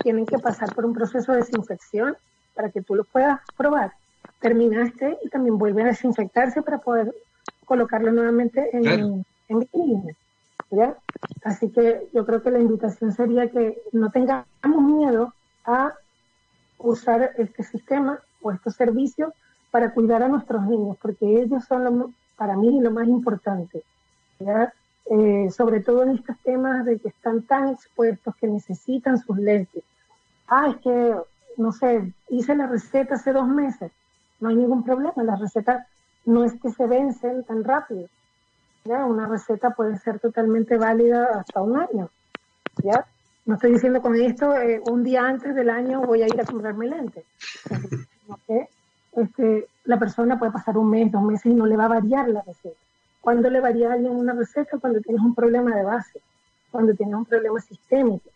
tienen 0.02 0.26
que 0.26 0.38
pasar 0.38 0.74
por 0.74 0.84
un 0.84 0.92
proceso 0.92 1.32
de 1.32 1.38
desinfección 1.38 2.16
para 2.54 2.70
que 2.70 2.82
tú 2.82 2.94
los 2.94 3.06
puedas 3.06 3.40
probar. 3.56 3.92
Terminaste 4.40 5.18
y 5.22 5.28
también 5.28 5.58
vuelve 5.58 5.82
a 5.82 5.86
desinfectarse 5.86 6.62
para 6.62 6.78
poder 6.78 7.14
colocarlo 7.64 8.12
nuevamente 8.12 8.68
en, 8.72 9.24
en 9.48 9.58
vitrina. 9.58 10.14
Así 11.44 11.70
que 11.70 12.08
yo 12.12 12.26
creo 12.26 12.42
que 12.42 12.50
la 12.50 12.58
invitación 12.58 13.12
sería 13.12 13.48
que 13.50 13.80
no 13.92 14.10
tengamos 14.10 14.44
miedo 14.64 15.32
a 15.64 15.94
usar 16.78 17.32
este 17.38 17.62
sistema 17.62 18.20
o 18.42 18.52
estos 18.52 18.74
servicios 18.74 19.32
para 19.76 19.92
cuidar 19.92 20.22
a 20.22 20.28
nuestros 20.28 20.64
niños, 20.64 20.96
porque 21.02 21.42
ellos 21.42 21.62
son 21.66 21.84
lo, 21.84 22.10
para 22.34 22.56
mí 22.56 22.80
lo 22.80 22.90
más 22.90 23.06
importante. 23.06 23.82
Eh, 24.38 25.50
sobre 25.50 25.80
todo 25.80 26.02
en 26.02 26.12
estos 26.12 26.34
temas 26.38 26.86
de 26.86 26.98
que 26.98 27.08
están 27.08 27.42
tan 27.42 27.68
expuestos 27.68 28.34
que 28.36 28.46
necesitan 28.46 29.18
sus 29.18 29.36
lentes. 29.36 29.84
Ah, 30.48 30.68
es 30.70 30.76
que, 30.78 31.14
no 31.58 31.72
sé, 31.72 32.10
hice 32.30 32.56
la 32.56 32.68
receta 32.68 33.16
hace 33.16 33.34
dos 33.34 33.46
meses, 33.48 33.92
no 34.40 34.48
hay 34.48 34.56
ningún 34.56 34.82
problema, 34.82 35.22
las 35.22 35.40
recetas 35.40 35.86
no 36.24 36.44
es 36.44 36.54
que 36.54 36.70
se 36.70 36.86
vencen 36.86 37.44
tan 37.44 37.62
rápido. 37.62 38.08
¿ya? 38.84 39.04
Una 39.04 39.26
receta 39.28 39.72
puede 39.72 39.98
ser 39.98 40.20
totalmente 40.20 40.78
válida 40.78 41.28
hasta 41.38 41.60
un 41.60 41.76
año. 41.76 42.08
¿ya? 42.82 43.04
No 43.44 43.56
estoy 43.56 43.72
diciendo 43.74 44.00
con 44.00 44.16
esto, 44.16 44.56
eh, 44.56 44.80
un 44.90 45.04
día 45.04 45.26
antes 45.26 45.54
del 45.54 45.68
año 45.68 46.00
voy 46.00 46.22
a 46.22 46.28
ir 46.28 46.40
a 46.40 46.46
comprarme 46.46 46.86
lentes. 46.86 47.26
este, 49.16 49.68
la 49.84 49.98
persona 49.98 50.38
puede 50.38 50.52
pasar 50.52 50.76
un 50.76 50.90
mes, 50.90 51.10
dos 51.10 51.22
meses 51.22 51.46
y 51.46 51.54
no 51.54 51.66
le 51.66 51.76
va 51.76 51.86
a 51.86 51.88
variar 51.88 52.28
la 52.28 52.42
receta. 52.42 52.76
¿Cuándo 53.20 53.48
le 53.50 53.60
varía 53.60 53.90
a 53.90 53.94
alguien 53.94 54.14
una 54.14 54.34
receta? 54.34 54.78
Cuando 54.78 55.00
tienes 55.00 55.22
un 55.22 55.34
problema 55.34 55.74
de 55.74 55.82
base, 55.82 56.20
cuando 56.70 56.94
tienes 56.94 57.14
un 57.14 57.24
problema 57.24 57.58
sistémico, 57.60 58.28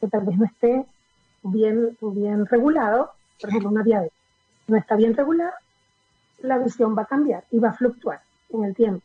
que 0.00 0.06
tal 0.06 0.24
vez 0.24 0.38
no 0.38 0.44
esté 0.44 0.86
bien, 1.42 1.96
bien 2.00 2.46
regulado, 2.46 3.10
por 3.40 3.50
ejemplo, 3.50 3.70
una 3.70 3.82
diabetes. 3.82 4.16
No 4.68 4.76
está 4.76 4.96
bien 4.96 5.14
regulada, 5.14 5.54
la 6.40 6.58
visión 6.58 6.96
va 6.96 7.02
a 7.02 7.06
cambiar 7.06 7.42
y 7.50 7.58
va 7.58 7.70
a 7.70 7.72
fluctuar 7.74 8.20
en 8.50 8.64
el 8.64 8.74
tiempo. 8.74 9.02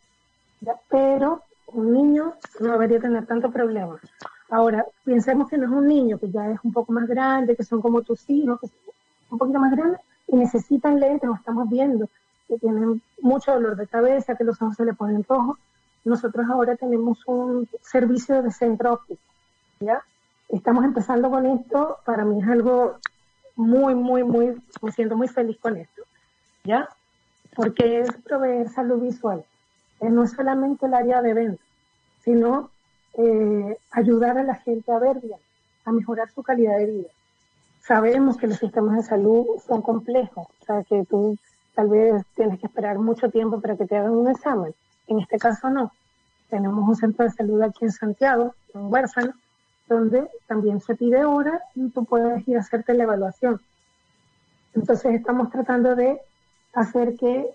Pero 0.89 1.41
un 1.67 1.93
niño 1.93 2.35
no 2.59 2.71
debería 2.73 2.99
tener 2.99 3.25
tanto 3.25 3.51
problema. 3.51 3.99
Ahora, 4.49 4.85
pensemos 5.03 5.49
que 5.49 5.57
no 5.57 5.65
es 5.65 5.71
un 5.71 5.87
niño, 5.87 6.19
que 6.19 6.29
ya 6.29 6.51
es 6.51 6.59
un 6.63 6.71
poco 6.71 6.93
más 6.93 7.07
grande, 7.07 7.55
que 7.55 7.63
son 7.63 7.81
como 7.81 8.03
tus 8.03 8.29
hijos, 8.29 8.59
que 8.59 8.67
son 8.67 8.77
un 9.31 9.37
poquito 9.39 9.59
más 9.59 9.71
grandes 9.71 9.99
y 10.27 10.35
necesitan 10.35 10.99
lentes, 10.99 11.27
lo 11.27 11.35
estamos 11.35 11.69
viendo, 11.69 12.09
que 12.47 12.57
tienen 12.57 13.01
mucho 13.21 13.53
dolor 13.53 13.75
de 13.75 13.87
cabeza, 13.87 14.35
que 14.35 14.43
los 14.43 14.61
ojos 14.61 14.75
se 14.75 14.85
le 14.85 14.93
ponen 14.93 15.23
rojos. 15.27 15.57
Nosotros 16.05 16.45
ahora 16.49 16.75
tenemos 16.75 17.19
un 17.27 17.67
servicio 17.81 18.41
de 18.41 18.51
centro 18.51 18.93
óptico, 18.93 19.21
¿ya? 19.79 20.03
Estamos 20.49 20.83
empezando 20.83 21.29
con 21.29 21.45
esto, 21.45 21.97
para 22.05 22.25
mí 22.25 22.41
es 22.41 22.47
algo 22.47 22.97
muy, 23.55 23.95
muy, 23.95 24.23
muy, 24.23 24.61
me 24.81 24.91
siento 24.91 25.15
muy 25.15 25.27
feliz 25.27 25.57
con 25.59 25.77
esto, 25.77 26.03
¿ya? 26.63 26.89
porque 27.55 27.99
es 27.99 28.11
proveer 28.23 28.69
salud 28.69 29.01
visual. 29.01 29.43
Eh, 29.99 30.09
no 30.09 30.23
es 30.23 30.31
solamente 30.31 30.85
el 30.85 30.93
área 30.93 31.21
de 31.21 31.33
venta, 31.33 31.63
sino 32.23 32.71
eh, 33.13 33.77
ayudar 33.91 34.37
a 34.37 34.43
la 34.43 34.55
gente 34.55 34.91
a 34.91 34.99
ver 34.99 35.19
bien, 35.19 35.39
a 35.85 35.91
mejorar 35.91 36.29
su 36.31 36.43
calidad 36.43 36.77
de 36.77 36.85
vida. 36.85 37.09
Sabemos 37.85 38.37
que 38.37 38.47
los 38.47 38.59
sistemas 38.59 38.95
de 38.95 39.03
salud 39.03 39.45
son 39.67 39.81
complejos, 39.81 40.47
o 40.47 40.65
sea, 40.65 40.83
que 40.83 41.03
tú 41.03 41.37
tal 41.75 41.89
vez 41.89 42.23
tienes 42.33 42.57
que 42.59 42.67
esperar 42.67 42.97
mucho 42.97 43.29
tiempo 43.29 43.59
para 43.59 43.75
que 43.75 43.85
te 43.85 43.97
hagan 43.97 44.11
un 44.11 44.29
examen. 44.29 44.73
En 45.07 45.19
este 45.19 45.37
caso 45.37 45.69
no. 45.69 45.91
Tenemos 46.49 46.87
un 46.87 46.95
centro 46.95 47.25
de 47.25 47.31
salud 47.31 47.61
aquí 47.61 47.83
en 47.83 47.91
Santiago, 47.91 48.55
en 48.73 48.91
Huérfano, 48.91 49.33
donde 49.89 50.29
también 50.47 50.79
se 50.79 50.95
pide 50.95 51.25
hora 51.25 51.61
y 51.75 51.89
tú 51.89 52.05
puedes 52.05 52.47
ir 52.47 52.55
a 52.55 52.61
hacerte 52.61 52.93
la 52.93 53.03
evaluación. 53.03 53.59
Entonces 54.73 55.15
estamos 55.15 55.49
tratando 55.49 55.93
de 55.93 56.21
hacer 56.73 57.17
que 57.17 57.49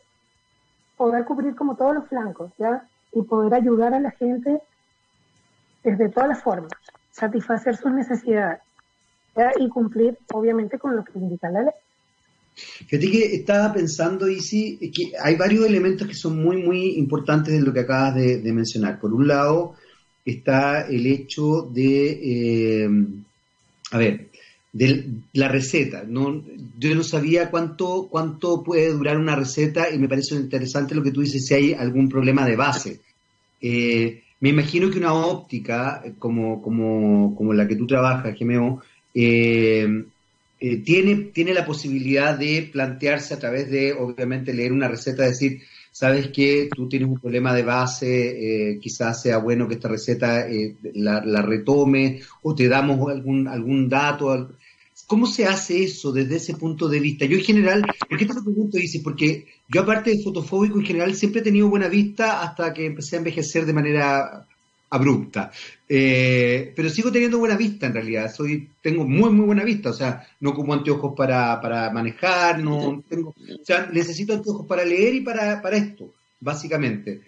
poder 0.99 1.25
cubrir 1.25 1.57
como 1.57 1.75
todos 1.77 1.95
los 1.95 2.07
flancos, 2.07 2.53
¿ya? 2.59 2.87
Y 3.13 3.23
poder 3.23 3.55
ayudar 3.55 3.95
a 3.95 4.01
la 4.01 4.11
gente 4.11 4.61
desde 5.83 6.11
todas 6.11 6.29
las 6.29 6.43
formas, 6.43 6.73
satisfacer 7.13 7.77
sus 7.77 7.93
necesidades, 7.93 8.61
Y 9.59 9.69
cumplir, 9.69 10.19
obviamente, 10.33 10.79
con 10.79 10.97
lo 10.97 11.05
que 11.05 11.19
indica 11.19 11.51
la 11.51 11.63
ley. 11.63 11.73
Fíjate 12.87 13.11
que 13.11 13.35
estaba 13.37 13.73
pensando, 13.73 14.29
Isi, 14.29 14.79
que 14.93 15.13
hay 15.23 15.37
varios 15.37 15.67
elementos 15.67 16.09
que 16.09 16.15
son 16.15 16.43
muy, 16.43 16.57
muy 16.57 16.99
importantes 16.99 17.55
en 17.55 17.65
lo 17.65 17.73
que 17.73 17.81
acabas 17.81 18.17
de, 18.17 18.53
mencionar. 18.53 18.99
Por 18.99 19.15
un 19.15 19.29
lado, 19.29 19.75
está 20.25 20.83
el 20.83 21.07
hecho 21.07 21.69
de, 21.73 22.85
eh, 22.85 22.91
a 23.93 23.99
ver, 23.99 24.29
de 24.73 25.07
la 25.33 25.49
receta. 25.49 26.05
No, 26.07 26.43
yo 26.79 26.95
no 26.95 27.03
sabía 27.03 27.51
cuánto, 27.51 28.09
cuánto 28.11 28.63
puede 28.63 28.93
durar 28.93 29.19
una 29.19 29.37
receta 29.37 29.91
y 29.91 29.99
me 29.99 30.09
parece 30.09 30.35
interesante 30.35 30.95
lo 30.95 31.03
que 31.03 31.13
tú 31.13 31.21
dices, 31.21 31.47
si 31.47 31.55
hay 31.55 31.73
algún 31.75 32.09
problema 32.09 32.45
de 32.47 32.57
base. 32.57 33.01
Eh, 33.61 34.23
me 34.41 34.51
imagino 34.51 34.91
que 34.91 34.99
una 34.99 35.15
óptica 35.15 36.03
como, 36.19 36.63
como, 36.63 37.35
como 37.35 37.53
la 37.53 37.67
que 37.67 37.77
tú 37.77 37.87
trabajas, 37.87 38.37
GMO, 38.39 38.83
eh, 39.21 40.05
eh, 40.61 40.77
tiene, 40.79 41.17
tiene 41.33 41.55
la 41.55 41.67
posibilidad 41.67 42.39
de 42.39 42.69
plantearse 42.73 43.35
a 43.35 43.39
través 43.39 43.71
de, 43.71 43.93
obviamente, 43.93 44.55
leer 44.55 44.73
una 44.73 44.89
receta, 44.89 45.25
decir, 45.25 45.63
sabes 45.91 46.29
que 46.29 46.69
tú 46.75 46.89
tienes 46.89 47.09
un 47.09 47.19
problema 47.19 47.55
de 47.55 47.63
base, 47.63 48.79
quizás 48.81 49.23
sea 49.23 49.39
bueno 49.39 49.67
que 49.67 49.75
esta 49.75 49.89
receta 49.89 50.47
la, 50.95 51.25
la, 51.25 51.43
retome 51.43 52.21
o 52.43 52.55
te 52.55 52.69
damos 52.69 53.11
algún, 53.11 53.49
algún 53.49 53.89
dato, 53.89 54.51
¿Cómo 55.07 55.27
se 55.27 55.47
hace 55.47 55.85
eso 55.85 56.13
desde 56.13 56.37
ese 56.37 56.55
punto 56.55 56.89
de 56.89 57.01
vista? 57.01 57.25
Yo 57.25 57.39
en 57.39 57.45
general, 57.45 57.83
¿por 58.09 58.19
qué 58.19 58.27
te 58.27 58.35
lo 58.35 58.45
pregunto, 58.45 58.79
Isis? 58.79 59.03
Porque 59.03 59.47
yo 59.69 59.81
aparte 59.81 60.11
de 60.11 60.23
fotofóbico 60.23 60.79
en 60.79 60.85
general 60.85 61.15
siempre 61.15 61.41
he 61.41 61.45
tenido 61.45 61.71
buena 61.71 61.89
vista 61.89 62.43
hasta 62.43 62.75
que 62.75 62.85
empecé 62.85 63.17
a 63.17 63.21
envejecer 63.21 63.65
de 63.65 63.73
manera 63.73 64.48
abrupta. 64.91 65.51
Eh, 65.89 66.73
pero 66.77 66.91
sigo 66.91 67.11
teniendo 67.11 67.39
buena 67.39 67.57
vista 67.57 67.87
en 67.87 67.95
realidad, 67.95 68.33
soy, 68.33 68.69
tengo 68.83 69.05
muy 69.05 69.31
muy 69.31 69.47
buena 69.47 69.65
vista, 69.65 69.91
o 69.91 69.95
sea, 69.95 70.27
no 70.41 70.55
como 70.55 70.75
anteojos 70.75 71.15
para, 71.17 71.61
para 71.61 71.91
manejar, 71.91 72.59
no 72.59 73.03
tengo, 73.09 73.31
o 73.31 73.65
sea, 73.65 73.89
necesito 73.93 74.35
anteojos 74.35 74.67
para 74.67 74.85
leer 74.85 75.15
y 75.15 75.21
para, 75.21 75.63
para 75.63 75.77
esto, 75.77 76.13
básicamente. 76.41 77.23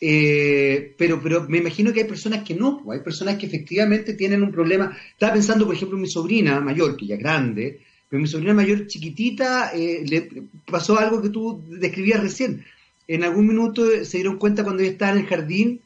Eh, 0.00 0.94
pero, 0.96 1.20
pero 1.20 1.46
me 1.48 1.58
imagino 1.58 1.92
que 1.92 2.00
hay 2.00 2.08
personas 2.08 2.44
que 2.44 2.54
no, 2.54 2.84
hay 2.90 3.00
personas 3.00 3.36
que 3.36 3.46
efectivamente 3.46 4.14
tienen 4.14 4.42
un 4.42 4.52
problema. 4.52 4.96
Estaba 5.10 5.34
pensando, 5.34 5.66
por 5.66 5.74
ejemplo, 5.74 5.96
en 5.96 6.02
mi 6.02 6.08
sobrina 6.08 6.60
mayor, 6.60 6.96
que 6.96 7.06
ya 7.06 7.16
es 7.16 7.20
grande, 7.20 7.80
pero 8.08 8.22
mi 8.22 8.28
sobrina 8.28 8.54
mayor 8.54 8.86
chiquitita 8.86 9.72
eh, 9.74 10.04
le 10.06 10.28
pasó 10.70 10.98
algo 10.98 11.20
que 11.20 11.30
tú 11.30 11.62
describías 11.68 12.22
recién. 12.22 12.64
En 13.06 13.24
algún 13.24 13.46
minuto 13.46 14.04
se 14.04 14.18
dieron 14.18 14.38
cuenta 14.38 14.64
cuando 14.64 14.82
ella 14.82 14.92
estaba 14.92 15.12
en 15.12 15.18
el 15.18 15.26
jardín 15.26 15.80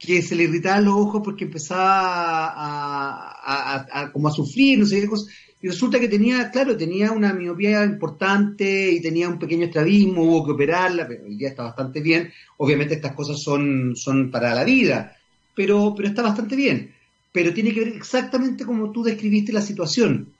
que 0.00 0.22
se 0.22 0.34
le 0.34 0.44
irritaban 0.44 0.86
los 0.86 0.94
ojos 0.94 1.20
porque 1.22 1.44
empezaba 1.44 2.48
a, 2.50 4.10
como 4.10 4.28
a 4.28 4.32
sufrir, 4.32 4.78
no 4.78 4.86
sé 4.86 5.02
qué 5.02 5.06
cosa. 5.06 5.30
Y 5.62 5.68
resulta 5.68 6.00
que 6.00 6.08
tenía, 6.08 6.50
claro, 6.50 6.74
tenía 6.74 7.12
una 7.12 7.34
miopía 7.34 7.84
importante 7.84 8.90
y 8.92 9.02
tenía 9.02 9.28
un 9.28 9.38
pequeño 9.38 9.66
estrabismo, 9.66 10.22
hubo 10.22 10.46
que 10.46 10.52
operarla, 10.52 11.06
pero 11.06 11.24
hoy 11.24 11.44
está 11.44 11.64
bastante 11.64 12.00
bien. 12.00 12.32
Obviamente 12.56 12.94
estas 12.94 13.12
cosas 13.12 13.42
son, 13.42 13.94
son 13.94 14.30
para 14.30 14.54
la 14.54 14.64
vida, 14.64 15.14
pero, 15.54 15.92
pero 15.94 16.08
está 16.08 16.22
bastante 16.22 16.56
bien. 16.56 16.94
pero 17.30 17.52
tiene 17.52 17.74
que 17.74 17.80
ver 17.84 17.94
exactamente 17.94 18.64
como 18.64 18.90
tú 18.90 19.02
describiste 19.02 19.52
la 19.52 19.60
situación. 19.60 20.32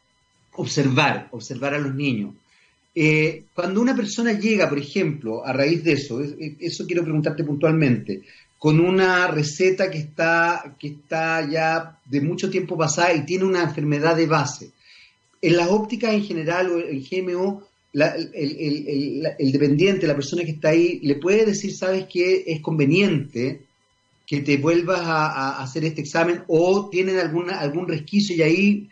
Observar, 0.54 1.28
observar 1.32 1.74
a 1.74 1.78
los 1.78 1.94
niños. 1.94 2.34
Eh, 2.94 3.44
cuando 3.54 3.82
una 3.82 3.94
persona 3.94 4.32
llega, 4.32 4.68
por 4.68 4.78
ejemplo, 4.78 5.44
a 5.46 5.52
raíz 5.52 5.84
de 5.84 5.92
eso, 5.92 6.20
eso 6.20 6.86
quiero 6.86 7.04
preguntarte 7.04 7.44
puntualmente, 7.44 8.22
con 8.60 8.78
una 8.78 9.26
receta 9.26 9.90
que 9.90 9.96
está, 9.96 10.76
que 10.78 10.88
está 10.88 11.48
ya 11.50 11.98
de 12.04 12.20
mucho 12.20 12.50
tiempo 12.50 12.76
pasada 12.76 13.14
y 13.14 13.24
tiene 13.24 13.46
una 13.46 13.62
enfermedad 13.62 14.14
de 14.14 14.26
base. 14.26 14.70
En 15.40 15.56
las 15.56 15.68
ópticas 15.68 16.12
en 16.12 16.22
general 16.22 16.70
o 16.70 16.78
en 16.78 17.02
GMO, 17.02 17.62
el, 17.94 19.50
dependiente, 19.50 20.06
la 20.06 20.14
persona 20.14 20.44
que 20.44 20.50
está 20.50 20.68
ahí, 20.68 21.00
le 21.02 21.14
puede 21.14 21.46
decir, 21.46 21.74
sabes 21.74 22.04
que 22.04 22.44
es 22.46 22.60
conveniente 22.60 23.62
que 24.26 24.42
te 24.42 24.58
vuelvas 24.58 25.00
a, 25.04 25.62
hacer 25.62 25.86
este 25.86 26.02
examen 26.02 26.44
o 26.46 26.90
tienen 26.90 27.16
alguna, 27.16 27.60
algún 27.60 27.88
resquicio 27.88 28.36
y 28.36 28.42
ahí 28.42 28.88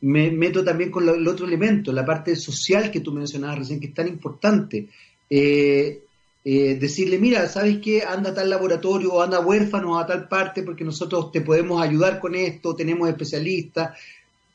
me 0.00 0.30
meto 0.30 0.64
también 0.64 0.90
con 0.90 1.06
el 1.06 1.28
otro 1.28 1.46
elemento, 1.46 1.92
la 1.92 2.06
parte 2.06 2.34
social 2.36 2.90
que 2.90 3.00
tú 3.00 3.12
mencionabas 3.12 3.58
recién, 3.58 3.80
que 3.80 3.88
es 3.88 3.94
tan 3.94 4.08
importante. 4.08 4.88
Eh, 5.28 6.04
eh, 6.44 6.76
decirle, 6.78 7.18
mira, 7.18 7.46
¿sabes 7.48 7.78
qué? 7.82 8.02
Anda 8.02 8.30
a 8.30 8.34
tal 8.34 8.50
laboratorio 8.50 9.20
anda 9.20 9.40
huérfano 9.40 9.98
a 9.98 10.06
tal 10.06 10.28
parte 10.28 10.62
porque 10.62 10.84
nosotros 10.84 11.30
te 11.32 11.40
podemos 11.40 11.82
ayudar 11.82 12.18
con 12.20 12.34
esto, 12.34 12.74
tenemos 12.74 13.08
especialistas, 13.08 13.98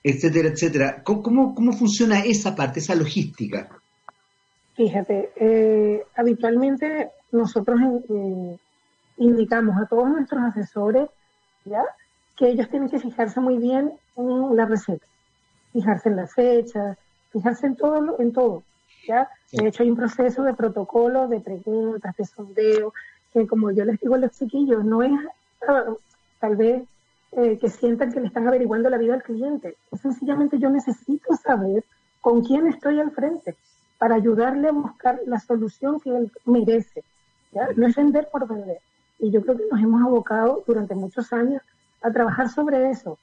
etcétera, 0.04 0.50
etcétera. 0.50 1.04
¿Cómo, 1.04 1.54
cómo, 1.54 1.74
funciona 1.74 2.24
esa 2.24 2.56
parte, 2.56 2.80
esa 2.80 2.96
logística? 2.96 3.70
Fíjate, 4.76 5.32
eh, 5.36 6.04
habitualmente 6.16 7.10
nosotros 7.32 7.80
indicamos 9.18 9.78
a 9.82 9.86
todos 9.88 10.10
nuestros 10.10 10.42
asesores 10.44 11.10
¿ya? 11.64 11.84
que 12.36 12.50
ellos 12.50 12.70
tienen 12.70 12.90
que 12.90 13.00
fijarse 13.00 13.40
muy 13.40 13.58
bien 13.58 13.94
en 14.18 14.56
la 14.56 14.66
receta 14.66 15.06
fijarse 15.76 16.08
en 16.08 16.16
las 16.16 16.34
fechas, 16.34 16.98
fijarse 17.32 17.68
en 17.68 17.76
todo, 17.76 18.20
en 18.20 18.32
todo. 18.32 18.64
¿Ya? 19.08 19.30
De 19.52 19.68
hecho, 19.68 19.84
hay 19.84 19.90
un 19.90 19.96
proceso 19.96 20.44
de 20.44 20.54
protocolo, 20.54 21.28
de 21.28 21.40
preguntas, 21.40 22.16
de 22.16 22.26
sondeo, 22.26 22.94
que 23.34 23.48
como 23.48 23.72
yo 23.72 23.86
les 23.86 24.00
digo 24.00 24.16
a 24.16 24.20
los 24.20 24.32
chiquillos, 24.32 24.84
no 24.84 25.04
es 25.04 25.12
ah, 25.68 25.94
tal 26.40 26.56
vez 26.56 26.84
eh, 27.34 27.58
que 27.60 27.70
sientan 27.70 28.12
que 28.14 28.22
le 28.22 28.28
están 28.28 28.48
averiguando 28.48 28.90
la 28.90 28.98
vida 28.98 29.14
al 29.14 29.24
cliente. 29.24 29.76
Sencillamente 30.02 30.58
yo 30.58 30.70
necesito 30.70 31.36
saber 31.36 31.84
con 32.22 32.44
quién 32.44 32.68
estoy 32.68 33.00
al 33.00 33.12
frente 33.12 33.56
para 33.98 34.16
ayudarle 34.16 34.70
a 34.70 34.72
buscar 34.72 35.20
la 35.26 35.40
solución 35.40 36.00
que 36.00 36.16
él 36.16 36.32
merece. 36.46 37.04
¿ya? 37.52 37.68
No 37.76 37.88
es 37.88 37.96
vender 37.96 38.30
por 38.32 38.48
vender. 38.48 38.80
Y 39.20 39.32
yo 39.32 39.42
creo 39.42 39.58
que 39.58 39.66
nos 39.72 39.82
hemos 39.82 40.02
abocado 40.02 40.64
durante 40.66 40.96
muchos 40.96 41.32
años 41.34 41.62
a 42.02 42.12
trabajar 42.12 42.50
sobre 42.50 42.90
eso, 42.90 43.18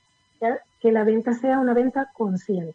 que 0.80 0.92
la 0.92 1.04
venta 1.04 1.34
sea 1.34 1.58
una 1.58 1.74
venta 1.74 2.10
consciente. 2.14 2.74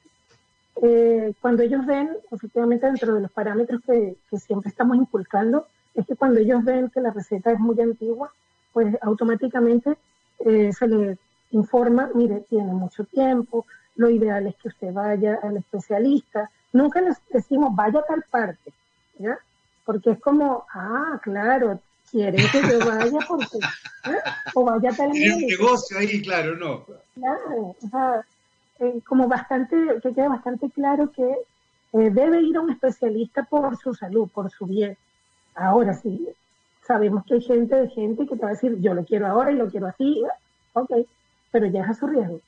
Eh, 0.81 1.33
cuando 1.41 1.63
ellos 1.63 1.85
ven, 1.85 2.09
efectivamente, 2.31 2.85
dentro 2.85 3.15
de 3.15 3.21
los 3.21 3.31
parámetros 3.31 3.81
que, 3.85 4.15
siempre 4.37 4.69
estamos 4.69 4.97
inculcando, 4.97 5.67
es 5.95 6.05
que 6.05 6.15
cuando 6.15 6.39
ellos 6.39 6.63
ven 6.63 6.89
que 6.89 7.01
la 7.01 7.11
receta 7.11 7.51
es 7.51 7.59
muy 7.59 7.79
antigua, 7.81 8.31
pues 8.73 8.95
automáticamente 9.01 9.97
eh, 10.39 10.71
se 10.71 10.87
les 10.87 11.17
informa, 11.51 12.11
mire, 12.13 12.41
tiene 12.49 12.71
mucho 12.73 13.03
tiempo, 13.05 13.65
lo 13.95 14.09
ideal 14.09 14.45
es 14.45 14.55
que 14.57 14.67
usted 14.67 14.93
vaya 14.93 15.39
al 15.41 15.57
especialista. 15.57 16.49
Nunca 16.73 17.01
les 17.01 17.17
decimos, 17.31 17.75
vaya 17.75 17.99
a 17.99 18.05
tal 18.05 18.23
parte, 18.29 18.71
¿ya? 19.17 19.39
Porque 19.85 20.11
es 20.11 20.19
como, 20.19 20.65
ah, 20.73 21.19
claro, 21.23 21.79
quieren 22.11 22.45
que 22.51 22.61
yo 22.61 22.79
vaya 22.85 23.19
porque, 23.27 23.57
¿eh? 23.57 24.19
o 24.53 24.63
vaya 24.63 24.91
a 24.91 24.95
tal 24.95 25.11
Hay 25.11 25.29
un 25.29 25.47
negocio 25.47 25.97
ahí, 25.97 26.21
claro, 26.21 26.55
no. 26.55 26.85
Claro, 27.15 27.75
o 27.81 27.87
sea, 27.89 28.25
eh, 28.79 29.01
como 29.05 29.27
bastante, 29.27 29.75
que 30.01 30.13
queda 30.13 30.29
bastante 30.29 30.69
claro 30.69 31.11
que 31.11 31.23
eh, 31.93 32.09
debe 32.11 32.41
ir 32.41 32.57
a 32.57 32.61
un 32.61 32.71
especialista 32.71 33.43
por 33.43 33.77
su 33.77 33.93
salud, 33.93 34.29
por 34.33 34.51
su 34.51 34.65
bien. 34.65 34.97
Ahora 35.55 35.93
sí, 35.93 36.27
sabemos 36.85 37.25
que 37.25 37.35
hay 37.35 37.41
gente 37.41 37.75
de 37.75 37.89
gente 37.89 38.27
que 38.27 38.35
te 38.35 38.41
va 38.41 38.49
a 38.49 38.51
decir, 38.51 38.79
yo 38.79 38.93
lo 38.93 39.03
quiero 39.03 39.27
ahora 39.27 39.51
y 39.51 39.55
lo 39.55 39.69
quiero 39.69 39.87
así, 39.87 40.23
ok, 40.73 40.91
pero 41.51 41.65
ya 41.67 41.83
es 41.83 41.89
a 41.89 41.93
su 41.93 42.07
riesgo. 42.07 42.39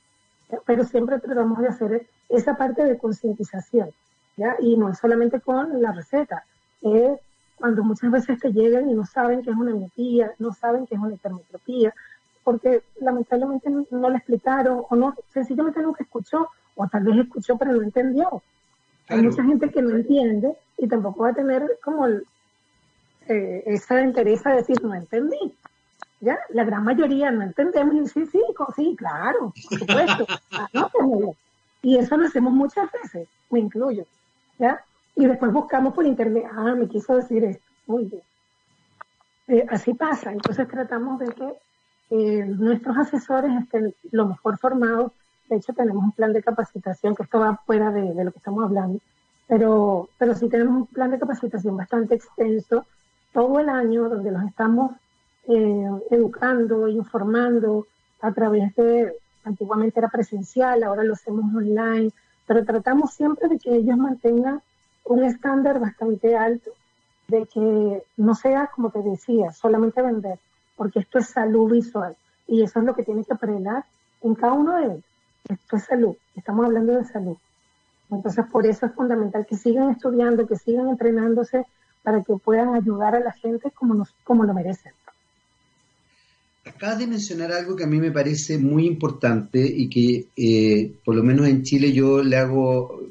Pero 0.65 0.84
siempre 0.84 1.19
tratamos 1.19 1.59
de 1.59 1.67
hacer 1.67 2.07
esa 2.30 2.55
parte 2.55 2.84
de 2.84 2.97
concientización, 2.97 3.91
¿ya? 4.38 4.55
Y 4.59 4.77
no 4.77 4.89
es 4.89 4.99
solamente 4.99 5.41
con 5.41 5.82
la 5.82 5.91
receta, 5.91 6.43
es 6.82 7.19
cuando 7.55 7.84
muchas 7.84 8.09
veces 8.09 8.39
te 8.39 8.53
llegan 8.53 8.89
y 8.89 8.93
no 8.93 9.05
saben 9.05 9.43
que 9.43 9.51
es 9.51 9.57
una 9.57 9.73
miopía, 9.73 10.32
no 10.39 10.53
saben 10.53 10.88
que 10.88 10.95
es 10.95 11.01
una 11.01 11.13
hipermetropía, 11.13 11.93
porque 12.49 12.81
lamentablemente 12.99 13.69
no, 13.91 14.09
le 14.09 14.17
explicaron 14.17 14.83
o 14.89 14.95
no, 14.95 15.13
sencillamente 15.31 15.81
nunca 15.81 16.03
escuchó, 16.03 16.49
o 16.75 16.87
tal 16.87 17.03
vez 17.03 17.19
escuchó 17.19 17.57
pero 17.59 17.73
no 17.73 17.83
entendió. 17.83 18.41
Hay 19.07 19.21
mucha 19.21 19.43
gente 19.43 19.69
que 19.69 19.83
no 19.83 19.91
entiende 19.91 20.55
y 20.77 20.87
tampoco 20.87 21.23
va 21.23 21.29
a 21.29 21.33
tener 21.33 21.77
como 21.83 22.07
eh, 22.07 23.63
esa 23.67 24.01
interés 24.01 24.43
a 24.47 24.53
decir 24.55 24.83
no 24.83 24.95
entendí. 24.95 25.53
¿Ya? 26.21 26.39
La 26.49 26.63
gran 26.63 26.83
mayoría 26.83 27.29
no 27.29 27.43
entendemos 27.43 27.93
y 27.95 28.07
sí, 28.07 28.25
sí, 28.25 28.41
sí, 28.75 28.95
claro, 28.97 29.53
por 29.69 29.79
supuesto. 29.79 30.25
Ah, 30.51 30.89
y 31.83 31.97
eso 31.97 32.17
lo 32.17 32.25
hacemos 32.25 32.51
muchas 32.51 32.91
veces, 32.91 33.27
me 33.51 33.59
incluyo. 33.59 34.05
¿Ya? 34.57 34.83
y 35.19 35.25
después 35.25 35.51
buscamos 35.51 35.93
por 35.93 36.05
internet, 36.05 36.45
ah, 36.51 36.73
me 36.75 36.87
quiso 36.87 37.15
decir 37.15 37.43
esto, 37.43 37.63
muy 37.87 38.05
bien. 38.05 38.21
Eh, 39.49 39.65
así 39.69 39.93
pasa, 39.93 40.31
entonces 40.31 40.67
tratamos 40.67 41.19
de 41.19 41.27
que 41.27 41.53
eh, 42.12 42.45
nuestros 42.45 42.97
asesores 42.97 43.51
estén 43.62 43.93
lo 44.12 44.26
mejor 44.26 44.57
formados, 44.57 45.12
de 45.49 45.57
hecho 45.57 45.74
tenemos 45.74 46.03
un 46.03 46.12
plan 46.12 46.34
de 46.34 46.43
capacitación, 46.43 47.16
que 47.16 47.24
esto 47.24 47.39
va 47.39 47.57
fuera 47.66 47.91
de, 47.91 48.24
lo 48.24 48.32
que 48.32 48.38
estamos 48.38 48.64
hablando, 48.64 48.99
pero, 49.47 50.10
pero 50.18 50.36
sí 50.36 50.49
tenemos 50.49 50.76
un 50.76 50.88
plan 50.88 51.12
de 51.12 51.20
capacitación 51.20 51.78
bastante 51.78 52.16
extenso 52.16 52.86
todo 53.34 53.60
el 53.60 53.70
año 53.70 54.10
donde 54.10 54.32
los 54.32 54.43
estamos 54.43 54.91
eh, 55.47 55.89
educando, 56.12 56.88
informando 56.88 57.88
a 58.22 58.32
través 58.32 58.76
de, 58.76 59.14
antiguamente 59.43 59.99
era 59.99 60.10
presencial, 60.10 60.84
ahora 60.84 61.03
lo 61.03 61.14
hacemos 61.14 61.45
online, 61.55 62.12
pero 62.45 62.66
tratamos 62.66 63.14
siempre 63.14 63.47
de 63.47 63.60
que 63.60 63.76
ellos 63.76 63.97
mantengan 63.97 64.62
un 65.05 65.24
estándar 65.24 65.80
bastante 65.80 66.36
alto 66.36 66.72
de 67.28 67.45
que 67.45 68.03
no 68.18 68.36
sea, 68.36 68.72
como 68.76 68.89
te 68.89 69.01
decía, 69.01 69.51
solamente 69.51 70.01
vender, 70.01 70.39
porque 70.80 70.99
esto 70.99 71.19
es 71.19 71.27
salud 71.27 71.69
visual 71.69 72.15
y 72.47 72.63
eso 72.63 72.80
es 72.80 72.86
lo 72.86 72.95
que 72.95 73.03
tiene 73.03 73.25
que 73.25 73.36
prenar 73.36 73.84
en 74.21 74.34
cada 74.34 74.53
uno 74.53 74.77
de 74.77 74.86
ellos. 74.86 75.03
Esto 75.49 75.75
es 75.75 75.84
salud, 75.84 76.15
estamos 76.38 76.65
hablando 76.65 76.93
de 76.93 77.03
salud. 77.03 77.36
Entonces, 78.09 78.45
por 78.49 78.65
eso 78.65 78.86
es 78.86 78.93
fundamental 78.93 79.45
que 79.45 79.57
sigan 79.57 79.91
estudiando, 79.91 80.47
que 80.47 80.55
sigan 80.55 80.88
entrenándose 80.88 81.65
para 82.01 82.23
que 82.23 82.34
puedan 82.36 82.75
ayudar 82.75 83.13
a 83.13 83.19
la 83.19 83.34
gente 83.34 83.71
como, 83.71 83.93
nos, 83.93 84.15
como 84.23 84.45
lo 84.45 84.53
merecen. 84.53 84.93
Acabas 86.63 86.99
de 86.99 87.07
mencionar 87.07 87.51
algo 87.51 87.75
que 87.75 87.84
a 87.84 87.88
mí 87.88 87.99
me 87.99 88.11
parece 88.11 88.57
muy 88.57 88.88
importante 88.88 89.59
y 89.59 89.89
que 89.89 90.27
eh, 90.38 90.93
por 91.03 91.13
lo 91.13 91.23
menos 91.23 91.45
en 91.49 91.63
Chile 91.63 91.91
yo 91.91 92.23
le 92.23 92.38
hago, 92.38 93.01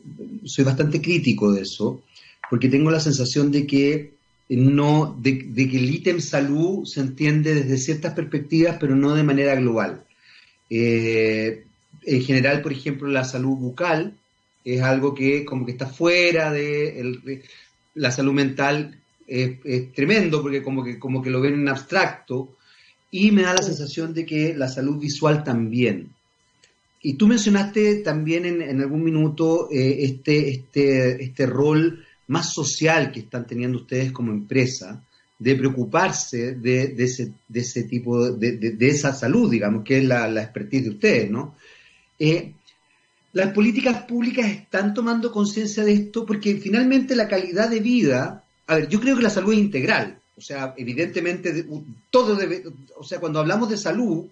soy 0.46 0.64
bastante 0.64 1.02
crítico 1.02 1.52
de 1.52 1.62
eso, 1.62 2.00
porque 2.48 2.70
tengo 2.70 2.90
la 2.90 3.00
sensación 3.00 3.52
de 3.52 3.66
que 3.66 4.17
no, 4.56 5.16
de, 5.20 5.38
que 5.54 5.76
el 5.76 5.94
ítem 5.94 6.20
salud 6.20 6.86
se 6.86 7.00
entiende 7.00 7.54
desde 7.54 7.76
ciertas 7.76 8.14
perspectivas, 8.14 8.76
pero 8.80 8.96
no 8.96 9.14
de 9.14 9.22
manera 9.22 9.54
global. 9.56 10.04
Eh, 10.70 11.64
en 12.04 12.22
general, 12.22 12.62
por 12.62 12.72
ejemplo, 12.72 13.08
la 13.08 13.24
salud 13.24 13.56
bucal 13.56 14.14
es 14.64 14.80
algo 14.82 15.14
que 15.14 15.44
como 15.44 15.66
que 15.66 15.72
está 15.72 15.86
fuera 15.86 16.50
de, 16.50 17.42
la 17.94 18.10
salud 18.10 18.32
mental 18.32 18.98
es, 19.26 19.58
es, 19.64 19.92
tremendo 19.92 20.40
porque 20.42 20.62
como 20.62 20.82
que 20.82 20.98
como 20.98 21.22
que 21.22 21.30
lo 21.30 21.40
ven 21.40 21.54
en 21.54 21.68
abstracto 21.68 22.56
y 23.10 23.30
me 23.30 23.42
da 23.42 23.54
la 23.54 23.62
sensación 23.62 24.14
de 24.14 24.24
que 24.26 24.54
la 24.54 24.68
salud 24.68 24.98
visual 24.98 25.44
también. 25.44 26.10
Y 27.00 27.14
tú 27.14 27.26
mencionaste 27.26 27.96
también 27.96 28.44
en, 28.44 28.80
algún 28.80 29.04
minuto 29.04 29.68
eh, 29.70 29.98
este, 30.00 30.50
este, 30.50 31.22
este 31.22 31.46
rol 31.46 32.04
más 32.28 32.52
social 32.52 33.10
que 33.10 33.20
están 33.20 33.46
teniendo 33.46 33.78
ustedes 33.78 34.12
como 34.12 34.32
empresa, 34.32 35.02
de 35.38 35.54
preocuparse 35.54 36.54
de, 36.54 36.94
ese, 36.98 37.84
tipo, 37.84 38.30
de, 38.32 38.56
de, 38.56 38.88
esa 38.88 39.12
salud, 39.14 39.50
digamos, 39.50 39.84
que 39.84 39.98
es 39.98 40.04
la, 40.04 40.28
la 40.28 40.42
expertise 40.42 40.84
de 40.84 40.90
ustedes, 40.90 41.30
¿no? 41.30 41.54
Eh, 42.18 42.54
las 43.32 43.52
políticas 43.52 44.02
públicas 44.02 44.46
están 44.46 44.94
tomando 44.94 45.30
conciencia 45.30 45.84
de 45.84 45.92
esto 45.92 46.26
porque 46.26 46.56
finalmente 46.56 47.14
la 47.14 47.28
calidad 47.28 47.68
de 47.70 47.80
vida, 47.80 48.44
a 48.66 48.74
ver, 48.74 48.88
yo 48.88 49.00
creo 49.00 49.16
que 49.16 49.22
la 49.22 49.30
salud 49.30 49.52
es 49.52 49.60
integral, 49.60 50.18
o 50.36 50.40
sea, 50.40 50.74
evidentemente, 50.76 51.66
todo 52.10 52.34
debe, 52.34 52.64
o 52.96 53.04
sea, 53.04 53.20
cuando 53.20 53.40
hablamos 53.40 53.68
de 53.68 53.76
salud, 53.76 54.26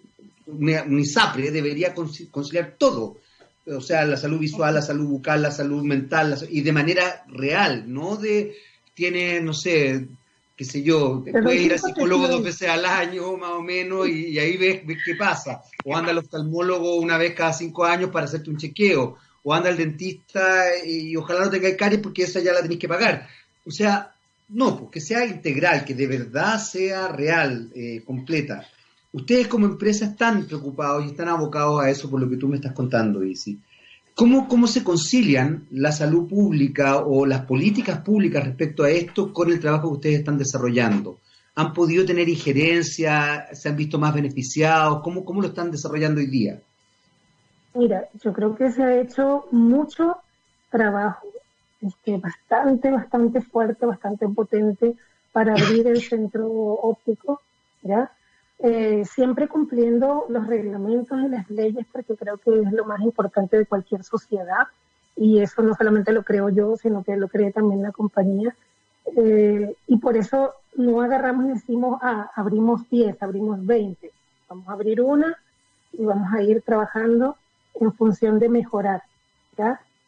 un 0.46 0.98
ISAPRE 1.00 1.50
debería 1.50 1.94
conciliar 1.94 2.76
todo. 2.78 3.18
O 3.66 3.80
sea, 3.80 4.04
la 4.04 4.16
salud 4.16 4.38
visual, 4.38 4.74
la 4.74 4.82
salud 4.82 5.06
bucal, 5.06 5.42
la 5.42 5.50
salud 5.50 5.82
mental, 5.82 6.36
y 6.50 6.60
de 6.60 6.72
manera 6.72 7.24
real, 7.28 7.84
no 7.92 8.16
de, 8.16 8.56
tiene, 8.94 9.40
no 9.40 9.52
sé, 9.52 10.06
qué 10.56 10.64
sé 10.64 10.82
yo, 10.82 11.22
puedes 11.42 11.60
ir 11.60 11.72
al 11.72 11.78
psicólogo 11.78 12.28
dos 12.28 12.42
veces 12.42 12.68
al 12.68 12.86
año 12.86 13.36
más 13.36 13.50
o 13.50 13.62
menos 13.62 14.08
y, 14.08 14.38
ahí 14.38 14.56
ves, 14.56 14.82
qué 15.04 15.14
pasa. 15.14 15.62
O 15.84 15.94
anda 15.94 16.10
al 16.10 16.18
oftalmólogo 16.18 16.96
una 16.96 17.18
vez 17.18 17.34
cada 17.34 17.52
cinco 17.52 17.84
años 17.84 18.10
para 18.10 18.24
hacerte 18.24 18.50
un 18.50 18.56
chequeo. 18.56 19.18
O 19.42 19.54
anda 19.54 19.68
al 19.68 19.76
dentista 19.76 20.64
y 20.84 21.14
ojalá 21.14 21.44
no 21.44 21.50
tenga 21.50 21.76
caries 21.76 22.00
porque 22.00 22.22
esa 22.22 22.40
ya 22.40 22.52
la 22.52 22.62
tenés 22.62 22.78
que 22.78 22.88
pagar. 22.88 23.28
O 23.64 23.70
sea, 23.70 24.12
no, 24.48 24.78
pues 24.78 24.90
que 24.90 25.00
sea 25.00 25.26
integral, 25.26 25.84
que 25.84 25.94
de 25.94 26.06
verdad 26.06 26.58
sea 26.58 27.08
real, 27.08 27.70
eh, 27.74 28.02
completa. 28.04 28.66
Ustedes 29.12 29.48
como 29.48 29.66
empresa 29.66 30.06
están 30.06 30.44
preocupados 30.44 31.04
y 31.04 31.08
están 31.08 31.28
abocados 31.28 31.82
a 31.82 31.90
eso 31.90 32.10
por 32.10 32.20
lo 32.20 32.28
que 32.28 32.36
tú 32.36 32.48
me 32.48 32.56
estás 32.56 32.72
contando, 32.72 33.24
Isi. 33.24 33.58
¿Cómo, 34.14 34.48
¿Cómo 34.48 34.66
se 34.66 34.82
concilian 34.82 35.66
la 35.70 35.92
salud 35.92 36.28
pública 36.28 36.98
o 36.98 37.26
las 37.26 37.42
políticas 37.42 37.98
públicas 37.98 38.44
respecto 38.44 38.84
a 38.84 38.90
esto 38.90 39.32
con 39.32 39.50
el 39.50 39.60
trabajo 39.60 39.88
que 39.88 39.94
ustedes 39.94 40.18
están 40.20 40.38
desarrollando? 40.38 41.18
¿Han 41.54 41.72
podido 41.72 42.04
tener 42.04 42.28
injerencia? 42.28 43.48
¿Se 43.52 43.68
han 43.68 43.76
visto 43.76 43.98
más 43.98 44.14
beneficiados? 44.14 45.02
¿Cómo, 45.02 45.24
cómo 45.24 45.42
lo 45.42 45.48
están 45.48 45.70
desarrollando 45.70 46.20
hoy 46.20 46.26
día? 46.28 46.60
Mira, 47.74 48.08
yo 48.22 48.32
creo 48.32 48.56
que 48.56 48.70
se 48.72 48.82
ha 48.82 49.00
hecho 49.00 49.46
mucho 49.50 50.16
trabajo, 50.70 51.26
este, 51.82 52.16
bastante, 52.16 52.90
bastante 52.90 53.42
fuerte, 53.42 53.84
bastante 53.84 54.26
potente 54.28 54.94
para 55.32 55.52
abrir 55.52 55.86
el 55.86 56.00
centro 56.00 56.48
óptico, 56.48 57.42
¿ya? 57.82 58.10
Eh, 58.58 59.04
siempre 59.04 59.48
cumpliendo 59.48 60.24
los 60.28 60.46
reglamentos 60.46 61.18
y 61.20 61.28
las 61.28 61.48
leyes, 61.50 61.86
porque 61.92 62.16
creo 62.16 62.38
que 62.38 62.60
es 62.60 62.72
lo 62.72 62.86
más 62.86 63.00
importante 63.00 63.58
de 63.58 63.66
cualquier 63.66 64.02
sociedad, 64.02 64.66
y 65.14 65.40
eso 65.40 65.62
no 65.62 65.74
solamente 65.74 66.12
lo 66.12 66.22
creo 66.22 66.48
yo, 66.48 66.76
sino 66.76 67.04
que 67.04 67.16
lo 67.16 67.28
cree 67.28 67.52
también 67.52 67.82
la 67.82 67.92
compañía. 67.92 68.54
Eh, 69.16 69.74
y 69.86 69.96
por 69.98 70.16
eso 70.16 70.54
no 70.74 71.00
agarramos 71.00 71.46
y 71.46 71.48
decimos, 71.48 71.98
ah, 72.02 72.30
abrimos 72.34 72.88
10, 72.90 73.22
abrimos 73.22 73.64
20, 73.64 74.10
vamos 74.48 74.68
a 74.68 74.72
abrir 74.72 75.00
una 75.00 75.36
y 75.92 76.04
vamos 76.04 76.32
a 76.32 76.42
ir 76.42 76.62
trabajando 76.62 77.36
en 77.74 77.92
función 77.92 78.38
de 78.38 78.48
mejorar. 78.48 79.02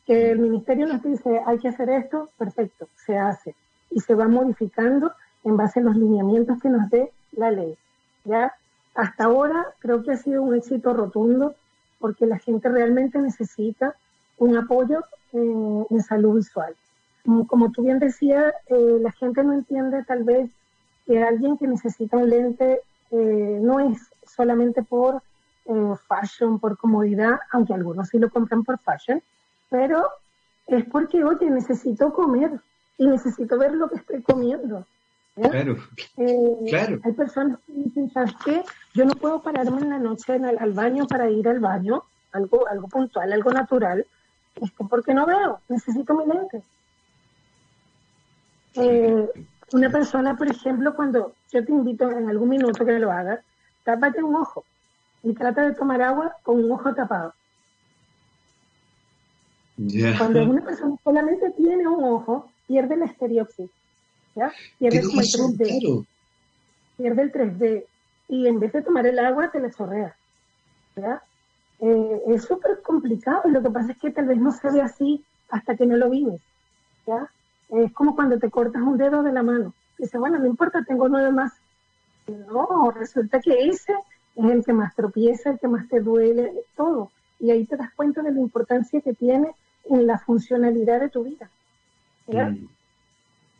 Que 0.07 0.31
el 0.31 0.39
ministerio 0.39 0.87
nos 0.87 1.03
dice, 1.03 1.41
hay 1.47 1.59
que 1.59 1.69
hacer 1.69 1.89
esto, 1.91 2.31
perfecto, 2.39 2.87
se 2.97 3.17
hace, 3.17 3.55
y 3.91 4.01
se 4.01 4.15
va 4.15 4.29
modificando 4.29 5.13
en 5.45 5.57
base 5.57 5.81
a 5.81 5.83
los 5.83 5.97
lineamientos 5.97 6.61
que 6.61 6.69
nos 6.69 6.89
dé 6.91 7.11
la 7.33 7.51
ley. 7.51 7.77
¿Ya? 8.25 8.53
Hasta 8.95 9.25
ahora 9.25 9.67
creo 9.79 10.03
que 10.03 10.13
ha 10.13 10.17
sido 10.17 10.43
un 10.43 10.55
éxito 10.55 10.93
rotundo 10.93 11.55
porque 11.99 12.27
la 12.27 12.39
gente 12.39 12.69
realmente 12.69 13.19
necesita 13.19 13.95
un 14.39 14.57
apoyo 14.57 15.05
en, 15.33 16.03
salud 16.03 16.37
visual. 16.37 16.75
Como, 17.47 17.71
tú 17.71 17.83
bien 17.83 17.99
decías, 17.99 18.55
eh, 18.67 18.99
la 19.01 19.13
gente 19.13 19.43
no 19.45 19.53
entiende 19.53 20.03
tal 20.05 20.25
vez 20.25 20.51
que 21.07 21.23
alguien 21.23 21.59
que 21.59 21.67
necesita 21.67 22.17
un 22.17 22.31
lente 22.31 22.81
eh, 23.11 23.59
no 23.61 23.81
es 23.81 23.99
solamente 24.27 24.83
por 24.83 25.23
eh, 25.67 25.95
fashion, 26.07 26.59
por 26.59 26.79
comodidad, 26.79 27.41
aunque 27.51 27.75
algunos 27.75 28.09
sí 28.09 28.19
lo 28.19 28.31
compran 28.31 28.65
por 28.65 28.79
fashion, 28.79 29.23
pero 29.69 30.09
es 30.67 30.85
porque, 30.87 31.25
oye, 31.25 31.51
necesito 31.51 32.13
comer 32.13 32.61
y 32.97 33.07
necesito 33.07 33.59
ver 33.59 33.75
lo 33.75 33.89
que 33.89 33.97
estoy 33.97 34.23
comiendo. 34.23 34.87
Claro, 35.41 35.77
eh, 36.17 36.57
claro. 36.69 37.01
Hay 37.05 37.13
personas 37.13 37.59
que 37.67 37.73
dicen, 37.73 38.11
¿sabes 38.11 38.33
qué? 38.45 38.63
Yo 38.95 39.05
no 39.05 39.15
puedo 39.15 39.41
pararme 39.43 39.81
en 39.83 39.91
la 39.91 39.99
noche 39.99 40.33
al 40.33 40.73
baño 40.73 41.07
para 41.07 41.31
ir 41.31 41.49
al 41.49 41.61
baño, 41.61 42.03
algo, 42.33 42.67
algo 42.69 42.89
puntual, 42.89 43.33
algo 43.33 43.53
natural, 43.53 44.07
este, 44.57 44.85
porque 44.89 45.15
no 45.15 45.27
veo, 45.27 45.61
necesito 45.69 46.15
mi 46.15 46.27
lente. 46.27 46.63
Eh, 48.75 49.29
una 49.73 49.91
persona, 49.91 50.37
por 50.37 50.49
ejemplo, 50.49 50.95
cuando 50.95 51.35
yo 51.53 51.65
te 51.65 51.73
invito 51.73 52.11
en 52.11 52.29
algún 52.29 52.49
minuto 52.49 52.85
que 52.85 52.99
lo 52.99 53.13
hagas, 53.13 53.41
tápate 53.85 54.23
un 54.23 54.35
ojo 54.35 54.65
y 55.23 55.35
trata 55.35 55.63
de 55.63 55.75
tomar 55.75 56.01
agua 56.03 56.37
con 56.43 56.63
un 56.65 56.71
ojo 56.73 56.95
tapado. 56.95 57.35
Cuando 60.17 60.43
una 60.43 60.63
persona 60.63 60.97
solamente 61.05 61.51
tiene 61.53 61.87
un 61.87 62.03
ojo, 62.03 62.51
pierde 62.67 62.97
la 62.97 63.05
estereopsis. 63.05 63.71
Pierde 64.79 64.99
el 64.99 65.07
3D. 65.07 66.07
Pierde 66.97 67.23
el 67.23 67.33
3D. 67.33 67.85
Y 68.29 68.47
en 68.47 68.61
vez 68.61 68.73
de 68.73 68.83
tomar 68.83 69.07
el 69.07 69.19
agua, 69.19 69.51
te 69.51 69.61
le 69.61 69.71
chorrea. 69.71 70.15
Eh, 71.81 72.23
es 72.29 72.45
súper 72.45 72.83
complicado. 72.83 73.43
Lo 73.47 73.63
que 73.63 73.71
pasa 73.71 73.93
es 73.93 73.99
que 73.99 74.11
tal 74.11 74.27
vez 74.27 74.39
no 74.39 74.53
se 74.53 74.71
ve 74.71 74.81
así 74.81 75.25
hasta 75.51 75.77
que 75.77 75.87
no 75.87 75.97
lo 75.97 76.11
vives. 76.11 76.41
¿ya? 77.07 77.31
Es 77.71 77.93
como 77.93 78.15
cuando 78.15 78.39
te 78.39 78.51
cortas 78.51 78.83
un 78.83 78.99
dedo 78.99 79.23
de 79.23 79.33
la 79.33 79.43
mano. 79.43 79.73
Dice, 79.97 80.19
bueno, 80.19 80.39
no 80.39 80.47
importa, 80.47 80.85
tengo 80.87 81.09
nueve 81.09 81.33
más. 81.33 81.53
No, 82.27 82.91
resulta 82.91 83.41
que 83.41 83.69
ese 83.69 83.95
es 84.37 84.45
el 84.45 84.65
que 84.65 84.73
más 84.73 84.95
tropieza, 84.95 85.51
el 85.51 85.59
que 85.59 85.69
más 85.69 85.89
te 85.89 86.01
duele, 86.01 86.53
todo. 86.77 87.11
Y 87.41 87.51
ahí 87.51 87.65
te 87.65 87.77
das 87.77 87.93
cuenta 87.95 88.23
de 88.23 88.33
la 88.33 88.41
importancia 88.41 89.01
que 89.01 89.15
tiene 89.15 89.53
en 89.85 90.07
la 90.07 90.19
funcionalidad 90.19 91.01
de 91.01 91.09
tu 91.09 91.25
vida. 91.25 91.49
¿ya? 92.27 92.51
Mm. 92.51 92.69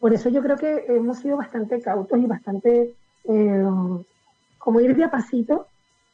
Por 0.01 0.15
eso 0.15 0.29
yo 0.29 0.43
creo 0.43 0.57
que 0.57 0.85
hemos 0.89 1.19
sido 1.19 1.37
bastante 1.37 1.81
cautos 1.81 2.19
y 2.19 2.27
bastante 2.27 2.95
eh, 3.25 3.67
como 4.59 4.81
ir 4.81 4.95
de 4.95 5.05
a 5.05 5.11
pasito 5.11 5.67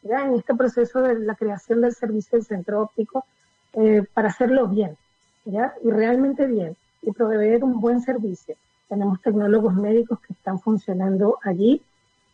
¿ya? 0.02 0.24
en 0.24 0.34
este 0.34 0.54
proceso 0.54 1.02
de 1.02 1.18
la 1.18 1.34
creación 1.34 1.82
del 1.82 1.94
servicio 1.94 2.38
del 2.38 2.46
centro 2.46 2.82
óptico 2.82 3.26
eh, 3.74 4.02
para 4.14 4.28
hacerlo 4.28 4.68
bien 4.68 4.96
¿ya? 5.44 5.74
y 5.82 5.90
realmente 5.90 6.46
bien 6.46 6.76
y 7.02 7.12
proveer 7.12 7.62
un 7.62 7.78
buen 7.80 8.00
servicio. 8.00 8.56
Tenemos 8.88 9.20
tecnólogos 9.20 9.74
médicos 9.74 10.18
que 10.20 10.32
están 10.32 10.58
funcionando 10.60 11.38
allí. 11.42 11.82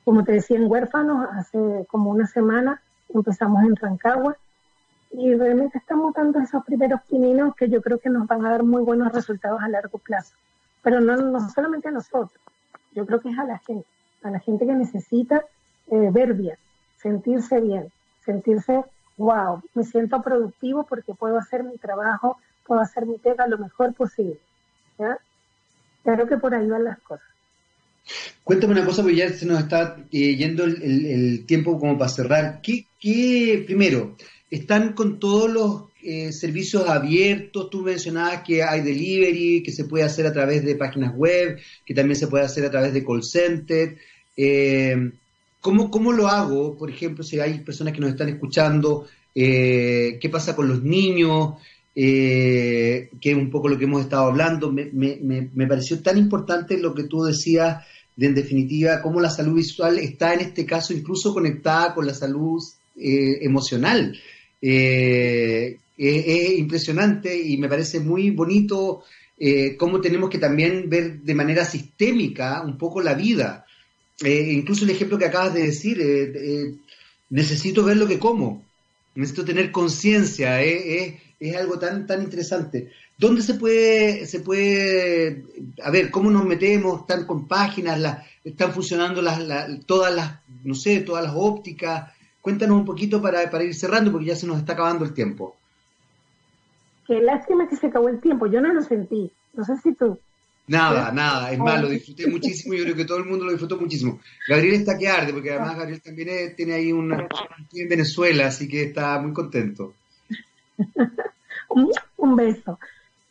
Como 0.05 0.25
te 0.25 0.33
decía, 0.33 0.57
en 0.57 0.71
Huérfanos, 0.71 1.29
hace 1.33 1.87
como 1.91 2.11
una 2.11 2.27
semana 2.29 2.81
empezamos 3.13 3.65
en 3.65 3.75
Rancagua 3.75 4.37
y 5.11 5.35
realmente 5.35 5.79
estamos 5.79 6.15
dando 6.15 6.39
esos 6.39 6.65
primeros 6.65 7.01
pininos 7.09 7.57
que 7.57 7.69
yo 7.69 7.83
creo 7.83 7.99
que 7.99 8.09
nos 8.09 8.29
van 8.29 8.47
a 8.47 8.51
dar 8.51 8.63
muy 8.63 8.83
buenos 8.83 9.13
resultados 9.13 9.61
a 9.61 9.69
largo 9.69 9.99
plazo 9.99 10.37
pero 10.83 11.01
no, 11.01 11.17
no 11.17 11.51
solamente 11.51 11.89
a 11.89 11.93
nosotros, 11.93 12.41
yo 12.93 13.07
creo 13.07 13.21
que 13.21 13.31
es 13.31 13.39
a 13.39 13.45
la 13.45 13.59
gente, 13.59 13.87
a 14.23 14.31
la 14.31 14.41
gente 14.41 14.67
que 14.67 14.75
necesita 14.75 15.45
eh, 15.91 16.11
ver 16.13 16.35
bien, 16.35 16.57
sentirse 16.97 17.61
bien, 17.61 17.91
sentirse, 18.25 18.85
wow, 19.17 19.63
me 19.75 19.85
siento 19.85 20.23
productivo 20.23 20.85
porque 20.85 21.15
puedo 21.15 21.39
hacer 21.39 21.65
mi 21.65 21.79
trabajo, 21.79 22.39
puedo 22.67 22.81
hacer 22.81 23.07
mi 23.07 23.19
pega 23.19 23.47
lo 23.47 23.59
mejor 23.59 23.95
posible. 23.95 24.39
¿ya? 24.99 25.19
Creo 26.05 26.27
que 26.27 26.37
por 26.37 26.55
ahí 26.55 26.67
van 26.67 26.85
las 26.85 26.99
cosas. 27.01 27.27
Cuéntame 28.45 28.73
una 28.73 28.85
cosa, 28.85 29.03
porque 29.03 29.17
ya 29.17 29.29
se 29.29 29.47
nos 29.47 29.61
está 29.61 29.97
eh, 30.11 30.37
yendo 30.37 30.65
el, 30.65 31.45
tiempo 31.47 31.79
como 31.79 31.99
para 31.99 32.11
cerrar. 32.11 32.61
¿Qué, 32.63 32.87
¿Qué, 32.99 33.63
primero, 33.67 34.17
están 34.51 34.95
con 34.95 35.19
todos 35.19 35.51
los 35.51 35.90
eh, 36.03 36.33
servicios 36.33 36.89
abiertos, 36.89 37.69
tú 37.69 37.83
mencionabas 37.83 38.43
que 38.43 38.63
hay 38.63 38.81
delivery, 38.81 39.63
que 39.63 39.73
se 39.73 39.85
puede 39.85 40.05
hacer 40.05 40.27
a 40.27 40.33
través 40.33 40.65
de 40.65 40.75
páginas 40.75 41.15
web, 41.15 41.59
que 41.85 41.95
también 41.95 42.17
se 42.17 42.27
puede 42.27 42.45
hacer 42.45 42.65
a 42.65 42.71
través 42.71 42.93
de 42.95 43.05
call 43.05 43.23
center. 43.23 43.97
Eh, 44.37 45.13
¿cómo, 45.61 45.91
¿cómo, 45.91 46.13
lo 46.13 46.29
hago? 46.29 46.77
Por 46.79 46.91
ejemplo, 46.91 47.23
si 47.23 47.39
hay 47.39 47.59
personas 47.61 47.93
que 47.93 48.01
nos 48.01 48.11
están 48.11 48.29
escuchando, 48.31 49.07
eh, 49.35 50.19
¿qué 50.21 50.29
pasa 50.31 50.57
con 50.57 50.69
los 50.69 50.83
niños? 50.83 51.55
que 51.93 53.11
es 53.21 53.35
un 53.35 53.51
poco 53.51 53.69
lo 53.69 53.77
que 53.77 53.85
hemos 53.85 54.01
estado 54.01 54.27
hablando. 54.29 54.73
Me, 54.73 54.87
me, 54.91 55.19
me, 55.53 55.67
pareció 55.67 56.01
tan 56.01 56.17
importante 56.17 56.79
lo 56.79 56.95
que 56.95 57.05
tú 57.05 57.25
decías, 57.25 57.85
de, 58.17 58.27
en 58.27 58.35
definitiva, 58.35 59.03
cómo 59.03 59.21
la 59.21 59.29
salud 59.29 59.57
visual 59.57 59.99
está 59.99 60.33
en 60.33 60.41
este 60.41 60.65
caso 60.65 60.95
incluso 60.95 61.35
conectada 61.35 61.93
con 61.93 62.07
la 62.07 62.15
salud 62.15 62.63
emocional. 62.97 64.17
Eh, 64.63 65.79
es, 66.01 66.59
impresionante 66.59 67.37
y 67.37 67.59
me 67.59 67.69
parece 67.69 68.01
muy 68.01 68.31
bonito 68.31 69.03
eh, 69.39 69.77
cómo 69.77 70.01
tenemos 70.01 70.31
que 70.31 70.39
también 70.39 70.89
ver 70.89 71.21
de 71.21 71.35
manera 71.35 71.65
sistémica 71.65 72.63
un 72.63 72.79
poco 72.79 73.03
la 73.03 73.15
vida. 73.15 73.67
Eh, 74.23 74.53
incluso 74.53 74.85
el 74.85 74.91
ejemplo 74.91 75.19
que 75.19 75.27
acabas 75.27 75.55
de 75.55 75.65
decir, 75.65 75.99
eh, 76.01 76.75
necesito 77.29 77.85
ver 77.85 77.97
lo 77.97 78.07
que 78.07 78.19
como, 78.19 78.65
necesito 79.15 79.45
tener 79.45 79.71
conciencia, 79.71 80.63
es 80.63 81.57
algo 81.57 81.79
tan, 81.79 82.07
tan 82.07 82.23
interesante. 82.23 82.91
¿Dónde 83.17 83.43
se 83.43 83.55
puede, 83.55 84.27
se 84.27 84.41
puede, 84.41 85.45
a 85.83 85.91
ver, 85.91 86.11
cómo 86.11 86.31
nos 86.31 86.45
metemos? 86.47 87.01
¿Están 87.01 87.27
con 87.27 87.47
páginas? 87.47 88.25
¿Están 88.43 88.73
funcionando 88.73 89.21
las, 89.21 89.39
todas 89.85 90.15
las, 90.15 90.41
no 90.65 90.75
sé, 90.75 91.01
todas 91.01 91.25
las 91.25 91.35
ópticas? 91.37 92.11
Cuéntanos 92.41 92.79
un 92.79 92.87
poquito 92.87 93.21
para, 93.21 93.51
para 93.51 93.65
ir 93.65 93.75
cerrando 93.75 94.11
porque 94.11 94.29
ya 94.29 94.37
se 94.37 94.47
nos 94.47 94.59
está 94.59 94.73
acabando 94.73 95.05
el 95.05 95.13
tiempo. 95.13 95.60
Qué 97.11 97.21
lástima 97.21 97.69
que 97.69 97.75
se 97.75 97.89
acabó 97.89 98.09
el 98.09 98.21
tiempo, 98.21 98.47
yo 98.47 98.61
no 98.61 98.73
lo 98.73 98.83
sentí, 98.83 99.33
no 99.55 99.65
sé 99.65 99.77
si 99.79 99.93
tú. 99.97 100.17
Nada, 100.69 101.11
nada, 101.11 101.51
es 101.51 101.59
malo, 101.59 101.89
lo 101.89 101.89
disfruté 101.89 102.29
muchísimo, 102.29 102.73
yo 102.75 102.85
creo 102.85 102.95
que 102.95 103.05
todo 103.05 103.19
el 103.19 103.25
mundo 103.25 103.45
lo 103.45 103.51
disfrutó 103.51 103.77
muchísimo. 103.77 104.21
Gabriel 104.47 104.77
está 104.77 104.97
que 104.97 105.09
arde, 105.09 105.33
porque 105.33 105.51
además 105.51 105.77
Gabriel 105.77 106.01
también 106.01 106.55
tiene 106.55 106.75
ahí 106.75 106.93
una 106.93 107.27
en 107.73 107.89
Venezuela, 107.89 108.47
así 108.47 108.69
que 108.69 108.85
está 108.85 109.19
muy 109.19 109.33
contento. 109.33 109.93
un, 112.17 112.37
beso. 112.37 112.79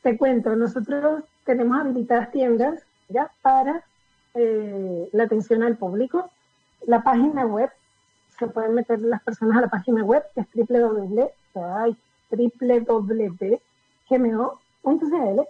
Te 0.01 0.17
cuento, 0.17 0.57
nosotros 0.57 1.23
tenemos 1.45 1.79
habilitadas 1.79 2.33
tiendas 2.33 2.83
ya 3.07 3.31
para 3.41 3.81
eh, 4.33 5.07
la 5.13 5.23
atención 5.23 5.63
al 5.63 5.77
público. 5.77 6.29
La 6.85 7.01
página 7.01 7.45
web, 7.45 7.69
se 8.37 8.47
pueden 8.47 8.73
meter 8.73 8.99
las 8.99 9.23
personas 9.23 9.57
a 9.57 9.61
la 9.61 9.69
página 9.69 10.03
web, 10.03 10.23
que 10.35 10.41
es 10.41 10.47
www.gmo.cl 14.09 15.41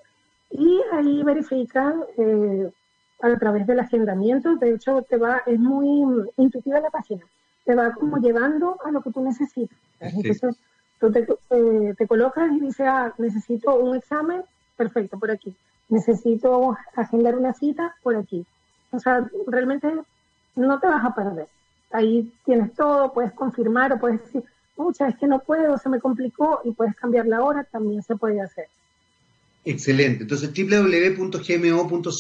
y 0.52 0.82
ahí 0.92 1.24
verifican 1.24 2.04
eh, 2.18 2.72
a 3.22 3.38
través 3.38 3.68
del 3.68 3.80
agendamiento. 3.80 4.56
De 4.56 4.74
hecho, 4.74 5.02
te 5.04 5.18
va, 5.18 5.42
es 5.46 5.60
muy 5.60 6.28
intuitiva 6.38 6.80
la 6.80 6.90
página. 6.90 7.24
Te 7.66 7.76
va 7.76 7.94
como 7.94 8.18
llevando 8.18 8.78
a 8.84 8.92
lo 8.92 9.02
que 9.02 9.12
tú 9.12 9.22
necesitas. 9.22 9.78
Entonces, 10.00 10.58
tú 11.00 11.12
te, 11.12 11.28
eh, 11.52 11.94
te, 11.98 12.08
colocas 12.08 12.52
y 12.52 12.60
dices, 12.60 12.88
ah, 12.88 13.14
necesito 13.18 13.76
un 13.76 13.96
examen, 13.96 14.44
perfecto, 14.76 15.20
por 15.20 15.30
aquí. 15.30 15.56
Necesito 15.90 16.76
agendar 16.96 17.36
una 17.36 17.54
cita, 17.54 17.96
por 18.02 18.16
aquí. 18.16 18.46
O 18.92 19.00
sea, 19.00 19.30
realmente 19.48 19.92
no 20.56 20.80
te 20.80 20.88
vas 20.88 21.06
a 21.06 21.14
perder. 21.14 21.48
Ahí 21.92 22.32
tienes 22.46 22.74
todo, 22.74 23.14
puedes 23.14 23.34
confirmar 23.34 23.94
o 23.94 24.00
puedes 24.00 24.22
decir, 24.22 24.44
pucha, 24.80 25.10
es 25.10 25.18
que 25.18 25.28
no 25.28 25.40
puedo, 25.40 25.78
se 25.78 25.90
me 25.90 26.00
complicó 26.00 26.62
y 26.64 26.72
puedes 26.72 26.96
cambiar 26.96 27.28
la 27.28 27.44
hora, 27.44 27.66
también 27.66 28.02
se 28.02 28.16
puede 28.16 28.40
hacer. 28.40 28.68
Excelente. 29.66 30.24
Entonces, 30.24 30.52
www.gmo.cl 30.54 32.14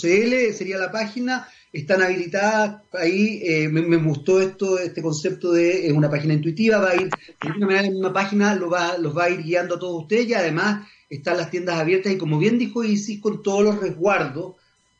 sería 0.54 0.78
la 0.78 0.92
página. 0.92 1.48
Están 1.72 2.02
habilitadas 2.02 2.82
ahí. 2.92 3.40
Eh, 3.44 3.70
me, 3.70 3.96
gustó 3.96 4.42
esto, 4.42 4.78
este 4.78 5.02
concepto 5.02 5.54
de 5.54 5.88
es 5.88 5.94
una 5.94 6.10
página 6.10 6.34
intuitiva. 6.34 6.80
Va 6.80 6.90
a 6.90 6.96
ir, 6.96 7.10
de 7.10 7.52
una 7.56 7.66
manera, 7.66 7.84
la 7.84 7.92
misma 7.92 8.12
página 8.12 8.54
lo 8.56 8.70
va, 8.70 8.98
los 8.98 9.18
va 9.18 9.24
a 9.24 9.30
ir 9.30 9.42
guiando 9.42 9.76
a 9.76 9.80
todos 9.80 10.02
ustedes 10.02 10.28
y 10.28 10.34
además 10.34 10.86
están 11.10 11.38
las 11.38 11.50
tiendas 11.50 11.80
abiertas 11.80 12.12
y 12.12 12.18
como 12.18 12.40
bien 12.40 12.60
dijo 12.60 12.84
Isis, 12.84 13.22
con 13.22 13.42
todos 13.42 13.64
los 13.64 13.80
resguardos 13.80 14.56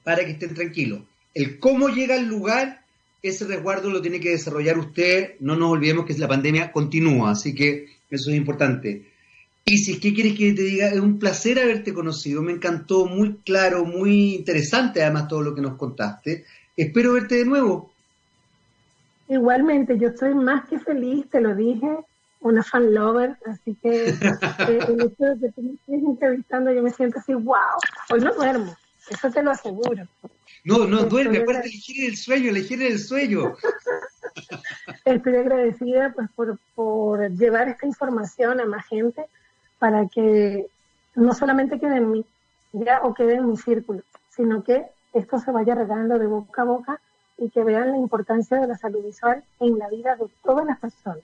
para 0.06 0.24
que 0.24 0.32
estén 0.32 0.54
tranquilos. 0.54 1.02
El 1.34 1.60
cómo 1.60 1.90
llega 1.90 2.16
al 2.16 2.26
lugar, 2.26 2.86
ese 3.22 3.46
resguardo 3.46 3.90
lo 3.90 4.02
tiene 4.02 4.20
que 4.20 4.32
desarrollar 4.32 4.78
usted. 4.78 5.36
No 5.40 5.56
nos 5.56 5.72
olvidemos 5.72 6.06
que 6.06 6.18
la 6.18 6.28
pandemia 6.28 6.72
continúa, 6.72 7.32
así 7.32 7.54
que 7.54 7.88
eso 8.10 8.32
es 8.32 8.38
importante. 8.38 9.06
Isis, 9.66 10.00
¿qué 10.00 10.14
quieres 10.14 10.36
que 10.38 10.54
te 10.54 10.64
diga? 10.64 10.88
Es 10.88 11.00
un 11.00 11.20
placer 11.20 11.60
haberte 11.60 11.94
conocido, 11.94 12.42
me 12.42 12.52
encantó, 12.52 13.06
muy 13.06 13.36
claro, 13.46 13.86
muy 13.86 14.36
interesante 14.36 15.04
además 15.04 15.28
todo 15.28 15.44
lo 15.44 15.54
que 15.54 15.62
nos 15.62 15.76
contaste. 15.78 16.46
Espero 16.76 17.14
verte 17.14 17.36
de 17.36 17.46
nuevo. 17.46 17.92
Igualmente, 19.28 19.98
yo 20.00 20.08
estoy 20.08 20.34
más 20.34 20.68
que 20.68 20.80
feliz, 20.80 21.30
te 21.30 21.40
lo 21.40 21.56
dije, 21.56 21.88
una 22.40 22.64
fan 22.64 22.94
lover, 22.94 23.38
así 23.46 23.76
que 23.82 24.10
eh, 24.10 24.16
el 24.88 25.02
hecho 25.02 25.26
de 25.26 25.40
que 25.40 25.52
tú 25.52 25.62
me 25.62 25.74
estés 25.74 26.04
entrevistando, 26.04 26.74
yo 26.74 26.82
me 26.82 26.90
siento 26.90 27.20
así, 27.20 27.34
wow, 27.36 27.56
hoy 28.12 28.22
no 28.22 28.34
duermo, 28.34 28.76
eso 29.10 29.32
te 29.32 29.44
lo 29.44 29.52
aseguro. 29.52 30.08
No, 30.64 30.86
no 30.86 31.04
duerme, 31.04 31.40
acuérdate, 31.40 31.70
elegir 31.70 32.10
el 32.10 32.18
sueño, 32.18 32.50
elegir 32.50 32.82
el 32.82 33.00
sueño. 33.00 33.56
Estoy 35.06 35.36
agradecida 35.36 36.14
pues 36.14 36.30
por, 36.36 36.60
por 36.76 37.30
llevar 37.32 37.70
esta 37.70 37.86
información 37.86 38.60
a 38.60 38.66
más 38.66 38.86
gente 38.88 39.26
para 39.80 40.08
que 40.08 40.68
no 41.16 41.34
solamente 41.34 41.80
quede 41.80 41.98
en 41.98 42.12
mí 42.12 42.26
ya, 42.74 43.02
o 43.04 43.14
quede 43.14 43.36
en 43.36 43.50
mi 43.50 43.58
círculo, 43.58 44.04
sino 44.30 44.64
que 44.64 44.84
esto 45.14 45.40
se 45.40 45.52
vaya 45.52 45.76
regando 45.76 46.20
de 46.20 46.28
boca 46.28 46.62
a 46.62 46.66
boca 46.66 47.02
y 47.38 47.50
que 47.50 47.64
vean 47.64 47.92
la 47.92 47.98
importancia 47.98 48.58
de 48.58 48.68
la 48.68 48.78
salud 48.78 49.04
visual 49.04 49.44
en 49.60 49.78
la 49.78 49.90
vida 49.90 50.16
de 50.16 50.26
todas 50.44 50.66
las 50.66 50.80
personas. 50.80 51.24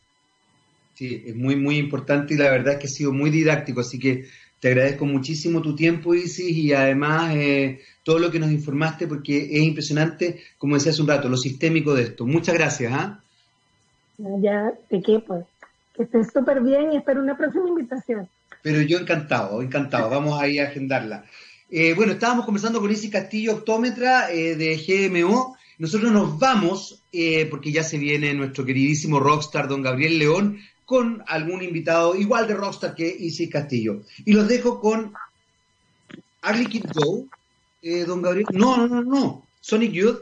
Sí, 0.94 1.24
es 1.26 1.36
muy, 1.36 1.58
muy 1.58 1.78
importante 1.78 2.34
y 2.34 2.38
la 2.38 2.50
verdad 2.50 2.74
es 2.74 2.80
que 2.80 2.88
ha 2.88 2.90
sido 2.90 3.12
muy 3.12 3.30
didáctico, 3.30 3.82
así 3.82 4.00
que 4.00 4.28
te 4.66 4.72
agradezco 4.72 5.06
muchísimo 5.06 5.62
tu 5.62 5.76
tiempo, 5.76 6.16
Isis, 6.16 6.58
y 6.58 6.74
además 6.74 7.36
eh, 7.36 7.82
todo 8.02 8.18
lo 8.18 8.32
que 8.32 8.40
nos 8.40 8.50
informaste, 8.50 9.06
porque 9.06 9.48
es 9.52 9.62
impresionante, 9.62 10.42
como 10.58 10.74
decía 10.74 10.92
hace 10.92 11.04
un 11.04 11.08
rato, 11.08 11.30
lo 11.30 11.38
sistémico 11.38 11.94
de 11.94 12.02
esto. 12.02 12.26
Muchas 12.26 12.56
gracias. 12.56 12.92
¿ah? 12.92 13.20
Ya, 14.18 14.74
¿de 14.90 15.04
qué? 15.04 15.20
Pues 15.20 15.46
que 15.96 16.02
estés 16.02 16.34
súper 16.34 16.64
bien 16.64 16.94
y 16.94 16.98
espero 16.98 17.22
una 17.22 17.38
próxima 17.38 17.70
invitación 17.70 18.28
pero 18.64 18.82
yo 18.82 18.98
encantado, 18.98 19.62
encantado. 19.62 20.10
Vamos 20.10 20.42
a 20.42 20.48
ir 20.48 20.60
a 20.62 20.70
agendarla. 20.70 21.26
Eh, 21.70 21.94
bueno, 21.94 22.14
estábamos 22.14 22.46
conversando 22.46 22.82
con 22.82 22.90
Isi 22.90 23.12
Castillo, 23.12 23.58
optómetra 23.58 24.32
eh, 24.32 24.56
de 24.56 24.78
GMO. 24.78 25.56
Nosotros 25.78 26.12
nos 26.12 26.40
vamos, 26.40 27.04
porque 27.52 27.72
ya 27.72 27.84
se 27.84 28.00
viene 28.00 28.34
nuestro 28.34 28.66
queridísimo 28.66 29.20
rockstar, 29.20 29.68
don 29.68 29.84
Gabriel 29.84 30.18
León, 30.18 30.58
con 30.86 31.24
algún 31.28 31.64
invitado 31.64 32.16
igual 32.16 32.48
de 32.48 32.54
rockstar 32.54 32.96
que 32.96 33.08
Isi 33.08 33.50
Castillo. 33.50 34.04
Y 34.24 34.34
los 34.34 34.48
dejo 34.48 34.80
con 34.80 35.14
Ugly 36.48 36.66
Kid 36.68 36.86
Go, 36.94 37.26
don 38.06 38.22
Gabriel. 38.22 38.48
No, 38.52 38.78
no, 38.78 38.88
no, 38.88 39.02
no. 39.02 39.48
Sonic 39.62 39.92
Youth. 39.92 40.22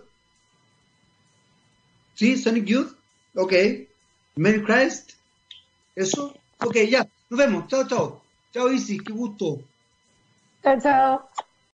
¿Sí? 2.16 2.38
Sonic 2.38 2.66
Youth. 2.66 2.93
Ok. 3.36 3.53
Merry 4.36 4.64
Christ. 4.64 5.11
¿Eso? 5.95 6.34
Ok, 6.59 6.78
ya. 6.89 7.07
Nos 7.30 7.38
vemos. 7.38 7.68
Chao, 7.68 7.88
chao. 7.88 8.24
Chao, 8.53 8.72
Isis, 8.72 9.01
qué 9.01 9.11
gusto. 9.11 9.59
Chao, 10.64 10.80
chao. 10.80 11.30